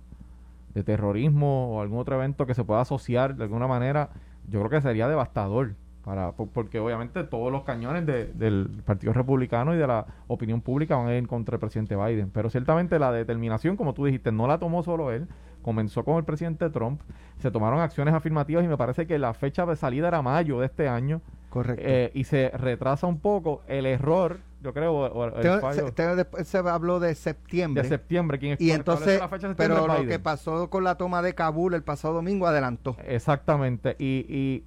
de 0.74 0.85
terrorismo 0.85 1.76
o 1.76 1.80
algún 1.80 1.98
otro 1.98 2.16
evento 2.16 2.46
que 2.46 2.54
se 2.54 2.64
pueda 2.64 2.80
asociar 2.80 3.37
de 3.37 3.44
alguna 3.44 3.66
manera, 3.66 4.11
yo 4.48 4.61
creo 4.61 4.70
que 4.70 4.80
sería 4.80 5.09
devastador 5.09 5.74
para 6.04 6.33
porque 6.33 6.80
obviamente 6.80 7.24
todos 7.24 7.52
los 7.52 7.62
cañones 7.62 8.06
del 8.06 8.83
Partido 8.85 9.12
Republicano 9.12 9.74
y 9.74 9.78
de 9.78 9.87
la 9.87 10.06
opinión 10.28 10.61
pública 10.61 10.96
van 10.96 11.09
a 11.09 11.14
ir 11.14 11.26
contra 11.28 11.56
el 11.56 11.61
presidente 11.61 11.94
Biden. 11.96 12.30
Pero 12.30 12.50
ciertamente 12.50 12.98
la 12.98 13.12
determinación, 13.12 13.76
como 13.76 13.92
tú 13.94 14.06
dijiste, 14.06 14.33
no 14.33 14.46
la 14.46 14.59
tomó 14.59 14.83
solo 14.83 15.12
él, 15.12 15.28
comenzó 15.62 16.04
con 16.04 16.16
el 16.16 16.24
presidente 16.24 16.70
Trump, 16.70 17.02
se 17.38 17.50
tomaron 17.50 17.80
acciones 17.80 18.14
afirmativas 18.14 18.64
y 18.64 18.68
me 18.68 18.76
parece 18.76 19.06
que 19.06 19.18
la 19.18 19.35
fecha 19.35 19.66
de 19.66 19.76
salida 19.76 20.09
era 20.09 20.22
mayo 20.22 20.61
de 20.61 20.66
este 20.66 20.88
año. 20.88 21.20
Correcto. 21.50 21.83
Eh, 21.85 22.11
y 22.14 22.24
se 22.24 22.50
retrasa 22.50 23.06
un 23.06 23.18
poco 23.18 23.62
el 23.66 23.85
error, 23.85 24.38
yo 24.62 24.73
creo. 24.75 25.33
después 26.16 26.46
se 26.46 26.59
habló 26.59 27.01
de 27.01 27.14
septiembre. 27.14 27.83
De 27.83 27.88
septiembre, 27.88 28.38
¿quién 28.38 28.57
Y 28.59 28.70
entonces, 28.70 29.20
pero 29.57 29.87
lo 29.87 30.07
que 30.07 30.18
pasó 30.18 30.68
con 30.70 30.85
la 30.85 30.96
toma 30.96 31.23
de 31.23 31.35
Kabul 31.35 31.75
el 31.75 31.83
pasado 31.83 32.14
domingo 32.14 32.46
adelantó. 32.46 32.96
Exactamente. 33.07 33.96
Y, 33.99 34.27
y 34.29 34.64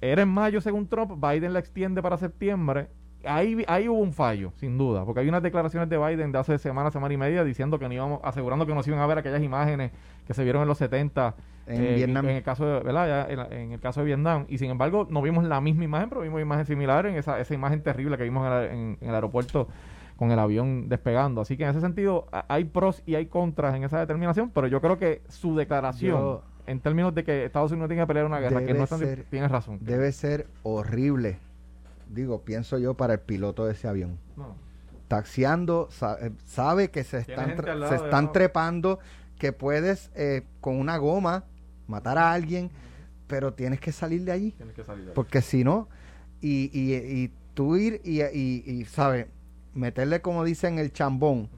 era 0.00 0.22
en 0.22 0.28
mayo 0.28 0.60
según 0.60 0.88
Trump, 0.88 1.12
Biden 1.20 1.52
la 1.52 1.58
extiende 1.58 2.02
para 2.02 2.16
septiembre. 2.16 2.88
Ahí, 3.26 3.64
ahí 3.68 3.88
hubo 3.88 4.00
un 4.00 4.12
fallo, 4.12 4.52
sin 4.56 4.76
duda, 4.76 5.06
porque 5.06 5.20
hay 5.20 5.28
unas 5.28 5.42
declaraciones 5.42 5.88
de 5.88 5.96
Biden 5.96 6.30
de 6.30 6.38
hace 6.38 6.58
semana, 6.58 6.90
semana 6.90 7.14
y 7.14 7.16
media, 7.16 7.42
diciendo 7.42 7.78
que 7.78 7.88
no 7.88 7.94
íbamos, 7.94 8.20
asegurando 8.22 8.66
que 8.66 8.74
nos 8.74 8.86
iban 8.86 9.00
a 9.00 9.06
ver 9.06 9.16
aquellas 9.16 9.42
imágenes 9.42 9.92
que 10.26 10.34
se 10.34 10.44
vieron 10.44 10.60
en 10.60 10.68
los 10.68 10.76
70 10.76 11.34
en 11.66 11.82
eh, 11.82 11.94
Vietnam. 11.94 12.28
En, 12.28 12.36
el 12.36 12.42
caso 12.42 12.66
de, 12.66 12.80
¿verdad? 12.80 13.52
En, 13.52 13.72
el 13.72 13.80
caso 13.80 14.00
de 14.00 14.06
Vietnam. 14.06 14.46
Y 14.48 14.58
sin 14.58 14.70
embargo, 14.70 15.06
no 15.10 15.22
vimos 15.22 15.44
la 15.44 15.60
misma 15.60 15.84
imagen, 15.84 16.08
pero 16.08 16.20
vimos 16.20 16.40
imágenes 16.40 16.68
similares 16.68 17.12
en 17.12 17.18
esa, 17.18 17.40
esa 17.40 17.54
imagen 17.54 17.82
terrible 17.82 18.16
que 18.16 18.24
vimos 18.24 18.46
en, 18.70 18.98
el 19.00 19.14
aeropuerto 19.14 19.68
con 20.16 20.30
el 20.30 20.38
avión 20.38 20.88
despegando. 20.88 21.40
Así 21.40 21.56
que 21.56 21.64
en 21.64 21.70
ese 21.70 21.80
sentido 21.80 22.26
hay 22.48 22.64
pros 22.64 23.02
y 23.06 23.16
hay 23.16 23.26
contras 23.26 23.74
en 23.74 23.84
esa 23.84 23.98
determinación, 23.98 24.50
pero 24.50 24.66
yo 24.66 24.80
creo 24.80 24.98
que 24.98 25.22
su 25.28 25.56
declaración 25.56 26.40
en 26.66 26.80
términos 26.80 27.14
de 27.14 27.24
que 27.24 27.44
Estados 27.44 27.72
Unidos 27.72 27.88
tiene 27.88 28.02
que 28.02 28.06
pelear 28.06 28.26
una 28.26 28.40
guerra, 28.40 28.64
que 28.64 28.74
no 28.74 28.86
ser, 28.86 29.24
tienes 29.30 29.50
razón. 29.50 29.78
Debe 29.82 30.12
ser 30.12 30.46
horrible, 30.62 31.38
digo, 32.08 32.42
pienso 32.42 32.78
yo, 32.78 32.94
para 32.94 33.14
el 33.14 33.20
piloto 33.20 33.66
de 33.66 33.72
ese 33.72 33.88
avión. 33.88 34.18
Taxiando, 35.08 35.88
eh, 36.20 36.30
sabe, 36.44 36.90
que 36.90 37.04
se 37.04 37.18
están, 37.18 37.56
se 37.88 37.94
están 37.96 38.32
trepando, 38.32 38.98
que 39.38 39.52
puedes 39.52 40.10
eh, 40.14 40.46
con 40.60 40.78
una 40.78 40.96
goma 40.96 41.44
matar 41.86 42.18
a 42.18 42.32
alguien, 42.32 42.70
pero 43.26 43.54
tienes 43.54 43.80
que 43.80 43.92
salir 43.92 44.24
de 44.24 44.32
allí. 44.32 44.54
Porque 45.14 45.42
si 45.42 45.64
no, 45.64 45.88
y, 46.40 46.70
y, 46.72 46.94
y, 46.94 47.32
tú 47.54 47.76
ir 47.76 48.00
y, 48.04 48.22
y, 48.22 48.84
¿sabes? 48.84 49.26
Meterle, 49.74 50.20
como 50.20 50.44
dicen, 50.44 50.78
el 50.78 50.92
chambón 50.92 51.48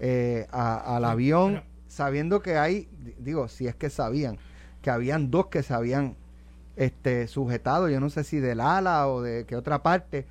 eh, 0.00 0.46
al 0.50 1.04
avión 1.04 1.62
sabiendo 1.92 2.40
que 2.40 2.56
hay, 2.56 2.88
digo, 3.18 3.48
si 3.48 3.66
es 3.66 3.74
que 3.74 3.90
sabían, 3.90 4.38
que 4.80 4.90
habían 4.90 5.30
dos 5.30 5.48
que 5.48 5.62
se 5.62 5.74
habían 5.74 6.16
este, 6.76 7.28
sujetado, 7.28 7.90
yo 7.90 8.00
no 8.00 8.08
sé 8.08 8.24
si 8.24 8.40
del 8.40 8.60
ala 8.60 9.08
o 9.08 9.20
de 9.20 9.44
qué 9.44 9.56
otra 9.56 9.82
parte, 9.82 10.26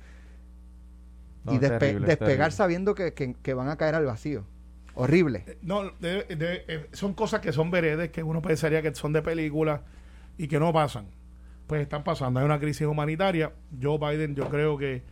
y 1.48 1.58
despegar 1.58 2.50
sabiendo 2.50 2.94
que, 2.94 3.14
que, 3.14 3.54
van 3.54 3.68
a 3.68 3.76
caer 3.76 3.94
al 3.94 4.06
vacío. 4.06 4.44
Horrible. 4.94 5.44
Eh, 5.46 5.58
no, 5.62 5.92
eh, 6.02 6.88
son 6.92 7.14
cosas 7.14 7.40
que 7.40 7.52
son 7.52 7.70
veredes, 7.70 8.10
que 8.10 8.22
uno 8.22 8.42
pensaría 8.42 8.82
que 8.82 8.94
son 8.94 9.12
de 9.12 9.22
película 9.22 9.82
y 10.36 10.48
que 10.48 10.58
no 10.58 10.72
pasan. 10.72 11.06
Pues 11.66 11.82
están 11.82 12.04
pasando. 12.04 12.40
Hay 12.40 12.46
una 12.46 12.58
crisis 12.58 12.86
humanitaria. 12.86 13.52
Joe 13.80 13.98
Biden, 13.98 14.34
yo 14.34 14.48
creo 14.48 14.76
que 14.76 15.02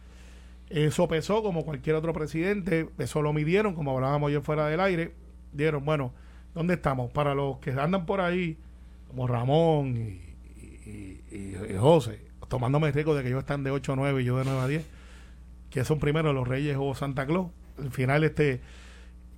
eso 0.68 1.08
pesó 1.08 1.42
como 1.42 1.64
cualquier 1.64 1.96
otro 1.96 2.12
presidente. 2.12 2.88
Eso 2.98 3.22
lo 3.22 3.32
midieron, 3.32 3.74
como 3.74 3.92
hablábamos 3.92 4.28
ayer 4.28 4.42
fuera 4.42 4.66
del 4.66 4.80
aire. 4.80 5.14
Dieron, 5.52 5.84
bueno, 5.84 6.12
¿dónde 6.54 6.74
estamos? 6.74 7.10
Para 7.12 7.34
los 7.34 7.58
que 7.58 7.70
andan 7.70 8.04
por 8.04 8.20
ahí, 8.20 8.58
como 9.08 9.26
Ramón 9.26 9.96
y, 9.96 10.20
José, 11.78 12.20
tomándome 12.48 12.90
riesgo 12.92 13.14
de 13.14 13.22
que 13.22 13.28
ellos 13.28 13.40
están 13.40 13.64
de 13.64 13.70
8 13.70 13.92
a 13.92 13.96
9 13.96 14.22
y 14.22 14.24
yo 14.24 14.36
de 14.38 14.44
9 14.44 14.60
a 14.60 14.66
10, 14.66 14.84
que 15.70 15.84
son 15.84 15.98
primero 15.98 16.32
los 16.32 16.46
Reyes 16.46 16.76
o 16.78 16.94
Santa 16.94 17.26
Claus. 17.26 17.48
Al 17.78 17.90
final, 17.90 18.24
este. 18.24 18.60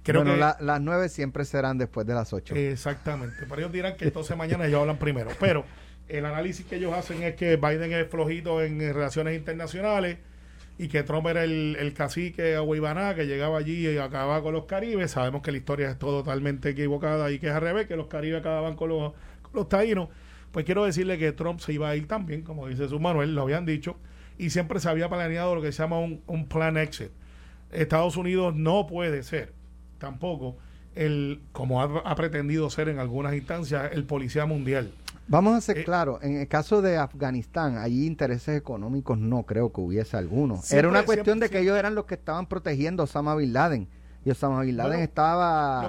Creo 0.03 0.25
bueno, 0.25 0.35
que, 0.35 0.65
las 0.65 0.81
9 0.81 1.09
siempre 1.09 1.45
serán 1.45 1.79
después 1.79 2.07
de 2.07 2.15
las 2.15 2.33
8. 2.33 2.55
Exactamente. 2.57 3.37
Pero 3.49 3.61
ellos 3.61 3.73
dirán 3.73 3.97
que 3.97 4.07
entonces 4.07 4.37
mañana 4.37 4.67
ellos 4.67 4.81
hablan 4.81 4.99
primero. 4.99 5.31
Pero 5.39 5.65
el 6.09 6.27
análisis 6.27 6.67
que 6.67 6.77
ellos 6.77 6.93
hacen 6.93 7.23
es 7.23 7.37
que 7.37 7.57
Biden 7.57 7.93
es 7.93 8.09
flojito 8.09 8.63
en 8.63 8.81
relaciones 8.81 9.37
internacionales 9.37 10.19
y 10.77 10.89
que 10.89 11.05
Trump 11.05 11.27
era 11.29 11.45
el, 11.45 11.77
el 11.79 11.95
cacique 11.95 12.57
Aguibaná 12.57 13.15
que 13.15 13.27
llegaba 13.27 13.59
allí 13.59 13.89
y 13.89 13.99
acababa 13.99 14.43
con 14.43 14.55
los 14.55 14.65
caribes. 14.65 15.13
Sabemos 15.13 15.43
que 15.43 15.53
la 15.53 15.59
historia 15.59 15.91
es 15.91 15.99
totalmente 15.99 16.71
equivocada 16.71 17.31
y 17.31 17.39
que 17.39 17.49
es 17.49 17.53
al 17.53 17.61
revés, 17.61 17.87
que 17.87 17.97
los 17.97 18.09
caribes 18.09 18.41
acababan 18.41 18.75
con 18.75 18.89
los, 18.89 19.13
con 19.43 19.53
los 19.55 19.69
taínos. 19.69 20.09
Pues 20.51 20.67
quiero 20.67 20.85
decirle 20.85 21.17
que 21.17 21.31
Trump 21.33 21.61
se 21.61 21.73
iba 21.73 21.89
a 21.89 21.95
ir 21.95 22.09
también, 22.09 22.43
como 22.43 22.67
dice 22.67 22.89
su 22.89 22.99
Manuel, 22.99 23.35
lo 23.35 23.43
habían 23.43 23.65
dicho, 23.65 23.97
y 24.37 24.51
siempre 24.51 24.81
se 24.81 24.89
había 24.89 25.09
planeado 25.09 25.55
lo 25.55 25.63
que 25.63 25.71
se 25.71 25.83
llama 25.83 26.01
un, 26.01 26.23
un 26.27 26.47
plan 26.47 26.77
exit. 26.77 27.11
Estados 27.71 28.17
Unidos 28.17 28.55
no 28.55 28.87
puede 28.87 29.23
ser 29.23 29.62
tampoco 30.03 30.57
el, 30.97 31.41
como 31.53 31.81
ha 31.81 32.15
pretendido 32.17 32.69
ser 32.69 32.89
en 32.89 32.99
algunas 32.99 33.35
instancias, 33.35 33.93
el 33.93 34.05
policía 34.05 34.45
mundial. 34.47 34.93
Vamos 35.29 35.57
a 35.57 35.61
ser 35.61 35.79
eh, 35.79 35.85
claros, 35.85 36.23
en 36.23 36.37
el 36.37 36.49
caso 36.49 36.83
de 36.83 36.99
Afganistán, 36.99 37.79
allí 37.79 38.05
intereses 38.05 38.59
económicos 38.59 39.17
no 39.17 39.45
creo 39.45 39.73
que 39.73 39.81
hubiese 39.81 40.17
alguno. 40.17 40.61
Era 40.71 40.89
una 40.89 41.05
cuestión 41.05 41.39
de 41.39 41.49
que 41.49 41.61
ellos 41.61 41.79
eran 41.79 41.95
los 41.95 42.05
que 42.05 42.15
estaban 42.15 42.47
protegiendo 42.47 43.03
a 43.03 43.05
Osama 43.05 43.35
Bin 43.37 43.53
Laden. 43.53 43.89
Y 44.25 44.31
Osama 44.31 44.61
Bin 44.63 44.77
Laden 44.77 45.01
estaba 45.01 45.89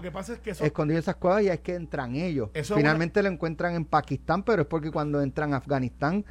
escondido 0.62 0.97
en 0.97 1.02
esas 1.02 1.15
cosas 1.15 1.43
y 1.43 1.49
es 1.49 1.60
que 1.60 1.73
entran 1.73 2.15
ellos. 2.15 2.52
Finalmente 2.76 3.21
lo 3.23 3.30
encuentran 3.30 3.73
en 3.73 3.86
Pakistán, 3.86 4.43
pero 4.43 4.62
es 4.62 4.67
porque 4.67 4.91
cuando 4.91 5.21
entran 5.21 5.54
a 5.54 5.58
Afganistán, 5.58 6.23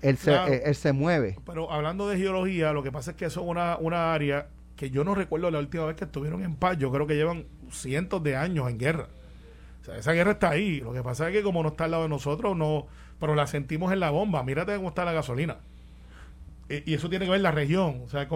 él, 0.00 0.16
se, 0.16 0.32
eh, 0.32 0.62
él, 0.64 0.74
se 0.74 0.92
mueve. 0.92 1.36
Pero 1.44 1.70
hablando 1.70 2.08
de 2.08 2.16
geología, 2.16 2.72
lo 2.72 2.82
que 2.82 2.92
pasa 2.92 3.10
es 3.10 3.16
que 3.16 3.24
eso 3.24 3.40
es 3.40 3.46
una, 3.48 3.76
una 3.78 4.14
área 4.14 4.48
yo 4.90 5.04
no 5.04 5.14
recuerdo 5.14 5.50
la 5.50 5.58
última 5.58 5.84
vez 5.84 5.96
que 5.96 6.04
estuvieron 6.04 6.42
en 6.42 6.56
paz. 6.56 6.78
Yo 6.78 6.90
creo 6.90 7.06
que 7.06 7.14
llevan 7.14 7.46
cientos 7.70 8.22
de 8.22 8.36
años 8.36 8.68
en 8.68 8.78
guerra 8.78 9.08
esa 9.92 10.12
guerra 10.12 10.32
está 10.32 10.50
ahí. 10.50 10.80
Lo 10.80 10.92
que 10.92 11.02
pasa 11.02 11.28
es 11.28 11.34
que 11.34 11.42
como 11.42 11.62
no 11.62 11.70
está 11.70 11.84
al 11.84 11.90
lado 11.92 12.02
de 12.04 12.08
nosotros, 12.08 12.56
no, 12.56 12.86
pero 13.20 13.34
la 13.34 13.46
sentimos 13.46 13.92
en 13.92 14.00
la 14.00 14.10
bomba. 14.10 14.42
Mírate 14.42 14.74
cómo 14.76 14.88
está 14.88 15.04
la 15.04 15.12
gasolina. 15.12 15.58
Y, 16.68 16.94
eso 16.94 17.10
tiene 17.10 17.26
que 17.26 17.32
ver 17.32 17.40
la 17.40 17.50
región. 17.50 18.02
O 18.04 18.08
sea, 18.08 18.28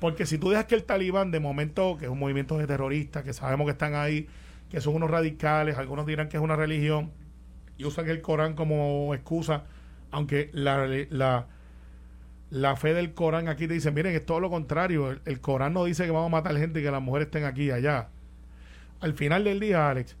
porque 0.00 0.26
si 0.26 0.38
tú 0.38 0.50
dejas 0.50 0.64
que 0.64 0.74
el 0.74 0.84
talibán, 0.84 1.30
de 1.30 1.40
momento, 1.40 1.96
que 1.98 2.06
es 2.06 2.10
un 2.10 2.18
movimiento 2.18 2.56
de 2.56 2.66
terroristas, 2.66 3.24
que 3.24 3.32
sabemos 3.32 3.66
que 3.66 3.72
están 3.72 3.94
ahí, 3.94 4.28
que 4.70 4.80
son 4.80 4.94
unos 4.94 5.10
radicales, 5.10 5.76
algunos 5.76 6.06
dirán 6.06 6.28
que 6.28 6.36
es 6.36 6.42
una 6.42 6.56
religión, 6.56 7.12
y 7.78 7.84
usan 7.84 8.08
el 8.08 8.22
Corán 8.22 8.54
como 8.54 9.14
excusa, 9.14 9.64
aunque 10.10 10.50
la, 10.52 11.46
la 12.50 12.76
fe 12.76 12.94
del 12.94 13.14
Corán 13.14 13.48
aquí 13.48 13.66
te 13.66 13.74
dice, 13.74 13.90
miren, 13.90 14.14
es 14.14 14.24
todo 14.24 14.40
lo 14.40 14.50
contrario. 14.50 15.10
El, 15.10 15.20
el 15.24 15.40
Corán 15.40 15.72
no 15.72 15.84
dice 15.84 16.04
que 16.04 16.10
vamos 16.10 16.28
a 16.28 16.30
matar 16.30 16.56
gente 16.56 16.80
y 16.80 16.82
que 16.82 16.90
las 16.90 17.02
mujeres 17.02 17.26
estén 17.26 17.44
aquí 17.44 17.64
y 17.64 17.70
allá. 17.70 18.08
Al 19.00 19.14
final 19.14 19.44
del 19.44 19.60
día, 19.60 19.90
Alex, 19.90 20.16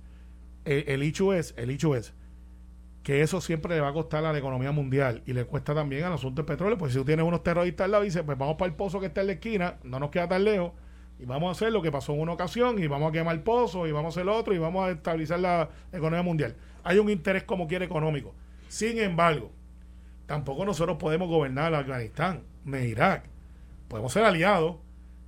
el, 0.66 1.02
hecho 1.02 1.32
es, 1.32 1.54
el 1.56 1.70
hecho 1.70 1.94
es 1.94 2.12
que 3.02 3.22
eso 3.22 3.40
siempre 3.40 3.74
le 3.76 3.80
va 3.80 3.88
a 3.88 3.92
costar 3.92 4.24
a 4.24 4.32
la 4.32 4.38
economía 4.38 4.72
mundial 4.72 5.22
y 5.26 5.32
le 5.32 5.44
cuesta 5.44 5.74
también 5.74 6.04
al 6.04 6.12
asunto 6.12 6.42
del 6.42 6.46
petróleo, 6.46 6.76
pues 6.76 6.92
si 6.92 6.98
tú 6.98 7.04
tienes 7.04 7.24
unos 7.24 7.44
terroristas 7.44 7.84
al 7.84 7.92
lado 7.92 8.02
y 8.02 8.08
dices, 8.08 8.22
pues 8.26 8.36
vamos 8.36 8.56
para 8.56 8.68
el 8.68 8.74
pozo 8.74 8.98
que 8.98 9.06
está 9.06 9.20
en 9.20 9.28
la 9.28 9.32
esquina, 9.34 9.76
no 9.84 10.00
nos 10.00 10.10
queda 10.10 10.28
tan 10.28 10.42
lejos, 10.42 10.72
y 11.20 11.24
vamos 11.24 11.48
a 11.48 11.52
hacer 11.52 11.72
lo 11.72 11.82
que 11.82 11.92
pasó 11.92 12.14
en 12.14 12.20
una 12.20 12.32
ocasión, 12.32 12.82
y 12.82 12.88
vamos 12.88 13.10
a 13.10 13.12
quemar 13.12 13.36
el 13.36 13.42
pozo, 13.42 13.86
y 13.86 13.92
vamos 13.92 14.16
a 14.16 14.20
hacer 14.20 14.28
otro, 14.28 14.54
y 14.54 14.58
vamos 14.58 14.88
a 14.88 14.90
estabilizar 14.90 15.38
la 15.38 15.70
economía 15.92 16.22
mundial. 16.22 16.56
Hay 16.82 16.98
un 16.98 17.08
interés 17.08 17.44
como 17.44 17.68
quiere 17.68 17.84
económico. 17.84 18.34
Sin 18.66 18.98
embargo, 18.98 19.52
tampoco 20.26 20.64
nosotros 20.64 20.98
podemos 20.98 21.28
gobernar 21.28 21.74
Afganistán 21.74 22.42
ni 22.64 22.78
Irak. 22.78 23.24
Podemos 23.88 24.12
ser 24.12 24.24
aliados 24.24 24.76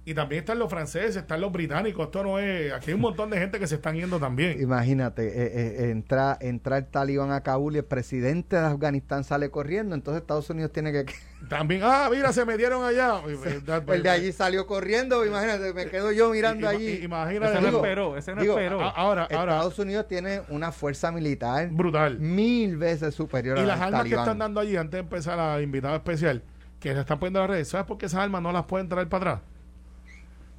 y 0.09 0.15
también 0.15 0.39
están 0.39 0.59
los 0.59 0.71
franceses, 0.71 1.17
están 1.17 1.43
los 1.43 1.53
británicos. 1.53 2.07
Esto 2.07 2.23
no 2.23 2.39
es. 2.39 2.73
Aquí 2.73 2.93
hay 2.93 2.95
un 2.95 3.03
montón 3.03 3.29
de 3.29 3.37
gente 3.37 3.59
que 3.59 3.67
se 3.67 3.75
están 3.75 3.95
yendo 3.95 4.19
también. 4.19 4.59
Imagínate, 4.59 5.27
eh, 5.27 5.33
eh, 5.53 5.91
entra, 5.91 6.39
entra 6.41 6.79
el 6.79 6.87
talibán 6.87 7.31
a 7.31 7.43
Kabul 7.43 7.75
y 7.75 7.79
el 7.81 7.85
presidente 7.85 8.57
de 8.57 8.63
Afganistán 8.65 9.23
sale 9.23 9.51
corriendo. 9.51 9.95
Entonces 9.95 10.23
Estados 10.23 10.49
Unidos 10.49 10.73
tiene 10.73 10.93
que. 10.93 11.05
También, 11.51 11.83
ah, 11.85 12.09
mira, 12.11 12.33
se 12.33 12.47
metieron 12.47 12.85
allá. 12.85 13.21
el 13.93 14.03
de 14.03 14.09
allí 14.09 14.33
salió 14.33 14.67
corriendo. 14.67 15.27
Imagínate, 15.27 15.75
me 15.75 15.91
quedo 15.91 16.11
yo 16.11 16.31
mirando 16.31 16.67
allí. 16.67 17.01
Imagínate. 17.03 17.59
Ese 17.59 17.71
no 17.71 17.77
esperó, 17.77 18.17
ese 18.17 18.35
no 18.35 18.41
esperó. 18.41 18.81
Ahora, 18.81 19.29
ahora. 19.31 19.57
Estados 19.57 19.79
Unidos 19.79 20.09
tiene 20.09 20.41
una 20.49 20.73
fuerza 20.73 21.13
militar 21.13 21.69
brutal. 21.71 22.19
Mil 22.19 22.79
veces 22.79 23.15
superior 23.15 23.59
a 23.59 23.61
la 23.61 23.65
Y 23.65 23.69
las 23.69 23.81
armas 23.83 24.05
que 24.05 24.15
están 24.15 24.39
dando 24.39 24.61
allí, 24.61 24.75
antes 24.75 24.93
de 24.93 25.01
empezar 25.01 25.39
a 25.39 25.61
invitado 25.61 25.97
especial, 25.97 26.43
que 26.81 26.95
se 26.95 27.01
están 27.01 27.19
poniendo 27.19 27.41
en 27.41 27.43
las 27.43 27.51
redes, 27.51 27.69
¿sabes 27.69 27.87
por 27.87 27.99
qué 27.99 28.07
esas 28.07 28.21
armas 28.21 28.41
no 28.41 28.53
las 28.53 28.65
pueden 28.65 28.89
traer 28.89 29.07
para 29.11 29.33
atrás? 29.33 29.58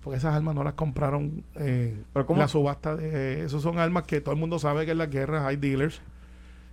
Porque 0.01 0.17
esas 0.17 0.35
armas 0.35 0.55
no 0.55 0.63
las 0.63 0.73
compraron 0.73 1.43
eh, 1.55 2.01
la 2.13 2.47
subasta 2.47 2.95
de 2.95 3.45
esos 3.45 3.61
son 3.61 3.79
armas 3.79 4.03
que 4.03 4.21
todo 4.21 4.33
el 4.33 4.39
mundo 4.39 4.59
sabe 4.59 4.85
que 4.85 4.91
en 4.91 4.97
las 4.97 5.09
guerras 5.09 5.45
hay 5.45 5.57
dealers 5.57 6.01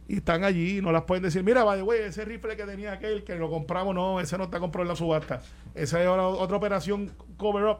y 0.08 0.16
están 0.16 0.44
allí 0.44 0.78
y 0.78 0.82
no 0.82 0.92
las 0.92 1.02
pueden 1.02 1.24
decir 1.24 1.42
mira 1.42 1.64
vaya 1.64 1.82
güey 1.82 2.02
ese 2.02 2.24
rifle 2.24 2.56
que 2.56 2.64
tenía 2.64 2.92
aquel 2.92 3.24
que 3.24 3.34
lo 3.36 3.50
compramos 3.50 3.94
no 3.94 4.20
ese 4.20 4.38
no 4.38 4.44
está 4.44 4.60
comprado 4.60 4.82
en 4.82 4.88
la 4.88 4.96
subasta 4.96 5.42
esa 5.76 6.02
es 6.02 6.08
otra 6.08 6.56
operación 6.56 7.12
cover 7.36 7.64
up. 7.64 7.78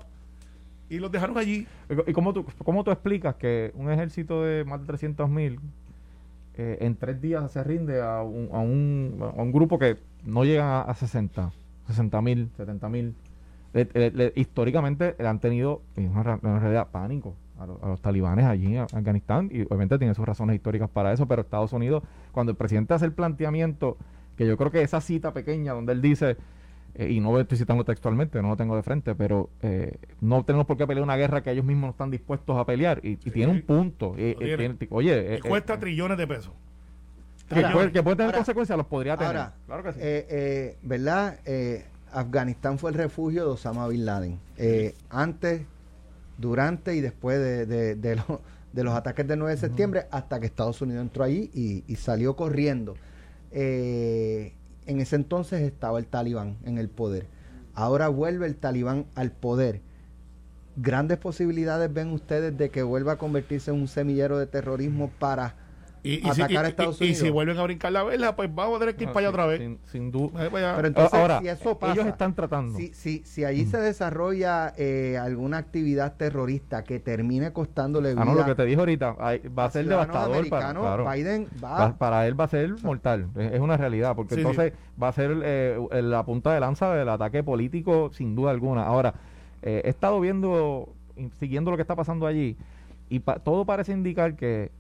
Y 0.88 0.99
los 0.99 1.11
dejaron 1.11 1.36
allí. 1.36 1.66
Y 2.07 2.12
cómo 2.12 2.32
tú 2.32 2.44
cómo 2.64 2.84
tú 2.84 2.90
explicas 2.90 3.34
que 3.36 3.72
un 3.74 3.90
ejército 3.90 4.42
de 4.42 4.64
más 4.64 4.80
de 4.80 4.86
300 4.86 5.28
mil 5.28 5.59
eh, 6.55 6.78
en 6.80 6.94
tres 6.94 7.20
días 7.20 7.51
se 7.51 7.64
rinde 7.64 8.01
a 8.01 8.22
un, 8.22 8.51
a 8.53 8.59
un, 8.59 9.18
a 9.36 9.42
un 9.42 9.51
grupo 9.51 9.78
que 9.78 9.97
no 10.24 10.44
llega 10.44 10.82
a 10.82 10.94
60 10.94 11.53
60 11.88 12.22
mil 12.22 12.51
70 12.57 12.88
mil 12.88 13.14
históricamente 14.35 15.16
han 15.18 15.41
tenido 15.41 15.83
en 15.97 16.12
realidad 16.14 16.89
pánico 16.91 17.35
a, 17.59 17.66
los 17.66 18.01
talibanes 18.01 18.45
allí 18.45 18.77
en 18.77 18.83
Afganistán 18.83 19.51
y 19.53 19.62
obviamente 19.62 19.99
tiene 19.99 20.14
sus 20.14 20.27
razones 20.27 20.57
históricas 20.57 20.91
para 20.91 21.12
eso, 21.12 21.27
pero 21.27 21.43
Estados 21.43 21.72
Unidos, 21.72 22.03
cuando 22.33 22.51
el 22.53 22.57
presidente 22.57 22.95
hace 22.95 23.07
el 23.07 23.12
planteamiento, 23.12 23.97
que 24.37 24.47
yo 24.47 24.57
creo 24.57 24.70
que 24.70 24.83
esa 24.83 25.01
cita 25.01 25.33
pequeña 25.33 25.72
donde 25.72 25.93
él 25.93 26.03
dice, 26.03 26.37
eh, 26.95 27.11
y 27.11 27.20
no 27.20 27.39
estoy 27.39 27.59
citando 27.59 27.85
textualmente, 27.85 28.41
no 28.43 28.49
lo 28.49 28.57
tengo 28.57 28.77
de 28.77 28.83
frente, 28.83 29.14
pero 29.14 29.51
eh, 29.62 29.97
no 30.20 30.45
tenemos 30.45 30.66
por 30.66 30.77
qué 30.77 30.87
pelear 30.87 31.05
una 31.05 31.16
guerra 31.16 31.43
que 31.43 31.51
ellos 31.51 31.64
mismos 31.64 31.89
no 31.89 31.91
están 31.93 32.11
dispuestos 32.11 32.57
a 32.57 32.64
pelear 32.64 33.01
y, 33.03 33.16
tiene 33.16 33.53
un 33.53 33.62
punto. 33.62 34.14
oye, 34.91 35.41
cuesta 35.47 35.79
trillones 35.79 36.18
de 36.18 36.27
pesos. 36.27 36.53
Que, 37.49 38.03
puede, 38.03 38.16
tener 38.16 38.35
consecuencias, 38.35 38.77
los 38.77 38.89
podría 38.89 39.16
tener. 39.16 39.51
claro 39.66 39.83
que 39.85 39.93
sí. 39.93 40.77
¿Verdad? 40.83 41.39
Afganistán 42.13 42.79
fue 42.79 42.91
el 42.91 42.97
refugio 42.97 43.45
de 43.45 43.51
Osama 43.51 43.87
Bin 43.89 44.05
Laden. 44.07 44.39
Eh, 44.57 44.95
antes, 45.11 45.63
durante 46.39 46.95
y 46.95 47.01
después 47.01 47.39
de, 47.39 47.95
de, 47.97 48.85
los 48.85 48.95
ataques 48.95 49.27
del 49.27 49.39
9 49.39 49.55
de 49.55 49.61
septiembre, 49.61 50.07
hasta 50.11 50.41
que 50.41 50.47
Estados 50.47 50.81
Unidos 50.83 51.03
entró 51.03 51.25
allí 51.25 51.51
y, 51.55 51.97
salió 51.97 52.37
corriendo. 52.37 52.95
Eh, 53.53 54.53
en 54.87 55.01
ese 55.01 55.17
entonces 55.17 55.63
estaba 55.63 55.99
el 55.99 56.07
talibán 56.07 56.57
en 56.65 56.79
el 56.79 56.89
poder. 56.89 57.27
Ahora 57.75 58.09
vuelve 58.09 58.47
el 58.47 58.57
talibán 58.57 59.07
al 59.15 59.33
poder. 59.33 59.81
Grandes 60.77 61.19
posibilidades 61.19 61.93
ven 61.93 62.13
ustedes 62.13 62.57
de 62.57 62.71
que 62.71 62.83
vuelva 62.83 63.13
a 63.13 63.19
convertirse 63.19 63.71
en 63.71 63.81
un 63.81 63.89
semillero 63.89 64.39
de 64.39 64.47
terrorismo 64.47 65.11
para 65.19 65.55
y, 66.07 66.29
atacar 66.29 66.65
a 66.65 66.69
Estados 66.69 67.01
Unidos. 67.01 67.19
Y 67.19 67.21
si 67.21 67.31
vuelven 67.31 67.59
a 67.59 67.63
brincar 67.63 67.93
la 67.93 68.05
vela, 68.05 68.37
pues 68.37 68.55
vamos 68.55 68.77
a 68.77 68.79
tener 68.81 68.97
que 68.97 69.05
ir 69.05 69.11
para 69.11 69.21
allá 69.21 69.31
otra 69.31 69.47
vez. 69.47 69.79
Sin, 69.87 70.11
duda. 70.11 70.49
Pero 70.51 70.89
entonces, 70.89 71.15
Ahora, 71.15 71.41
si 71.41 71.49
eso 71.49 71.79
pasa, 71.79 71.93
ellos 71.95 72.07
están 72.07 72.35
tratando. 72.35 72.79
Si, 72.79 72.93
si, 72.95 73.23
si 73.25 73.45
allí 73.45 73.67
se 73.67 73.79
desarrolla 73.79 74.73
eh, 74.77 75.19
alguna 75.21 75.59
actividad 75.59 76.17
terrorista 76.17 76.85
que 76.85 77.01
termine 77.01 77.53
costándole 77.53 78.13
vida. 78.13 78.23
Ah, 78.23 78.25
no, 78.25 78.35
lo 78.35 78.45
que 78.45 78.55
te 78.55 78.65
dije 78.65 78.79
ahorita, 78.79 79.13
va 79.13 79.65
a 79.65 79.71
ser 79.71 79.87
devastador 79.87 80.49
para 80.49 80.73
Biden 81.15 81.49
va, 81.63 81.97
para 81.97 82.27
él 82.27 82.39
va 82.39 82.45
a 82.45 82.49
ser 82.49 82.75
mortal. 82.83 83.29
Es, 83.37 83.61
una 83.61 83.77
realidad, 83.77 84.15
porque 84.15 84.35
entonces 84.35 84.73
va 85.01 85.09
a 85.09 85.13
ser 85.13 85.33
eh, 85.43 85.79
la 86.03 86.25
punta 86.25 86.53
de 86.53 86.61
lanza 86.61 86.95
del 86.95 87.09
ataque 87.09 87.43
político, 87.43 88.11
sin 88.13 88.35
duda 88.35 88.51
alguna. 88.51 88.85
Ahora, 88.85 89.15
eh, 89.63 89.83
he 89.85 89.89
estado 89.89 90.21
viendo, 90.21 90.89
siguiendo 91.39 91.71
lo 91.71 91.77
que 91.77 91.83
está 91.83 91.97
pasando 91.97 92.27
allí, 92.27 92.57
y 93.09 93.21
todo 93.21 93.65
parece 93.65 93.93
indicar 93.93 94.37
que 94.37 94.71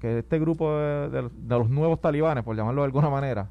que, 0.00 0.18
este 0.18 0.38
grupo 0.38 0.76
de, 0.76 1.30
los 1.48 1.70
nuevos 1.70 2.00
talibanes, 2.00 2.44
por 2.44 2.56
llamarlo 2.56 2.82
de 2.82 2.86
alguna 2.86 3.10
manera, 3.10 3.48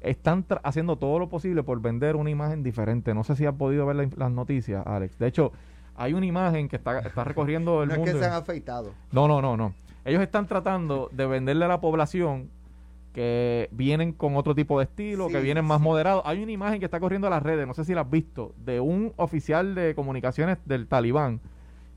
están 0.00 0.44
haciendo 0.62 0.96
todo 0.96 1.18
lo 1.18 1.28
posible 1.28 1.62
por 1.62 1.80
vender 1.80 2.16
una 2.16 2.30
imagen 2.30 2.62
diferente. 2.62 3.14
No 3.14 3.24
sé 3.24 3.36
si 3.36 3.46
han 3.46 3.56
podido 3.56 3.86
ver 3.86 4.10
las 4.16 4.30
noticias, 4.30 4.86
Alex. 4.86 5.18
De 5.18 5.26
hecho, 5.26 5.52
hay 5.96 6.12
una 6.12 6.26
imagen 6.26 6.68
que 6.68 6.76
está, 6.76 6.98
está 7.00 7.24
recorriendo 7.24 7.82
el 7.82 7.88
no 7.88 7.96
mundo. 7.96 8.10
Es 8.10 8.16
que 8.16 8.22
se 8.22 8.26
han 8.26 8.34
afeitado. 8.34 8.92
No, 9.12 9.26
no, 9.26 9.40
no, 9.40 9.56
no. 9.56 9.74
Ellos 10.04 10.22
están 10.22 10.46
tratando 10.46 11.08
de 11.12 11.26
venderle 11.26 11.64
a 11.64 11.68
la 11.68 11.80
población 11.80 12.50
que 13.12 13.68
vienen 13.72 14.12
con 14.12 14.36
otro 14.36 14.54
tipo 14.54 14.78
de 14.78 14.84
estilo, 14.84 15.28
que 15.28 15.40
vienen 15.40 15.64
más 15.64 15.80
moderados. 15.80 16.22
Hay 16.26 16.42
una 16.42 16.52
imagen 16.52 16.78
que 16.78 16.84
está 16.84 17.00
corriendo 17.00 17.26
a 17.26 17.30
las 17.30 17.42
redes, 17.42 17.66
no 17.66 17.72
sé 17.72 17.84
si 17.84 17.94
la 17.94 18.02
has 18.02 18.10
visto, 18.10 18.54
de 18.58 18.78
un 18.78 19.14
oficial 19.16 19.74
de 19.74 19.94
comunicaciones 19.94 20.58
del 20.66 20.86
talibán 20.86 21.40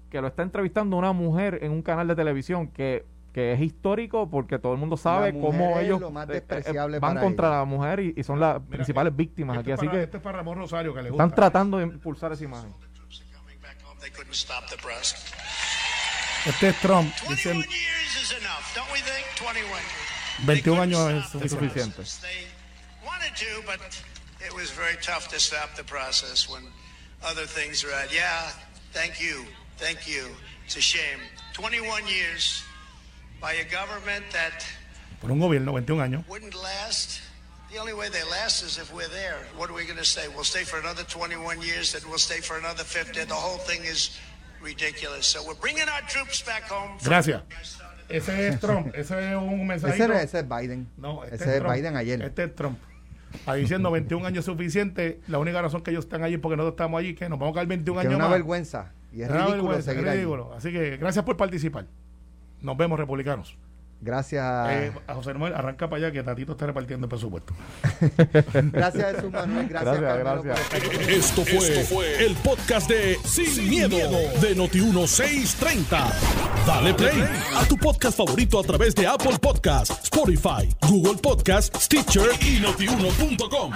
que 0.10 0.22
lo 0.22 0.28
está 0.28 0.44
entrevistando 0.44 0.98
una 0.98 1.14
mujer 1.14 1.60
en 1.62 1.72
un 1.72 1.82
canal 1.82 2.08
de 2.08 2.16
televisión 2.16 2.68
que 2.68 3.06
que 3.34 3.54
es 3.54 3.62
histórico 3.62 4.30
porque 4.30 4.60
todo 4.60 4.74
el 4.74 4.80
mundo 4.80 4.98
sabe 4.98 5.32
cómo 5.34 5.80
ellos 5.80 6.02
eh, 6.30 6.44
eh, 6.50 7.00
van 7.00 7.20
contra 7.20 7.50
la 7.50 7.66
mujer 7.66 8.00
y, 8.00 8.24
son 8.24 8.40
las 8.40 8.62
principales 8.62 9.16
víctimas 9.16 9.58
este 9.58 9.74
aquí. 9.74 9.82
Así 9.82 9.92
que 9.92 10.04
este 10.04 10.18
es 10.18 10.24
para 10.24 10.38
Ramón 10.40 10.58
Rosario 10.58 10.94
que 10.94 11.02
le 11.02 11.10
están 11.10 11.34
tratando 11.34 11.78
de 11.78 11.84
impulsar 11.84 12.32
esa 12.32 12.44
imagen. 12.44 12.74
Este 16.46 16.70
es 16.70 16.76
Trump. 16.80 17.14
21 20.46 20.82
años 20.82 21.36
es 21.42 21.52
suficiente. 21.52 22.04
It 24.42 24.54
was 24.54 24.72
very 24.72 24.96
tough 25.02 25.28
to 25.30 25.40
stop 25.40 25.76
the 25.76 25.84
process 25.84 26.48
when 26.48 26.64
other 27.22 27.46
things 27.46 27.84
are 27.84 27.92
at. 27.92 28.14
Yeah, 28.14 28.50
thank 28.94 29.20
you, 29.20 29.46
thank 29.76 30.08
you. 30.08 30.34
It's 30.66 30.78
a 30.78 30.82
shame. 30.82 31.20
21 31.54 32.08
years 32.08 32.64
por 35.22 35.32
un 35.32 35.40
gobierno 35.40 35.72
21 35.74 36.02
años 36.02 36.26
wouldn't 36.28 36.56
last. 36.56 37.22
The 37.72 37.78
only 37.78 37.94
way 37.94 38.10
they 38.10 38.24
last 38.24 38.64
is 38.64 38.80
if 38.80 38.92
we're 38.92 39.08
there. 39.10 39.46
What 39.56 39.70
are 39.70 39.76
we 39.76 39.86
going 39.86 40.00
to 40.00 40.04
say? 40.04 40.28
We'll 40.28 40.44
stay 40.44 40.64
for 40.64 40.80
another 40.80 41.04
21 41.04 41.62
years, 41.62 41.94
then 41.94 42.02
we'll 42.10 42.18
stay 42.18 42.42
for 42.42 42.58
another 42.58 42.84
50. 42.84 43.26
The 43.26 43.34
whole 43.36 43.60
thing 43.60 43.82
is 43.86 44.18
ridiculous. 44.60 45.28
So 45.28 45.44
we're 45.46 45.54
bringing 45.54 45.88
our 45.88 46.02
troops 46.10 46.42
back 46.42 46.64
home. 46.64 46.98
Gracias. 47.04 47.44
Ese 48.10 48.48
es 48.48 48.60
Trump. 48.60 48.96
Ese 48.96 49.32
es 49.32 49.36
un 49.36 49.68
mensaje. 49.68 50.04
Ese, 50.04 50.24
ese, 50.24 50.40
es 50.40 50.50
Biden. 50.50 50.88
No, 50.98 51.24
este 51.24 51.36
ese 51.36 51.58
es, 51.58 51.64
Biden 51.64 51.96
ayer. 51.96 52.20
Este 52.24 52.46
es 52.46 52.56
Trump. 52.56 52.80
Ahí 53.46 53.62
diciendo 53.62 53.92
21 53.92 54.26
años 54.26 54.46
suficiente. 54.46 55.22
La 55.28 55.38
única 55.38 55.62
razón 55.62 55.84
que 55.84 55.92
ellos 55.92 56.06
están 56.06 56.24
allí 56.24 56.36
es 56.36 56.40
porque 56.40 56.58
nosotros 56.58 56.74
estamos 56.74 57.00
allí, 57.00 57.14
que 57.14 57.30
nos 57.30 57.38
vamos 57.38 57.54
a 57.54 57.56
quedar 57.58 57.68
21 57.68 58.00
años 58.00 58.14
es 58.14 58.18
una 58.18 58.28
vergüenza. 58.28 58.94
Y 59.14 59.22
es 59.22 59.30
ridículo 59.30 59.52
vergüenza, 59.54 59.92
seguir 59.92 60.08
es 60.08 60.14
ridículo. 60.16 60.54
Así 60.56 60.72
que 60.72 60.98
gracias 60.98 61.24
por 61.24 61.38
participar. 61.38 61.86
Nos 62.62 62.78
vemos, 62.78 63.00
republicanos. 63.00 63.58
Gracias. 64.02 64.70
Eh, 64.70 64.92
a 65.08 65.14
José 65.14 65.34
Manuel, 65.34 65.54
arranca 65.54 65.90
para 65.90 66.06
allá 66.06 66.12
que 66.14 66.24
Tatito 66.24 66.54
está 66.54 66.66
repartiendo 66.66 67.06
el 67.06 67.10
presupuesto. 67.10 67.54
gracias, 68.72 69.16
Jesús 69.16 69.32
Manuel. 69.32 69.68
Gracias, 69.68 70.00
gracias, 70.00 70.74
Esto, 71.10 71.44
fue 71.44 72.26
el 72.26 72.34
podcast 72.36 72.90
de 72.90 73.18
Sin, 73.26 73.70
miedo, 73.70 73.98
de 73.98 74.56
Noti1630. 74.56 76.14
Dale 76.66 76.94
play 76.94 77.24
a 77.56 77.66
tu 77.66 77.76
podcast 77.78 78.18
favorito 78.18 78.60
a 78.60 78.64
través 78.64 78.96
de 78.96 79.06
Apple 79.06 79.38
Podcasts, 79.42 80.04
Spotify, 80.04 80.70
Google 80.88 81.20
Podcasts, 81.22 81.84
Stitcher 81.84 82.30
y 82.42 82.62
notiuno.com. 82.62 83.74